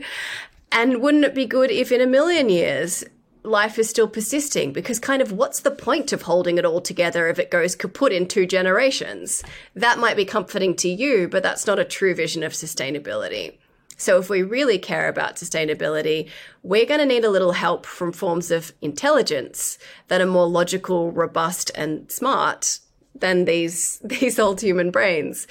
And 0.72 1.02
wouldn't 1.02 1.26
it 1.26 1.36
be 1.36 1.46
good 1.46 1.72
if 1.72 1.92
in 1.92 2.02
a 2.02 2.08
million 2.08 2.50
years 2.50 3.04
life 3.44 3.80
is 3.80 3.90
still 3.90 4.08
persisting? 4.08 4.74
Because, 4.74 5.00
kind 5.00 5.22
of, 5.22 5.32
what's 5.32 5.62
the 5.62 5.72
point 5.72 6.12
of 6.12 6.24
holding 6.24 6.58
it 6.58 6.66
all 6.66 6.82
together 6.82 7.28
if 7.28 7.40
it 7.40 7.52
goes 7.52 7.76
kaput 7.76 8.12
in 8.12 8.28
two 8.28 8.46
generations? 8.46 9.44
That 9.76 10.00
might 10.00 10.18
be 10.18 10.26
comforting 10.26 10.76
to 10.78 10.90
you, 10.90 11.28
but 11.28 11.44
that's 11.44 11.68
not 11.68 11.80
a 11.80 11.86
true 11.86 12.16
vision 12.16 12.44
of 12.44 12.54
sustainability. 12.54 13.58
So, 13.98 14.20
if 14.20 14.30
we 14.30 14.44
really 14.44 14.78
care 14.78 15.08
about 15.08 15.38
sustainability, 15.38 16.30
we're 16.64 16.86
going 16.86 17.00
to 17.00 17.06
need 17.06 17.24
a 17.24 17.30
little 17.30 17.54
help 17.54 17.86
from 17.86 18.12
forms 18.12 18.52
of 18.52 18.74
intelligence 18.82 19.78
that 20.10 20.20
are 20.20 20.26
more 20.26 20.48
logical, 20.48 21.12
robust, 21.12 21.72
and 21.76 22.12
smart 22.12 22.80
than 23.20 23.46
these 23.46 24.00
these 24.04 24.40
old 24.40 24.62
human 24.62 24.92
brains. 24.92 25.48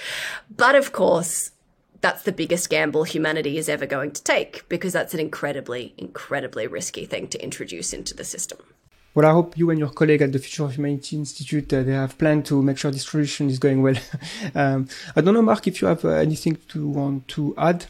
But 0.54 0.74
of 0.74 0.92
course, 0.92 1.50
that's 2.00 2.22
the 2.22 2.32
biggest 2.32 2.68
gamble 2.68 3.04
humanity 3.04 3.56
is 3.56 3.68
ever 3.68 3.86
going 3.86 4.12
to 4.12 4.22
take 4.22 4.68
because 4.68 4.92
that's 4.92 5.14
an 5.14 5.20
incredibly 5.20 5.94
incredibly 5.96 6.66
risky 6.66 7.06
thing 7.06 7.28
to 7.28 7.42
introduce 7.42 7.92
into 7.92 8.14
the 8.14 8.24
system. 8.24 8.58
Well, 9.14 9.26
I 9.26 9.32
hope 9.32 9.56
you 9.56 9.70
and 9.70 9.78
your 9.78 9.90
colleague 9.90 10.22
at 10.22 10.32
the 10.32 10.40
Future 10.40 10.64
of 10.64 10.74
Humanity 10.74 11.16
Institute 11.16 11.72
uh, 11.72 11.84
they 11.84 11.92
have 11.92 12.18
planned 12.18 12.46
to 12.46 12.60
make 12.60 12.78
sure 12.78 12.90
this 12.90 13.04
transition 13.04 13.48
is 13.48 13.60
going 13.60 13.80
well. 13.80 13.94
um, 14.56 14.88
I 15.14 15.20
don't 15.20 15.34
know, 15.34 15.42
Mark, 15.42 15.68
if 15.68 15.80
you 15.80 15.86
have 15.86 16.04
uh, 16.04 16.08
anything 16.08 16.58
to 16.68 16.88
want 16.88 17.28
to 17.28 17.54
add. 17.56 17.86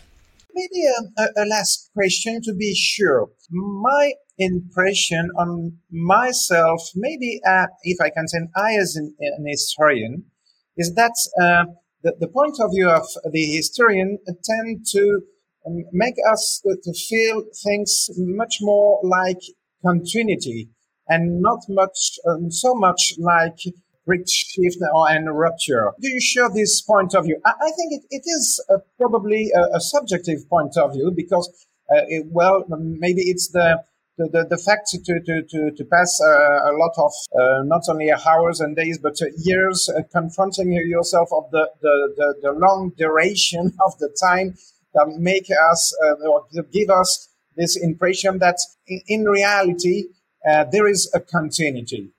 Maybe 0.53 0.87
a, 1.19 1.23
a, 1.43 1.45
last 1.47 1.91
question 1.95 2.41
to 2.43 2.55
be 2.55 2.75
sure. 2.75 3.31
My 3.51 4.13
impression 4.39 5.31
on 5.39 5.79
myself, 5.91 6.81
maybe 6.95 7.41
uh, 7.47 7.67
if 7.83 8.01
I 8.01 8.11
can 8.11 8.27
say 8.29 8.39
I 8.57 8.75
as 8.75 8.97
an, 8.97 9.15
an 9.21 9.45
historian, 9.47 10.25
is 10.77 10.95
that 10.95 11.15
uh, 11.41 11.71
the, 12.03 12.15
the 12.19 12.29
point 12.29 12.57
of 12.61 12.71
view 12.75 12.89
of 12.89 13.07
the 13.33 13.45
historian 13.45 14.19
tend 14.27 14.87
to 14.93 15.21
um, 15.67 15.85
make 15.93 16.17
us 16.31 16.61
to, 16.65 16.77
to 16.83 16.93
feel 16.93 17.45
things 17.65 18.11
much 18.17 18.59
more 18.61 19.01
like 19.03 19.41
continuity 19.85 20.69
and 21.09 21.41
not 21.41 21.61
much, 21.69 22.19
um, 22.29 22.51
so 22.51 22.75
much 22.75 23.15
like 23.19 23.59
great 24.07 24.29
shift 24.29 24.79
or 24.95 25.11
and 25.11 25.35
rupture. 25.35 25.93
Do 26.01 26.09
you 26.09 26.21
share 26.21 26.49
this 26.51 26.83
point 26.83 27.15
of 27.15 27.25
view? 27.25 27.41
I, 27.45 27.51
I 27.51 27.71
think 27.71 27.93
it, 27.93 28.03
it 28.11 28.23
is 28.25 28.65
a, 28.69 28.79
probably 28.99 29.51
a, 29.55 29.77
a, 29.77 29.81
subjective 29.81 30.49
point 30.49 30.77
of 30.77 30.93
view 30.93 31.13
because, 31.15 31.49
uh, 31.91 32.03
it, 32.09 32.27
well, 32.31 32.65
maybe 32.69 33.23
it's 33.23 33.51
the 33.51 33.83
the, 34.17 34.29
the, 34.29 34.47
the 34.51 34.59
fact 34.59 34.89
to, 34.91 34.99
to, 34.99 35.43
to, 35.43 35.71
to 35.77 35.85
pass 35.85 36.21
uh, 36.25 36.71
a 36.71 36.73
lot 36.77 36.93
of 36.99 37.13
uh, 37.35 37.63
not 37.65 37.83
only 37.89 38.11
hours 38.13 38.61
and 38.61 38.77
days 38.77 38.99
but 38.99 39.21
uh, 39.21 39.27
years 39.39 39.89
uh, 39.89 40.03
confronting 40.13 40.73
yourself 40.73 41.29
of 41.33 41.51
the, 41.51 41.69
the, 41.83 42.15
the, 42.17 42.35
the, 42.43 42.53
long 42.53 42.93
duration 42.97 43.73
of 43.87 43.99
the 43.99 44.15
time 44.23 44.55
that 44.95 45.09
make 45.19 45.49
us 45.73 45.97
uh, 46.05 46.29
or 46.29 46.47
give 46.73 46.91
us 46.91 47.29
this 47.57 47.77
impression 47.77 48.39
that 48.39 48.57
in, 48.87 49.01
in 49.09 49.25
reality 49.25 50.05
uh, 50.49 50.65
there 50.71 50.87
is 50.87 51.11
a 51.15 51.21
continuity. 51.21 52.11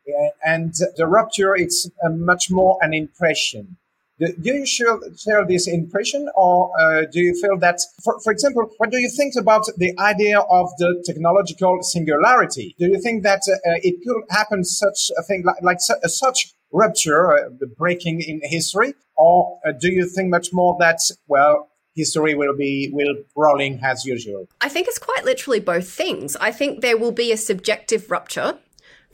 And 0.43 0.73
the 0.97 1.05
rupture 1.05 1.55
it's 1.55 1.89
much 2.03 2.49
more 2.49 2.77
an 2.81 2.93
impression 2.93 3.77
do, 4.19 4.33
you 4.41 4.65
share, 4.65 5.45
this 5.47 5.67
impression, 5.67 6.29
or 6.35 6.71
uh, 6.79 7.03
do 7.11 7.19
you 7.19 7.33
feel 7.41 7.57
that, 7.59 7.79
for, 8.03 8.19
for 8.21 8.31
example, 8.31 8.69
what 8.77 8.89
do 8.89 8.97
you 8.97 9.09
think 9.09 9.33
about 9.37 9.65
the 9.77 9.93
idea 9.99 10.39
of 10.39 10.69
the 10.77 11.03
technological 11.05 11.79
singularity? 11.81 12.75
Do 12.79 12.87
you 12.87 13.01
think 13.01 13.23
that 13.23 13.41
uh, 13.49 13.79
it 13.83 13.95
could 14.05 14.23
happen 14.29 14.63
such 14.63 15.11
a 15.17 15.23
thing 15.23 15.43
like, 15.45 15.61
like 15.61 15.81
su- 15.81 15.95
such 16.05 16.53
rupture, 16.71 17.33
uh, 17.33 17.49
breaking 17.77 18.21
in 18.21 18.39
history, 18.43 18.93
or 19.17 19.59
uh, 19.67 19.71
do 19.71 19.91
you 19.91 20.07
think 20.07 20.29
much 20.29 20.53
more 20.53 20.77
that 20.79 20.99
well? 21.27 21.69
History 21.95 22.35
will 22.35 22.53
be 22.53 22.89
will 22.91 23.15
rolling 23.37 23.79
as 23.81 24.03
usual. 24.03 24.49
I 24.59 24.67
think 24.67 24.89
it's 24.89 24.99
quite 24.99 25.23
literally 25.23 25.61
both 25.61 25.89
things. 25.89 26.35
I 26.35 26.51
think 26.51 26.81
there 26.81 26.97
will 26.97 27.13
be 27.13 27.31
a 27.31 27.37
subjective 27.37 28.11
rupture 28.11 28.59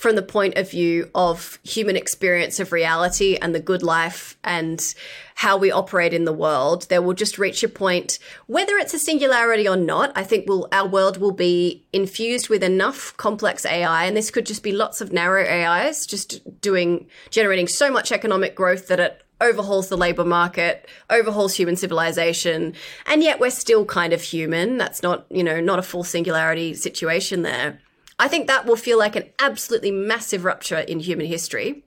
from 0.02 0.16
the 0.16 0.24
point 0.24 0.58
of 0.58 0.72
view 0.72 1.08
of 1.14 1.60
human 1.62 1.96
experience 1.96 2.60
of 2.60 2.72
reality 2.72 3.38
and 3.40 3.54
the 3.54 3.60
good 3.60 3.84
life 3.84 4.36
and 4.44 4.96
how 5.36 5.56
we 5.56 5.72
operate 5.72 6.12
in 6.12 6.26
the 6.26 6.34
world, 6.34 6.88
there 6.90 7.04
will 7.04 7.14
just 7.14 7.38
reach 7.38 7.62
a 7.62 7.70
point, 7.70 8.18
whether 8.48 8.78
it's 8.78 8.96
a 8.96 9.00
singularity 9.00 9.68
or 9.68 9.78
not, 9.78 10.12
I 10.16 10.24
think 10.24 10.50
will 10.50 10.68
our 10.72 10.88
world 10.88 11.18
will 11.18 11.32
be 11.32 11.86
infused 11.94 12.50
with 12.50 12.64
enough 12.64 13.16
complex 13.18 13.64
AI, 13.64 14.06
and 14.06 14.18
this 14.18 14.32
could 14.32 14.48
just 14.48 14.64
be 14.64 14.72
lots 14.72 15.02
of 15.02 15.14
narrow 15.14 15.46
AIs, 15.46 16.08
just 16.08 16.60
doing 16.62 17.06
generating 17.30 17.68
so 17.68 17.92
much 17.92 18.12
economic 18.12 18.56
growth 18.56 18.88
that 18.88 19.00
it 19.00 19.22
overhauls 19.40 19.90
the 19.90 19.98
labor 19.98 20.26
market, 20.26 20.90
overhauls 21.12 21.54
human 21.54 21.76
civilization, 21.76 22.74
and 23.06 23.22
yet 23.22 23.40
we're 23.40 23.52
still 23.52 23.86
kind 23.86 24.14
of 24.14 24.24
human. 24.24 24.78
That's 24.78 25.04
not, 25.04 25.28
you 25.30 25.44
know, 25.44 25.62
not 25.62 25.78
a 25.78 25.84
full 25.84 26.04
singularity 26.04 26.74
situation 26.74 27.44
there. 27.44 27.80
I 28.20 28.28
think 28.28 28.48
that 28.48 28.66
will 28.66 28.76
feel 28.76 28.98
like 28.98 29.16
an 29.16 29.30
absolutely 29.40 29.92
massive 29.92 30.46
rupture 30.46 30.80
in 30.80 31.00
human 31.00 31.26
history, 31.26 31.84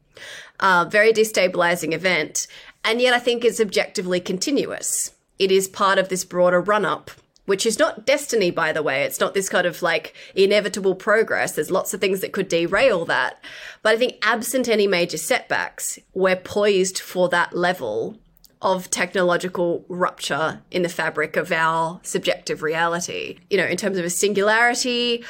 uh, 0.60 0.86
very 0.88 1.12
destabilizing 1.12 1.92
event, 1.92 2.46
and 2.84 3.00
yet 3.00 3.14
I 3.14 3.18
think 3.18 3.44
it's 3.44 3.60
objectively 3.60 4.20
continuous. 4.20 5.12
It 5.38 5.50
is 5.50 5.68
part 5.68 5.98
of 5.98 6.08
this 6.08 6.24
broader 6.24 6.60
run 6.60 6.84
up, 6.84 7.10
which 7.46 7.66
is 7.66 7.78
not 7.78 8.06
destiny, 8.06 8.50
by 8.50 8.72
the 8.72 8.82
way. 8.82 9.02
It's 9.02 9.20
not 9.20 9.34
this 9.34 9.48
kind 9.48 9.66
of 9.66 9.82
like 9.82 10.14
inevitable 10.34 10.94
progress. 10.94 11.52
There's 11.52 11.70
lots 11.70 11.92
of 11.92 12.00
things 12.00 12.20
that 12.20 12.32
could 12.32 12.48
derail 12.48 13.04
that. 13.06 13.42
But 13.82 13.94
I 13.94 13.98
think, 13.98 14.18
absent 14.22 14.68
any 14.68 14.86
major 14.86 15.18
setbacks, 15.18 15.98
we're 16.14 16.36
poised 16.36 16.98
for 16.98 17.28
that 17.30 17.54
level 17.54 18.18
of 18.62 18.88
technological 18.88 19.84
rupture 19.88 20.62
in 20.70 20.82
the 20.82 20.88
fabric 20.88 21.36
of 21.36 21.52
our 21.52 22.00
subjective 22.02 22.62
reality. 22.62 23.38
You 23.50 23.58
know, 23.58 23.66
in 23.66 23.76
terms 23.76 23.98
of 23.98 24.06
a 24.06 24.10
singularity, 24.10 25.22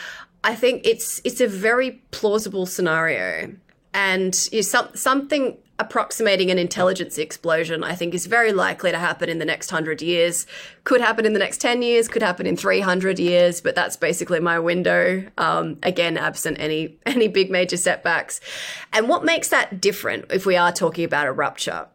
I 0.45 0.55
think 0.55 0.87
it's 0.87 1.23
it's 1.25 1.41
a 1.41 1.49
very 1.49 2.03
plausible 2.11 2.67
scenario, 2.67 3.55
and 3.95 4.49
you 4.53 4.59
know, 4.59 4.63
some, 4.63 4.89
something 4.95 5.57
approximating 5.79 6.51
an 6.51 6.59
intelligence 6.59 7.19
explosion, 7.19 7.83
I 7.83 7.95
think, 7.97 8.15
is 8.15 8.27
very 8.27 8.53
likely 8.53 8.93
to 8.93 8.99
happen 8.99 9.31
in 9.31 9.39
the 9.39 9.47
next 9.47 9.71
hundred 9.71 10.03
years. 10.03 10.47
Could 10.85 11.01
happen 11.01 11.25
in 11.25 11.33
the 11.33 11.39
next 11.39 11.63
ten 11.63 11.81
years. 11.81 12.09
Could 12.09 12.23
happen 12.23 12.47
in 12.47 12.59
three 12.59 12.81
hundred 12.81 13.19
years. 13.19 13.63
But 13.63 13.75
that's 13.75 13.97
basically 13.97 14.39
my 14.39 14.59
window. 14.59 15.25
Um, 15.39 15.79
again, 15.83 16.19
absent 16.19 16.59
any 16.61 16.99
any 17.07 17.27
big 17.27 17.51
major 17.51 17.79
setbacks. 17.79 18.43
And 18.93 19.09
what 19.09 19.25
makes 19.25 19.49
that 19.49 19.81
different, 19.81 20.27
if 20.31 20.45
we 20.45 20.59
are 20.59 20.73
talking 20.73 21.05
about 21.05 21.27
a 21.27 21.33
rupture? 21.33 21.89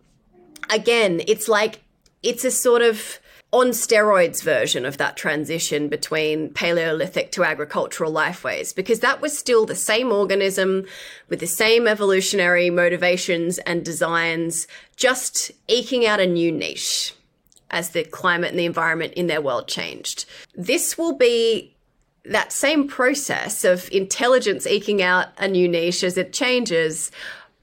Again, 0.71 1.21
it's 1.27 1.47
like 1.47 1.81
it's 2.23 2.43
a 2.43 2.51
sort 2.51 2.81
of 2.81 3.19
on 3.51 3.69
steroids 3.69 4.43
version 4.43 4.85
of 4.85 4.97
that 4.97 5.17
transition 5.17 5.87
between 5.87 6.49
Paleolithic 6.53 7.31
to 7.31 7.43
agricultural 7.43 8.11
lifeways, 8.11 8.75
because 8.75 8.99
that 8.99 9.21
was 9.21 9.35
still 9.35 9.65
the 9.65 9.75
same 9.75 10.11
organism 10.11 10.85
with 11.29 11.39
the 11.39 11.47
same 11.47 11.87
evolutionary 11.87 12.69
motivations 12.69 13.57
and 13.59 13.83
designs, 13.83 14.67
just 14.95 15.51
eking 15.67 16.05
out 16.05 16.19
a 16.19 16.27
new 16.27 16.51
niche 16.51 17.15
as 17.71 17.89
the 17.89 18.03
climate 18.03 18.51
and 18.51 18.59
the 18.59 18.65
environment 18.65 19.13
in 19.13 19.27
their 19.27 19.41
world 19.41 19.67
changed. 19.67 20.25
This 20.55 20.97
will 20.97 21.13
be 21.13 21.75
that 22.25 22.51
same 22.51 22.87
process 22.87 23.63
of 23.63 23.89
intelligence 23.91 24.67
eking 24.67 25.01
out 25.01 25.27
a 25.37 25.47
new 25.47 25.67
niche 25.67 26.03
as 26.03 26.17
it 26.17 26.33
changes 26.33 27.11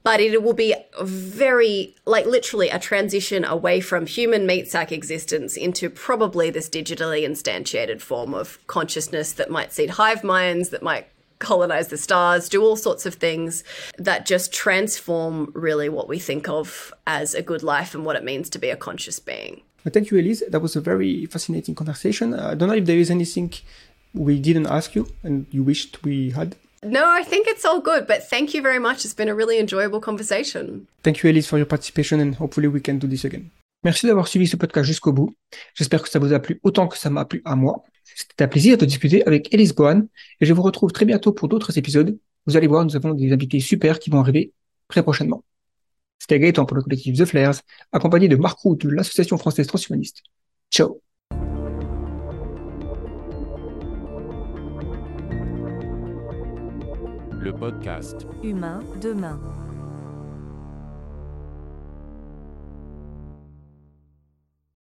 but 0.07 0.21
it 0.21 0.41
will 0.41 0.53
be 0.53 0.73
very, 1.01 1.93
like 2.05 2.25
literally 2.25 2.69
a 2.69 2.79
transition 2.79 3.43
away 3.43 3.81
from 3.81 4.05
human 4.05 4.47
meat 4.47 4.71
sack 4.71 4.89
existence 4.93 5.57
into 5.57 5.89
probably 5.89 6.49
this 6.49 6.69
digitally 6.69 7.27
instantiated 7.27 7.99
form 7.99 8.33
of 8.33 8.57
consciousness 8.67 9.33
that 9.33 9.51
might 9.51 9.73
seed 9.73 9.89
hive 9.89 10.23
minds, 10.23 10.69
that 10.69 10.81
might 10.81 11.07
colonize 11.39 11.89
the 11.89 11.97
stars, 11.97 12.47
do 12.47 12.63
all 12.63 12.77
sorts 12.77 13.05
of 13.05 13.15
things 13.15 13.65
that 13.97 14.25
just 14.25 14.53
transform 14.53 15.51
really 15.53 15.89
what 15.89 16.07
we 16.07 16.19
think 16.19 16.47
of 16.47 16.93
as 17.05 17.33
a 17.33 17.41
good 17.41 17.61
life 17.61 17.93
and 17.93 18.05
what 18.05 18.15
it 18.15 18.23
means 18.23 18.49
to 18.49 18.59
be 18.59 18.69
a 18.69 18.77
conscious 18.77 19.19
being. 19.19 19.61
Thank 19.83 20.09
you, 20.09 20.19
Elise. 20.19 20.41
That 20.47 20.61
was 20.61 20.77
a 20.77 20.81
very 20.81 21.25
fascinating 21.25 21.75
conversation. 21.75 22.33
I 22.33 22.53
don't 22.53 22.69
know 22.69 22.75
if 22.75 22.85
there 22.85 22.97
is 22.97 23.11
anything 23.11 23.51
we 24.13 24.39
didn't 24.39 24.67
ask 24.67 24.95
you 24.95 25.11
and 25.21 25.47
you 25.51 25.63
wished 25.63 26.01
we 26.05 26.29
had. 26.29 26.55
No, 26.83 27.03
I 27.05 27.23
think 27.23 27.47
it's 27.47 27.65
all 27.65 27.81
good, 27.81 28.05
but 28.07 28.29
thank 28.29 28.53
you 28.53 28.61
very 28.61 28.79
much. 28.79 29.03
It's 29.03 29.15
been 29.15 29.29
a 29.29 29.35
really 29.35 29.59
enjoyable 29.59 29.99
conversation. 29.99 30.87
Thank 31.03 31.23
you, 31.23 31.29
Elise, 31.29 31.47
for 31.47 31.57
your 31.57 31.65
participation 31.65 32.19
and 32.19 32.35
hopefully 32.35 32.67
we 32.67 32.79
can 32.81 32.99
do 32.99 33.07
this 33.07 33.25
again. 33.25 33.49
Merci 33.83 34.07
d'avoir 34.07 34.27
suivi 34.27 34.47
ce 34.47 34.55
podcast 34.57 34.85
jusqu'au 34.85 35.13
bout. 35.13 35.35
J'espère 35.73 36.01
que 36.01 36.09
ça 36.09 36.19
vous 36.19 36.33
a 36.33 36.39
plu 36.39 36.59
autant 36.63 36.87
que 36.87 36.97
ça 36.97 37.09
m'a 37.09 37.25
plu 37.25 37.41
à 37.45 37.55
moi. 37.55 37.83
C'était 38.03 38.43
un 38.43 38.47
plaisir 38.47 38.77
de 38.77 38.85
discuter 38.85 39.25
avec 39.25 39.53
Elise 39.53 39.73
Gohan 39.73 40.07
et 40.39 40.45
je 40.45 40.53
vous 40.53 40.61
retrouve 40.61 40.91
très 40.91 41.05
bientôt 41.05 41.31
pour 41.31 41.47
d'autres 41.47 41.77
épisodes. 41.77 42.17
Vous 42.45 42.57
allez 42.57 42.67
voir, 42.67 42.85
nous 42.85 42.95
avons 42.95 43.13
des 43.13 43.31
invités 43.31 43.59
super 43.59 43.99
qui 43.99 44.09
vont 44.09 44.19
arriver 44.19 44.51
très 44.87 45.03
prochainement. 45.03 45.43
C'était 46.19 46.39
Gaëtan 46.39 46.65
pour 46.65 46.75
le 46.75 46.83
collectif 46.83 47.17
The 47.17 47.25
Flares, 47.25 47.61
accompagné 47.91 48.27
de 48.27 48.35
Marc 48.35 48.59
Roux 48.59 48.75
de 48.75 48.89
l'Association 48.89 49.37
française 49.37 49.67
transhumaniste. 49.67 50.23
Ciao 50.71 51.01
le 57.39 57.53
podcast 57.53 58.25
Humain 58.43 58.79
demain. 59.01 59.66